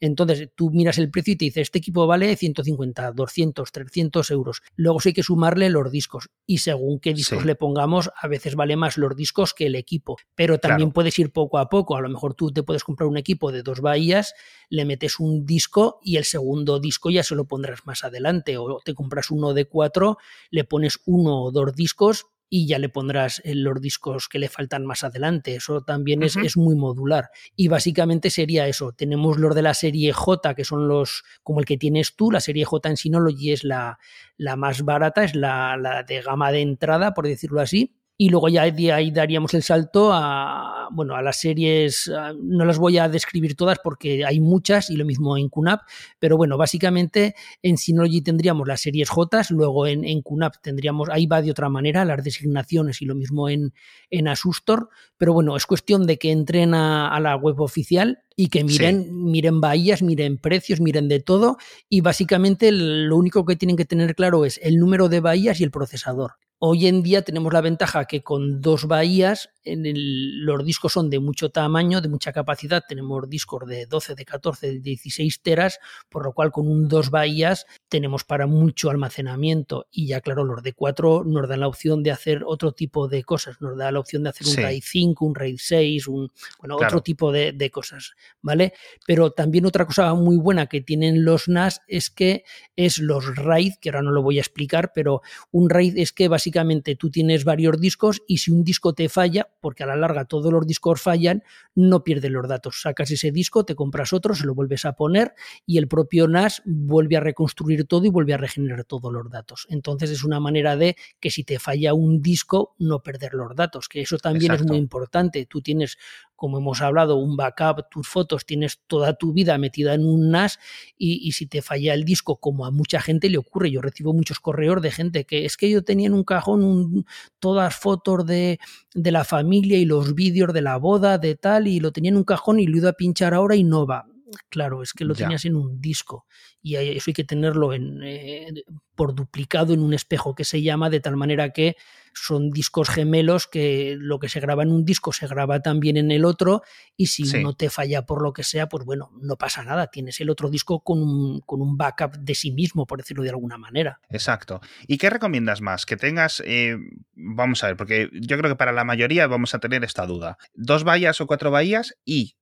Entonces 0.00 0.50
tú 0.54 0.70
miras 0.70 0.98
el 0.98 1.10
precio 1.10 1.34
y 1.34 1.36
te 1.36 1.44
dice, 1.46 1.60
este 1.60 1.78
equipo 1.78 2.06
vale 2.06 2.34
150, 2.36 3.12
200, 3.12 3.72
300 3.72 4.30
euros. 4.30 4.62
Luego 4.76 5.00
sí 5.00 5.10
hay 5.10 5.12
que 5.12 5.22
sumarle 5.22 5.70
los 5.70 5.90
discos 5.90 6.30
y 6.46 6.58
según 6.58 7.00
qué 7.00 7.14
discos 7.14 7.44
le 7.44 7.54
pongamos, 7.54 8.10
a 8.16 8.28
veces 8.28 8.54
vale 8.54 8.76
más 8.76 8.98
los 8.98 9.16
discos 9.16 9.54
que 9.54 9.66
el 9.66 9.74
equipo. 9.74 10.16
Pero 10.34 10.58
también 10.58 10.92
puedes 10.92 11.18
ir 11.18 11.32
poco 11.32 11.58
a 11.58 11.68
poco. 11.68 11.96
A 11.96 12.00
lo 12.00 12.08
mejor 12.08 12.34
tú 12.34 12.52
te 12.52 12.62
puedes 12.62 12.84
comprar 12.84 13.08
un 13.08 13.16
equipo 13.16 13.52
de 13.52 13.62
dos 13.62 13.80
bahías, 13.80 14.34
le 14.68 14.84
metes 14.84 15.20
un 15.20 15.46
disco 15.46 16.00
y 16.02 16.16
el 16.16 16.24
segundo 16.24 16.80
disco 16.80 17.10
ya 17.10 17.22
se 17.22 17.34
lo 17.34 17.46
pondrás 17.46 17.86
más 17.86 18.04
adelante. 18.04 18.56
O 18.58 18.80
te 18.84 18.94
compras 18.94 19.30
uno 19.30 19.54
de 19.54 19.66
cuatro, 19.66 20.18
le 20.50 20.64
pones 20.64 21.00
uno 21.06 21.42
o 21.42 21.50
dos 21.50 21.74
discos 21.74 22.26
y 22.56 22.68
ya 22.68 22.78
le 22.78 22.88
pondrás 22.88 23.42
los 23.44 23.80
discos 23.80 24.28
que 24.28 24.38
le 24.38 24.48
faltan 24.48 24.86
más 24.86 25.02
adelante. 25.02 25.56
Eso 25.56 25.80
también 25.80 26.22
es, 26.22 26.36
es, 26.36 26.56
muy 26.56 26.76
modular. 26.76 27.30
Y 27.56 27.66
básicamente 27.66 28.30
sería 28.30 28.68
eso. 28.68 28.92
Tenemos 28.92 29.38
los 29.38 29.56
de 29.56 29.62
la 29.62 29.74
serie 29.74 30.12
J, 30.12 30.54
que 30.54 30.62
son 30.62 30.86
los 30.86 31.24
como 31.42 31.58
el 31.58 31.66
que 31.66 31.78
tienes 31.78 32.14
tú. 32.14 32.30
La 32.30 32.38
serie 32.38 32.64
J 32.64 32.90
en 32.90 32.96
Synology 32.96 33.50
es 33.50 33.64
la, 33.64 33.98
la 34.36 34.54
más 34.54 34.82
barata, 34.82 35.24
es 35.24 35.34
la, 35.34 35.76
la 35.76 36.04
de 36.04 36.22
gama 36.22 36.52
de 36.52 36.60
entrada, 36.60 37.12
por 37.12 37.26
decirlo 37.26 37.60
así 37.60 37.96
y 38.16 38.28
luego 38.28 38.48
ya 38.48 38.70
de 38.70 38.92
ahí 38.92 39.10
daríamos 39.10 39.54
el 39.54 39.62
salto 39.62 40.10
a, 40.12 40.88
bueno, 40.92 41.16
a 41.16 41.22
las 41.22 41.40
series, 41.40 42.10
no 42.40 42.64
las 42.64 42.78
voy 42.78 42.98
a 42.98 43.08
describir 43.08 43.56
todas 43.56 43.78
porque 43.82 44.24
hay 44.24 44.38
muchas 44.38 44.90
y 44.90 44.96
lo 44.96 45.04
mismo 45.04 45.36
en 45.36 45.48
QNAP, 45.48 45.80
pero 46.20 46.36
bueno, 46.36 46.56
básicamente 46.56 47.34
en 47.62 47.76
Synology 47.76 48.22
tendríamos 48.22 48.68
las 48.68 48.82
series 48.82 49.08
J, 49.08 49.42
luego 49.50 49.86
en, 49.86 50.04
en 50.04 50.22
QNAP 50.22 50.54
tendríamos, 50.62 51.08
ahí 51.10 51.26
va 51.26 51.42
de 51.42 51.50
otra 51.50 51.68
manera, 51.68 52.04
las 52.04 52.22
designaciones 52.22 53.02
y 53.02 53.06
lo 53.06 53.16
mismo 53.16 53.48
en, 53.48 53.72
en 54.10 54.28
Asustor, 54.28 54.90
pero 55.16 55.32
bueno, 55.32 55.56
es 55.56 55.66
cuestión 55.66 56.06
de 56.06 56.18
que 56.18 56.30
entren 56.30 56.74
a, 56.74 57.18
la 57.20 57.36
web 57.36 57.60
oficial 57.60 58.22
y 58.36 58.48
que 58.48 58.62
miren, 58.62 59.08
miren 59.30 59.60
bahías, 59.60 60.02
miren 60.02 60.38
precios, 60.38 60.80
miren 60.80 61.08
de 61.08 61.20
todo 61.20 61.56
y 61.88 62.00
básicamente 62.00 62.70
lo 62.70 63.16
único 63.16 63.44
que 63.44 63.56
tienen 63.56 63.76
que 63.76 63.84
tener 63.84 64.14
claro 64.14 64.44
es 64.44 64.60
el 64.62 64.76
número 64.76 65.08
de 65.08 65.20
bahías 65.20 65.60
y 65.60 65.64
el 65.64 65.70
procesador. 65.70 66.32
Hoy 66.66 66.86
en 66.86 67.02
día 67.02 67.20
tenemos 67.20 67.52
la 67.52 67.60
ventaja 67.60 68.06
que 68.06 68.22
con 68.22 68.62
dos 68.62 68.86
bahías 68.86 69.50
en 69.64 70.44
los 70.44 70.64
discos 70.64 70.92
son 70.92 71.10
de 71.10 71.18
mucho 71.18 71.50
tamaño, 71.50 72.00
de 72.00 72.08
mucha 72.08 72.32
capacidad. 72.32 72.82
Tenemos 72.86 73.28
discos 73.28 73.66
de 73.66 73.86
12, 73.86 74.14
de 74.14 74.24
14, 74.24 74.66
de 74.72 74.80
16 74.80 75.42
teras, 75.42 75.78
por 76.08 76.24
lo 76.24 76.32
cual 76.32 76.52
con 76.52 76.68
un 76.68 76.88
dos 76.88 77.10
bahías 77.10 77.66
tenemos 77.88 78.24
para 78.24 78.46
mucho 78.46 78.90
almacenamiento. 78.90 79.86
Y 79.90 80.06
ya, 80.06 80.20
claro, 80.20 80.44
los 80.44 80.62
de 80.62 80.72
4 80.72 81.24
nos 81.24 81.48
dan 81.48 81.60
la 81.60 81.68
opción 81.68 82.02
de 82.02 82.10
hacer 82.10 82.42
otro 82.46 82.72
tipo 82.72 83.08
de 83.08 83.24
cosas. 83.24 83.60
Nos 83.60 83.76
da 83.76 83.90
la 83.90 84.00
opción 84.00 84.22
de 84.22 84.30
hacer 84.30 84.46
un 84.46 84.56
RAID 84.56 84.82
5, 84.84 85.24
un 85.24 85.34
RAID 85.34 85.56
6, 85.58 86.08
un, 86.08 86.32
bueno, 86.58 86.76
otro 86.76 87.02
tipo 87.02 87.32
de, 87.32 87.52
de 87.52 87.70
cosas, 87.70 88.14
¿vale? 88.42 88.74
Pero 89.06 89.32
también 89.32 89.66
otra 89.66 89.86
cosa 89.86 90.14
muy 90.14 90.36
buena 90.36 90.66
que 90.66 90.80
tienen 90.80 91.24
los 91.24 91.48
NAS 91.48 91.80
es 91.88 92.10
que 92.10 92.44
es 92.76 92.98
los 92.98 93.34
RAID, 93.36 93.74
que 93.80 93.90
ahora 93.90 94.02
no 94.02 94.10
lo 94.10 94.22
voy 94.22 94.38
a 94.38 94.40
explicar, 94.40 94.92
pero 94.94 95.22
un 95.50 95.70
RAID 95.70 95.98
es 95.98 96.12
que 96.12 96.28
básicamente 96.28 96.96
tú 96.96 97.10
tienes 97.10 97.44
varios 97.44 97.80
discos 97.80 98.22
y 98.26 98.38
si 98.38 98.50
un 98.50 98.64
disco 98.64 98.94
te 98.94 99.08
falla, 99.08 99.48
porque 99.64 99.82
a 99.82 99.86
la 99.86 99.96
larga 99.96 100.26
todos 100.26 100.52
los 100.52 100.66
discos 100.66 101.00
fallan, 101.00 101.42
no 101.74 102.04
pierdes 102.04 102.30
los 102.30 102.46
datos. 102.46 102.82
Sacas 102.82 103.10
ese 103.10 103.32
disco, 103.32 103.64
te 103.64 103.74
compras 103.74 104.12
otro, 104.12 104.34
se 104.34 104.44
lo 104.44 104.54
vuelves 104.54 104.84
a 104.84 104.92
poner 104.92 105.32
y 105.64 105.78
el 105.78 105.88
propio 105.88 106.28
NAS 106.28 106.60
vuelve 106.66 107.16
a 107.16 107.20
reconstruir 107.20 107.86
todo 107.86 108.04
y 108.04 108.10
vuelve 108.10 108.34
a 108.34 108.36
regenerar 108.36 108.84
todos 108.84 109.10
los 109.10 109.30
datos. 109.30 109.66
Entonces 109.70 110.10
es 110.10 110.22
una 110.22 110.38
manera 110.38 110.76
de 110.76 110.96
que 111.18 111.30
si 111.30 111.44
te 111.44 111.58
falla 111.58 111.94
un 111.94 112.20
disco, 112.20 112.74
no 112.78 113.02
perder 113.02 113.32
los 113.32 113.56
datos, 113.56 113.88
que 113.88 114.02
eso 114.02 114.18
también 114.18 114.52
es 114.52 114.66
muy 114.66 114.76
importante. 114.76 115.46
Tú 115.46 115.62
tienes 115.62 115.96
como 116.36 116.58
hemos 116.58 116.82
hablado, 116.82 117.16
un 117.16 117.36
backup, 117.36 117.88
tus 117.90 118.08
fotos, 118.08 118.46
tienes 118.46 118.80
toda 118.86 119.14
tu 119.14 119.32
vida 119.32 119.58
metida 119.58 119.94
en 119.94 120.06
un 120.06 120.30
NAS 120.30 120.58
y, 120.96 121.32
si 121.32 121.46
te 121.46 121.62
falla 121.62 121.94
el 121.94 122.04
disco, 122.04 122.36
como 122.36 122.66
a 122.66 122.70
mucha 122.70 123.00
gente 123.00 123.28
le 123.30 123.38
ocurre, 123.38 123.70
yo 123.70 123.80
recibo 123.80 124.12
muchos 124.12 124.40
correos 124.40 124.82
de 124.82 124.90
gente 124.90 125.24
que 125.24 125.44
es 125.44 125.56
que 125.56 125.70
yo 125.70 125.82
tenía 125.82 126.06
en 126.06 126.14
un 126.14 126.24
cajón 126.24 127.06
todas 127.38 127.74
fotos 127.76 128.26
de, 128.26 128.58
de 128.94 129.10
la 129.10 129.24
familia 129.24 129.78
y 129.78 129.84
los 129.84 130.14
vídeos 130.14 130.52
de 130.52 130.62
la 130.62 130.76
boda, 130.76 131.18
de 131.18 131.36
tal, 131.36 131.68
y 131.68 131.80
lo 131.80 131.92
tenía 131.92 132.10
en 132.10 132.16
un 132.16 132.24
cajón 132.24 132.60
y 132.60 132.66
lo 132.66 132.78
iba 132.78 132.90
a 132.90 132.94
pinchar 132.94 133.34
ahora 133.34 133.56
y 133.56 133.64
no 133.64 133.86
va 133.86 134.06
claro, 134.48 134.82
es 134.82 134.92
que 134.92 135.04
lo 135.04 135.14
tenías 135.14 135.44
en 135.44 135.56
un 135.56 135.80
disco 135.80 136.26
y 136.62 136.76
eso 136.76 137.10
hay 137.10 137.14
que 137.14 137.24
tenerlo 137.24 137.72
en, 137.72 138.02
eh, 138.02 138.64
por 138.94 139.14
duplicado 139.14 139.74
en 139.74 139.80
un 139.80 139.92
espejo 139.92 140.34
que 140.34 140.44
se 140.44 140.62
llama 140.62 140.90
de 140.90 141.00
tal 141.00 141.16
manera 141.16 141.50
que 141.50 141.76
son 142.14 142.50
discos 142.50 142.88
gemelos 142.88 143.46
que 143.46 143.96
lo 143.98 144.18
que 144.18 144.28
se 144.28 144.40
graba 144.40 144.62
en 144.62 144.70
un 144.70 144.84
disco 144.84 145.12
se 145.12 145.26
graba 145.26 145.60
también 145.60 145.96
en 145.96 146.10
el 146.10 146.24
otro 146.24 146.62
y 146.96 147.06
si 147.06 147.24
no 147.42 147.54
te 147.54 147.70
falla 147.70 148.06
por 148.06 148.22
lo 148.22 148.32
que 148.32 148.44
sea, 148.44 148.68
pues 148.68 148.84
bueno, 148.84 149.10
no 149.20 149.36
pasa 149.36 149.64
nada, 149.64 149.88
tienes 149.88 150.20
el 150.20 150.30
otro 150.30 150.48
disco 150.48 150.80
con 150.82 151.02
un, 151.02 151.40
con 151.40 151.60
un 151.60 151.76
backup 151.76 152.16
de 152.16 152.34
sí 152.34 152.52
mismo, 152.52 152.86
por 152.86 152.98
decirlo 152.98 153.24
de 153.24 153.30
alguna 153.30 153.58
manera. 153.58 154.00
Exacto. 154.10 154.60
¿Y 154.86 154.98
qué 154.98 155.10
recomiendas 155.10 155.60
más? 155.60 155.86
Que 155.86 155.96
tengas, 155.96 156.42
eh, 156.46 156.76
vamos 157.14 157.64
a 157.64 157.68
ver, 157.68 157.76
porque 157.76 158.08
yo 158.12 158.38
creo 158.38 158.50
que 158.50 158.56
para 158.56 158.72
la 158.72 158.84
mayoría 158.84 159.26
vamos 159.26 159.54
a 159.54 159.58
tener 159.58 159.84
esta 159.84 160.06
duda, 160.06 160.38
dos 160.54 160.84
bahías 160.84 161.20
o 161.20 161.26
cuatro 161.26 161.50
bahías 161.50 161.96
y 162.04 162.36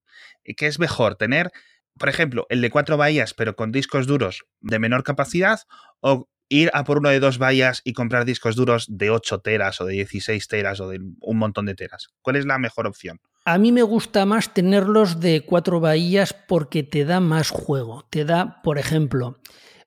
¿qué 0.56 0.66
es 0.66 0.78
mejor 0.78 1.16
tener 1.16 1.50
por 1.98 2.08
ejemplo, 2.08 2.46
el 2.48 2.60
de 2.60 2.70
cuatro 2.70 2.96
bahías, 2.96 3.34
pero 3.34 3.56
con 3.56 3.72
discos 3.72 4.06
duros 4.06 4.44
de 4.60 4.78
menor 4.78 5.02
capacidad, 5.02 5.60
o 6.00 6.28
ir 6.48 6.70
a 6.74 6.84
por 6.84 6.98
uno 6.98 7.08
de 7.08 7.20
dos 7.20 7.38
bahías 7.38 7.80
y 7.84 7.94
comprar 7.94 8.24
discos 8.24 8.56
duros 8.56 8.86
de 8.88 9.10
8 9.10 9.40
teras 9.40 9.80
o 9.80 9.86
de 9.86 9.94
16 9.94 10.48
teras 10.48 10.80
o 10.80 10.88
de 10.88 11.00
un 11.20 11.38
montón 11.38 11.66
de 11.66 11.74
teras. 11.74 12.08
¿Cuál 12.20 12.36
es 12.36 12.44
la 12.44 12.58
mejor 12.58 12.86
opción? 12.86 13.20
A 13.44 13.58
mí 13.58 13.72
me 13.72 13.82
gusta 13.82 14.26
más 14.26 14.52
tenerlos 14.52 15.18
de 15.18 15.44
cuatro 15.44 15.80
bahías 15.80 16.34
porque 16.46 16.82
te 16.82 17.04
da 17.04 17.20
más 17.20 17.50
juego. 17.50 18.06
Te 18.10 18.24
da, 18.24 18.60
por 18.62 18.78
ejemplo, 18.78 19.40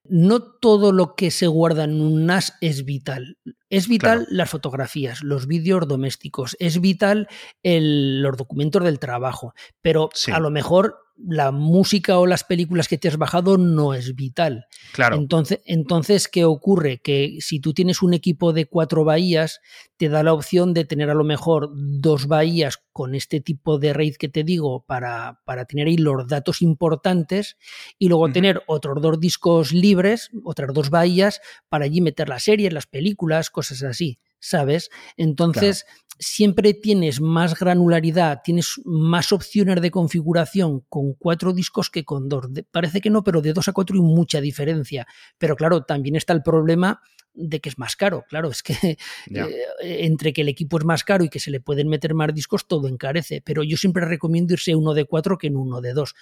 no 0.04 0.42
todo 0.42 0.92
lo 0.92 1.16
que 1.16 1.32
se 1.32 1.48
guarda 1.48 1.86
en 1.86 2.02
un 2.02 2.26
NAS 2.26 2.54
es 2.62 2.84
vital. 2.84 3.38
Es 3.76 3.88
vital 3.88 4.28
las 4.30 4.50
fotografías, 4.50 5.24
los 5.24 5.48
vídeos 5.48 5.88
domésticos, 5.88 6.56
es 6.60 6.80
vital 6.80 7.28
los 7.64 8.38
documentos 8.38 8.84
del 8.84 9.00
trabajo, 9.00 9.54
pero 9.82 10.10
a 10.32 10.40
lo 10.40 10.50
mejor 10.50 11.06
la 11.18 11.52
música 11.52 12.20
o 12.20 12.26
las 12.26 12.44
películas 12.44 12.88
que 12.88 12.98
te 12.98 13.08
has 13.08 13.18
bajado 13.18 13.58
no 13.58 13.94
es 13.94 14.16
vital. 14.16 14.66
Claro. 14.92 15.16
Entonces, 15.16 15.62
entonces, 15.66 16.28
¿qué 16.28 16.44
ocurre? 16.44 17.00
Que 17.02 17.38
si 17.40 17.60
tú 17.60 17.74
tienes 17.74 18.02
un 18.02 18.14
equipo 18.14 18.52
de 18.52 18.66
cuatro 18.66 19.06
bahías, 19.06 19.62
te 19.98 20.10
da 20.10 20.24
la 20.24 20.34
opción 20.34 20.74
de 20.74 20.84
tener 20.84 21.10
a 21.10 21.14
lo 21.14 21.24
mejor 21.24 21.72
dos 21.74 22.28
bahías 22.28 22.80
con 22.92 23.16
este 23.16 23.40
tipo 23.40 23.78
de 23.78 23.94
RAID 23.94 24.16
que 24.16 24.30
te 24.30 24.44
digo 24.44 24.86
para, 24.86 25.42
para 25.46 25.66
tener 25.66 25.88
ahí 25.88 25.98
los 25.98 26.28
datos 26.28 26.62
importantes 26.62 27.58
y 27.98 28.10
luego 28.10 28.32
tener 28.32 28.64
otros 28.68 29.02
dos 29.02 29.20
discos 29.20 29.72
libres, 29.72 30.32
otras 30.44 30.74
dos 30.74 30.90
bahías 30.90 31.42
para 31.70 31.86
allí 31.86 32.02
meter 32.02 32.30
las 32.30 32.44
series, 32.44 32.74
las 32.74 32.88
películas, 32.88 33.50
cosas 33.50 33.65
así. 33.72 34.20
¿sabes? 34.46 34.90
Entonces, 35.18 35.86
siempre 36.20 36.74
tienes 36.74 37.20
más 37.20 37.58
granularidad, 37.58 38.42
tienes 38.44 38.80
más 38.86 39.32
opciones 39.32 39.82
de 39.82 39.92
configuración 39.92 40.82
con 40.88 41.14
cuatro 41.14 41.52
discos 41.52 41.90
que 41.90 42.06
con 42.06 42.30
dos. 42.30 42.46
parece 42.72 43.02
que 43.02 43.10
no, 43.10 43.24
pero 43.24 43.42
de 43.42 43.54
dos 43.54 43.68
a 43.68 43.74
cuatro 43.74 43.96
hay 43.96 44.02
mucha 44.02 44.40
diferencia. 44.42 45.08
Pero 45.38 45.56
claro, 45.56 45.84
también 45.84 46.16
está 46.16 46.34
el 46.34 46.44
problema 46.44 47.02
de 47.34 47.60
que 47.60 47.70
es 47.70 47.78
más 47.78 47.96
caro. 47.96 48.24
Claro, 48.30 48.50
es 48.50 48.62
que 48.62 48.74
eh, 49.34 49.66
entre 49.82 50.32
que 50.32 50.42
el 50.42 50.50
equipo 50.50 50.78
es 50.78 50.86
más 50.86 51.04
caro 51.04 51.24
y 51.24 51.30
que 51.30 51.40
se 51.40 51.52
le 51.52 51.60
pueden 51.60 51.90
meter 51.90 52.14
más 52.14 52.34
discos, 52.34 52.68
todo 52.68 52.88
encarece. 52.88 53.42
Pero 53.42 53.64
yo 53.64 53.78
siempre 53.78 54.06
recomiendo 54.06 54.54
irse 54.54 54.76
uno 54.76 54.94
de 54.94 55.06
cuatro 55.06 55.38
que 55.38 55.48
en 55.48 55.58
uno 55.58 55.82
de 55.82 55.94
dos 55.94 56.14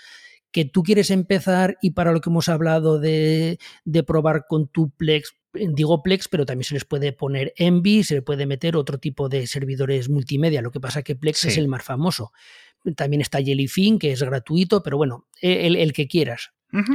que 0.52 0.66
tú 0.66 0.84
quieres 0.84 1.10
empezar 1.10 1.78
y 1.82 1.92
para 1.92 2.12
lo 2.12 2.22
que 2.22 2.30
hemos 2.30 2.48
hablado 2.48 3.00
de, 3.00 3.58
de 3.86 4.04
probar 4.04 4.46
con 4.48 4.68
tu 4.68 4.92
Plex, 4.92 5.36
digo 5.54 6.02
Plex, 6.02 6.28
pero 6.28 6.46
también 6.46 6.66
se 6.66 6.74
les 6.74 6.86
puede 6.86 7.14
poner 7.14 7.54
Envy, 7.58 8.04
se 8.04 8.16
le 8.16 8.22
puede 8.22 8.46
meter 8.46 8.76
otro 8.76 8.98
tipo 8.98 9.30
de 9.30 9.48
servidores 9.48 10.10
multimedia. 10.10 10.62
Lo 10.62 10.72
que 10.72 10.80
pasa 10.80 11.00
es 11.00 11.06
que 11.06 11.16
Plex 11.16 11.46
es 11.46 11.58
el 11.58 11.68
más 11.68 11.84
famoso. 11.84 12.32
También 12.96 13.22
está 13.22 13.42
Jellyfin, 13.42 14.00
que 14.00 14.12
es 14.12 14.24
gratuito, 14.24 14.84
pero 14.84 14.98
bueno, 14.98 15.28
e, 15.42 15.68
el, 15.68 15.94
que 15.94 16.08
quieras. 16.08 16.54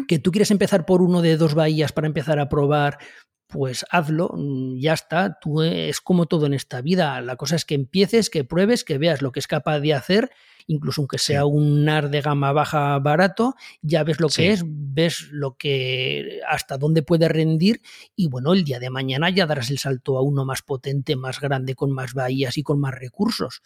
Que 0.09 0.19
tú 0.19 0.33
quieres 0.33 0.51
empezar 0.51 0.85
por 0.85 1.03
uno 1.03 1.23
de 1.23 1.37
dos 1.37 1.55
bahías 1.55 1.93
para 1.93 2.09
empezar 2.09 2.41
a 2.41 2.49
probar, 2.49 2.99
pues 3.47 3.87
hazlo, 3.91 4.33
mm, 4.35 4.79
ya 4.79 4.93
está. 4.93 5.39
Tú 5.41 5.63
es 5.63 6.01
como 6.01 6.27
todo 6.27 6.47
en 6.47 6.55
esta 6.55 6.81
vida. 6.83 7.21
La 7.21 7.37
cosa 7.37 7.57
es 7.57 7.65
que 7.65 7.77
empieces, 7.77 8.29
que 8.29 8.45
pruebes, 8.45 8.83
que 8.83 8.99
veas 8.99 9.23
lo 9.23 9.31
que 9.31 9.41
es 9.41 9.47
capaz 9.47 9.79
de 9.79 9.95
hacer 9.95 10.31
incluso 10.69 11.01
aunque 11.01 11.19
sea 11.19 11.47
un 11.47 11.85
NAR 11.85 12.11
de 12.11 12.21
gama 12.21 12.53
baja 12.53 12.99
barato, 13.01 13.57
ya 13.83 14.05
ves 14.05 14.21
lo 14.21 14.29
que 14.29 14.53
es, 14.53 14.63
ves 14.65 15.29
lo 15.33 15.57
que 15.57 16.41
hasta 16.49 16.79
dónde 16.79 17.03
puede 17.03 17.29
rendir 17.29 17.81
y 18.15 18.29
bueno, 18.29 18.53
el 18.53 18.65
día 18.65 18.79
de 18.79 18.91
mañana 18.91 19.31
ya 19.31 19.47
darás 19.47 19.71
el 19.71 19.79
salto 19.79 20.17
a 20.17 20.23
uno 20.23 20.45
más 20.45 20.63
potente, 20.63 21.17
más 21.17 21.41
grande, 21.41 21.75
con 21.75 21.91
más 21.91 22.15
bahías 22.15 22.57
y 22.59 22.63
con 22.63 22.79
más 22.79 22.95
recursos. 22.95 23.63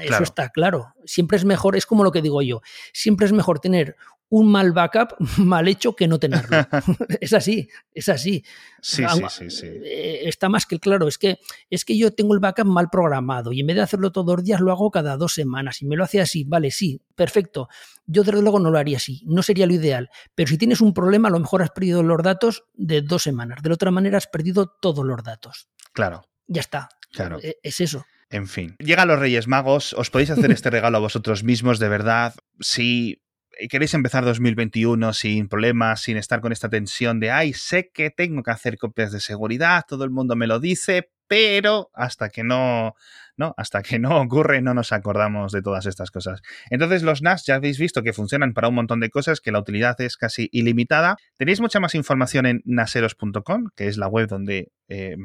Eso 0.00 0.22
está 0.22 0.48
claro. 0.48 0.94
Siempre 1.04 1.36
es 1.36 1.44
mejor, 1.44 1.76
es 1.76 1.84
como 1.84 2.02
lo 2.02 2.10
que 2.10 2.22
digo 2.22 2.40
yo, 2.40 2.62
siempre 2.94 3.26
es 3.26 3.32
mejor 3.32 3.58
tener 3.58 3.96
un 4.28 4.50
mal 4.50 4.72
backup 4.72 5.14
mal 5.38 5.68
hecho 5.68 5.94
que 5.94 6.08
no 6.08 6.18
tenerlo. 6.18 6.56
es 7.20 7.32
así, 7.32 7.68
es 7.92 8.08
así. 8.08 8.44
Sí, 8.80 9.04
sí, 9.28 9.50
sí, 9.50 9.66
eh, 9.66 10.22
Está 10.24 10.48
más 10.48 10.66
que 10.66 10.78
claro, 10.78 11.08
es 11.08 11.18
que, 11.18 11.38
es 11.70 11.84
que 11.84 11.96
yo 11.96 12.12
tengo 12.12 12.34
el 12.34 12.40
backup 12.40 12.66
mal 12.66 12.88
programado 12.90 13.52
y 13.52 13.60
en 13.60 13.66
vez 13.66 13.76
de 13.76 13.82
hacerlo 13.82 14.12
todos 14.12 14.36
los 14.36 14.44
días 14.44 14.60
lo 14.60 14.72
hago 14.72 14.90
cada 14.90 15.16
dos 15.16 15.34
semanas 15.34 15.82
y 15.82 15.86
me 15.86 15.96
lo 15.96 16.04
hace 16.04 16.20
así, 16.20 16.44
vale, 16.44 16.70
sí, 16.70 17.00
perfecto. 17.14 17.68
Yo 18.06 18.22
desde 18.22 18.40
luego 18.40 18.60
no 18.60 18.70
lo 18.70 18.78
haría 18.78 18.98
así, 18.98 19.22
no 19.26 19.42
sería 19.42 19.66
lo 19.66 19.74
ideal, 19.74 20.10
pero 20.34 20.48
si 20.48 20.58
tienes 20.58 20.80
un 20.80 20.94
problema 20.94 21.28
a 21.28 21.32
lo 21.32 21.40
mejor 21.40 21.62
has 21.62 21.70
perdido 21.70 22.02
los 22.02 22.22
datos 22.22 22.64
de 22.74 23.02
dos 23.02 23.22
semanas, 23.22 23.62
de 23.62 23.68
la 23.68 23.74
otra 23.74 23.90
manera 23.90 24.18
has 24.18 24.26
perdido 24.26 24.66
todos 24.66 25.04
los 25.04 25.22
datos. 25.22 25.68
Claro. 25.92 26.24
Ya 26.46 26.60
está. 26.60 26.88
Claro. 27.10 27.38
E, 27.42 27.58
es 27.62 27.80
eso. 27.80 28.04
En 28.28 28.48
fin, 28.48 28.76
llegan 28.78 29.08
los 29.08 29.18
Reyes 29.20 29.46
Magos, 29.46 29.92
os 29.92 30.10
podéis 30.10 30.30
hacer 30.30 30.50
este 30.50 30.70
regalo 30.70 30.96
a 30.96 31.00
vosotros 31.00 31.44
mismos, 31.44 31.78
de 31.78 31.88
verdad. 31.88 32.34
Si 32.60 33.22
queréis 33.68 33.94
empezar 33.94 34.24
2021 34.24 35.12
sin 35.12 35.48
problemas, 35.48 36.02
sin 36.02 36.16
estar 36.16 36.40
con 36.40 36.52
esta 36.52 36.68
tensión 36.68 37.20
de, 37.20 37.30
ay, 37.30 37.52
sé 37.52 37.90
que 37.92 38.10
tengo 38.10 38.42
que 38.42 38.50
hacer 38.50 38.78
copias 38.78 39.12
de 39.12 39.20
seguridad, 39.20 39.84
todo 39.88 40.04
el 40.04 40.10
mundo 40.10 40.36
me 40.36 40.46
lo 40.46 40.60
dice, 40.60 41.10
pero 41.28 41.90
hasta 41.94 42.28
que 42.28 42.44
no 42.44 42.94
¿no? 43.36 43.54
Hasta 43.56 43.82
que 43.82 43.98
no 43.98 44.20
ocurre 44.20 44.62
no 44.62 44.74
nos 44.74 44.92
acordamos 44.92 45.52
de 45.52 45.62
todas 45.62 45.86
estas 45.86 46.10
cosas. 46.10 46.40
Entonces 46.70 47.02
los 47.02 47.22
NAS 47.22 47.44
ya 47.44 47.56
habéis 47.56 47.78
visto 47.78 48.02
que 48.02 48.12
funcionan 48.12 48.54
para 48.54 48.68
un 48.68 48.74
montón 48.74 49.00
de 49.00 49.10
cosas, 49.10 49.40
que 49.40 49.52
la 49.52 49.60
utilidad 49.60 50.00
es 50.00 50.16
casi 50.16 50.48
ilimitada. 50.52 51.16
Tenéis 51.36 51.60
mucha 51.60 51.80
más 51.80 51.94
información 51.94 52.46
en 52.46 52.62
naseros.com, 52.64 53.68
que 53.76 53.88
es 53.88 53.98
la 53.98 54.08
web 54.08 54.28
donde 54.28 54.72
eh, 54.88 55.16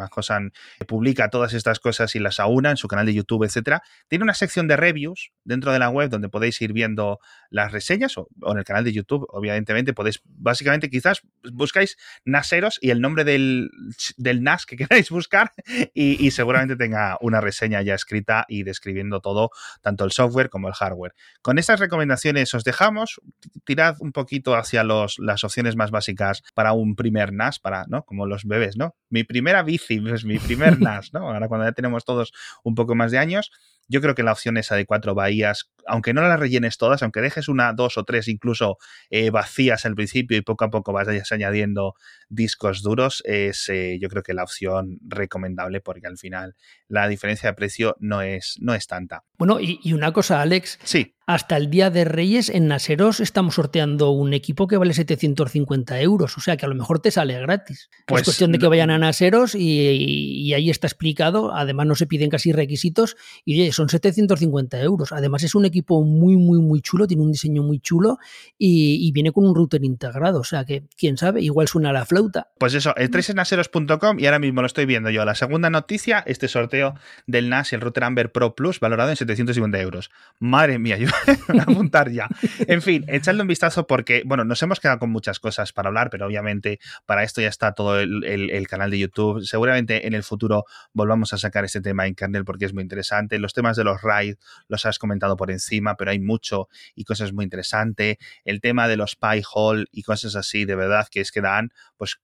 publica 0.87 1.29
todas 1.29 1.53
estas 1.53 1.79
cosas 1.79 2.15
y 2.15 2.19
las 2.19 2.39
aúna 2.39 2.71
en 2.71 2.77
su 2.77 2.87
canal 2.87 3.05
de 3.05 3.13
YouTube, 3.13 3.43
etcétera. 3.43 3.83
Tiene 4.07 4.23
una 4.23 4.33
sección 4.33 4.67
de 4.67 4.77
reviews 4.77 5.31
dentro 5.43 5.71
de 5.71 5.79
la 5.79 5.89
web 5.89 6.09
donde 6.09 6.29
podéis 6.29 6.61
ir 6.61 6.73
viendo 6.73 7.19
las 7.49 7.71
reseñas 7.71 8.17
o, 8.17 8.27
en 8.47 8.57
el 8.57 8.63
canal 8.63 8.83
de 8.83 8.93
YouTube, 8.93 9.25
obviamente 9.29 9.93
podéis, 9.93 10.21
básicamente 10.25 10.89
quizás 10.89 11.21
buscáis 11.51 11.97
Naseros 12.25 12.77
y 12.81 12.91
el 12.91 13.01
nombre 13.01 13.23
del, 13.23 13.69
del 14.17 14.43
NAS 14.43 14.65
que 14.65 14.77
queráis 14.77 15.09
buscar 15.09 15.51
y, 15.93 16.25
y 16.25 16.31
seguramente 16.31 16.75
tenga 16.75 17.17
una 17.21 17.41
reseña 17.41 17.81
ya 17.81 17.95
escrita 17.95 18.45
y 18.47 18.63
describiendo 18.63 19.19
todo, 19.21 19.51
tanto 19.81 20.05
el 20.05 20.11
software 20.11 20.49
como 20.49 20.67
el 20.67 20.73
hardware. 20.73 21.13
Con 21.41 21.57
estas 21.57 21.79
recomendaciones 21.79 22.53
os 22.53 22.63
dejamos, 22.63 23.19
tirad 23.65 23.95
un 23.99 24.11
poquito 24.11 24.55
hacia 24.55 24.83
los, 24.83 25.19
las 25.19 25.43
opciones 25.43 25.75
más 25.75 25.91
básicas 25.91 26.43
para 26.53 26.73
un 26.73 26.95
primer 26.95 27.33
NAS, 27.33 27.59
para, 27.59 27.85
¿no? 27.87 28.03
Como 28.03 28.25
los 28.25 28.45
bebés, 28.45 28.77
¿no? 28.77 28.95
Mi 29.09 29.23
primera 29.51 29.63
bici, 29.63 30.01
es 30.13 30.23
mi 30.23 30.39
primer 30.39 30.79
NAS, 30.81 31.13
¿no? 31.13 31.27
Ahora 31.27 31.47
cuando 31.47 31.65
ya 31.65 31.73
tenemos 31.73 32.05
todos 32.05 32.31
un 32.63 32.75
poco 32.75 32.95
más 32.95 33.11
de 33.11 33.17
años. 33.17 33.51
Yo 33.87 33.99
creo 33.99 34.15
que 34.15 34.23
la 34.23 34.31
opción 34.31 34.57
esa 34.57 34.75
de 34.75 34.85
cuatro 34.85 35.13
bahías, 35.15 35.69
aunque 35.87 36.13
no 36.13 36.21
las 36.21 36.39
rellenes 36.39 36.77
todas, 36.77 37.03
aunque 37.03 37.21
dejes 37.21 37.47
una, 37.47 37.73
dos 37.73 37.97
o 37.97 38.03
tres 38.03 38.27
incluso 38.27 38.77
eh, 39.09 39.29
vacías 39.29 39.85
al 39.85 39.95
principio 39.95 40.37
y 40.37 40.41
poco 40.41 40.65
a 40.65 40.69
poco 40.69 40.93
vayas 40.93 41.31
añadiendo 41.31 41.95
discos 42.29 42.81
duros, 42.81 43.21
es 43.25 43.69
eh, 43.69 43.97
yo 43.99 44.09
creo 44.09 44.23
que 44.23 44.33
la 44.33 44.43
opción 44.43 44.99
recomendable 45.05 45.81
porque 45.81 46.07
al 46.07 46.17
final 46.17 46.55
la 46.87 47.07
diferencia 47.07 47.49
de 47.49 47.55
precio 47.55 47.95
no 47.99 48.21
es, 48.21 48.57
no 48.59 48.73
es 48.73 48.87
tanta. 48.87 49.23
Bueno, 49.37 49.59
y, 49.59 49.79
y 49.83 49.93
una 49.93 50.13
cosa, 50.13 50.41
Alex. 50.41 50.79
Sí 50.83 51.15
hasta 51.33 51.55
el 51.55 51.69
día 51.69 51.89
de 51.89 52.03
Reyes 52.03 52.49
en 52.49 52.67
Naseros 52.67 53.21
estamos 53.21 53.55
sorteando 53.55 54.11
un 54.11 54.33
equipo 54.33 54.67
que 54.67 54.75
vale 54.75 54.93
750 54.93 56.01
euros, 56.01 56.37
o 56.37 56.41
sea 56.41 56.57
que 56.57 56.65
a 56.65 56.69
lo 56.69 56.75
mejor 56.75 56.99
te 56.99 57.09
sale 57.09 57.39
gratis. 57.39 57.89
Pues, 58.05 58.21
es 58.21 58.25
cuestión 58.25 58.51
de 58.51 58.59
que 58.59 58.67
vayan 58.67 58.89
a 58.89 58.97
Naseros 58.97 59.55
y, 59.55 60.53
ahí 60.53 60.69
está 60.69 60.87
explicado, 60.87 61.53
además 61.53 61.87
no 61.87 61.95
se 61.95 62.05
piden 62.05 62.29
casi 62.29 62.51
requisitos 62.51 63.15
y 63.45 63.71
son 63.71 63.87
750 63.87 64.81
euros. 64.81 65.13
Además 65.13 65.43
es 65.43 65.55
un 65.55 65.63
equipo 65.63 65.80
muy, 65.89 66.37
muy, 66.37 66.59
muy 66.59 66.81
chulo, 66.81 67.07
tiene 67.07 67.23
un 67.23 67.31
diseño 67.31 67.63
muy 67.63 67.79
chulo 67.79 68.17
y, 68.57 69.11
viene 69.11 69.31
con 69.31 69.45
un 69.45 69.53
router 69.53 69.83
integrado, 69.83 70.39
o 70.39 70.43
sea 70.43 70.63
que 70.63 70.83
quién 70.97 71.17
sabe, 71.17 71.41
igual 71.41 71.67
suena 71.67 71.91
la 71.91 72.05
flauta. 72.05 72.47
Pues 72.57 72.73
eso, 72.73 72.95
el 72.95 73.09
3 73.09 73.29
es 73.29 73.35
naseros.com 73.35 74.19
y 74.19 74.25
ahora 74.25 74.39
mismo 74.39 74.61
lo 74.61 74.67
estoy 74.67 74.85
viendo 74.85 75.09
yo. 75.09 75.25
La 75.25 75.35
segunda 75.35 75.69
noticia, 75.69 76.23
este 76.25 76.47
sorteo 76.47 76.95
del 77.27 77.49
NAS 77.49 77.73
el 77.73 77.81
router 77.81 78.05
Amber 78.05 78.31
Pro 78.31 78.55
Plus 78.55 78.79
valorado 78.79 79.09
en 79.09 79.15
750 79.15 79.79
euros. 79.79 80.11
Madre 80.39 80.79
mía, 80.79 80.97
yo 80.97 81.07
a 81.59 81.61
apuntar 81.61 82.11
ya. 82.11 82.27
En 82.59 82.81
fin, 82.81 83.05
echadle 83.07 83.41
un 83.41 83.47
vistazo 83.47 83.87
porque, 83.87 84.23
bueno, 84.25 84.45
nos 84.45 84.61
hemos 84.63 84.79
quedado 84.79 84.99
con 84.99 85.09
muchas 85.09 85.39
cosas 85.39 85.73
para 85.73 85.89
hablar, 85.89 86.09
pero 86.09 86.25
obviamente 86.25 86.79
para 87.05 87.23
esto 87.23 87.41
ya 87.41 87.47
está 87.47 87.73
todo 87.73 87.99
el, 87.99 88.67
canal 88.67 88.91
de 88.91 88.99
YouTube. 88.99 89.43
Seguramente 89.43 90.07
en 90.07 90.13
el 90.13 90.23
futuro 90.23 90.65
volvamos 90.93 91.33
a 91.33 91.37
sacar 91.37 91.65
este 91.65 91.81
tema 91.81 92.07
en 92.07 92.15
kernel 92.15 92.45
porque 92.45 92.65
es 92.65 92.73
muy 92.73 92.83
interesante. 92.83 93.39
Los 93.39 93.53
temas 93.53 93.75
de 93.77 93.83
los 93.83 94.01
RAID 94.01 94.35
los 94.67 94.85
has 94.85 94.99
comentado 94.99 95.35
por 95.35 95.51
encima, 95.51 95.60
pero 95.97 96.11
hay 96.11 96.19
mucho 96.19 96.67
y 96.95 97.03
cosas 97.03 97.33
muy 97.33 97.43
interesantes. 97.43 98.17
El 98.43 98.61
tema 98.61 98.87
de 98.87 98.97
los 98.97 99.15
Pi-hole 99.15 99.85
y 99.91 100.03
cosas 100.03 100.35
así, 100.35 100.65
de 100.65 100.75
verdad, 100.75 101.07
que 101.09 101.21
es 101.21 101.31
que 101.31 101.41
dan, 101.41 101.71
pues 101.97 102.19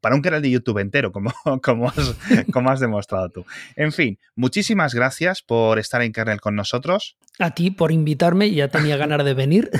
para 0.00 0.14
un 0.14 0.22
canal 0.22 0.42
de 0.42 0.50
YouTube 0.50 0.78
entero, 0.78 1.12
como, 1.12 1.32
como, 1.62 1.88
has, 1.88 2.16
como 2.52 2.70
has 2.70 2.80
demostrado 2.80 3.28
tú. 3.30 3.46
En 3.76 3.92
fin, 3.92 4.18
muchísimas 4.34 4.94
gracias 4.94 5.42
por 5.42 5.78
estar 5.78 6.02
en 6.02 6.12
Kernel 6.12 6.40
con 6.40 6.54
nosotros. 6.54 7.16
A 7.38 7.54
ti 7.54 7.70
por 7.70 7.90
invitarme, 7.90 8.50
ya 8.50 8.68
tenía 8.68 8.96
ganas 8.96 9.24
de 9.24 9.34
venir. 9.34 9.70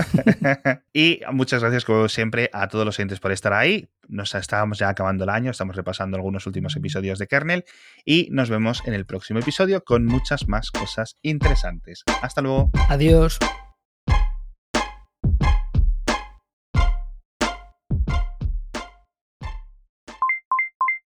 y 0.94 1.20
muchas 1.32 1.61
gracias, 1.62 1.84
como 1.84 2.09
siempre, 2.09 2.48
a 2.53 2.68
todos 2.68 2.86
los 2.86 2.98
oyentes 2.98 3.20
por 3.20 3.32
estar 3.32 3.53
ahí. 3.53 3.88
Nos 4.09 4.34
estábamos 4.34 4.78
ya 4.78 4.88
acabando 4.88 5.24
el 5.24 5.30
año, 5.30 5.51
estamos 5.51 5.76
repasando 5.76 6.16
algunos 6.16 6.46
últimos 6.46 6.74
episodios 6.74 7.18
de 7.18 7.26
Kernel 7.26 7.64
y 8.05 8.28
nos 8.30 8.51
vemos 8.51 8.82
en 8.86 8.94
el 8.94 9.07
próximo 9.07 9.40
episodio 9.40 9.84
con 9.84 10.07
muchas 10.07 10.48
más 10.48 10.70
cosas 10.70 11.16
interesantes. 11.22 12.03
Hasta 12.22 12.40
luego. 12.40 12.70
Adiós. 12.88 13.38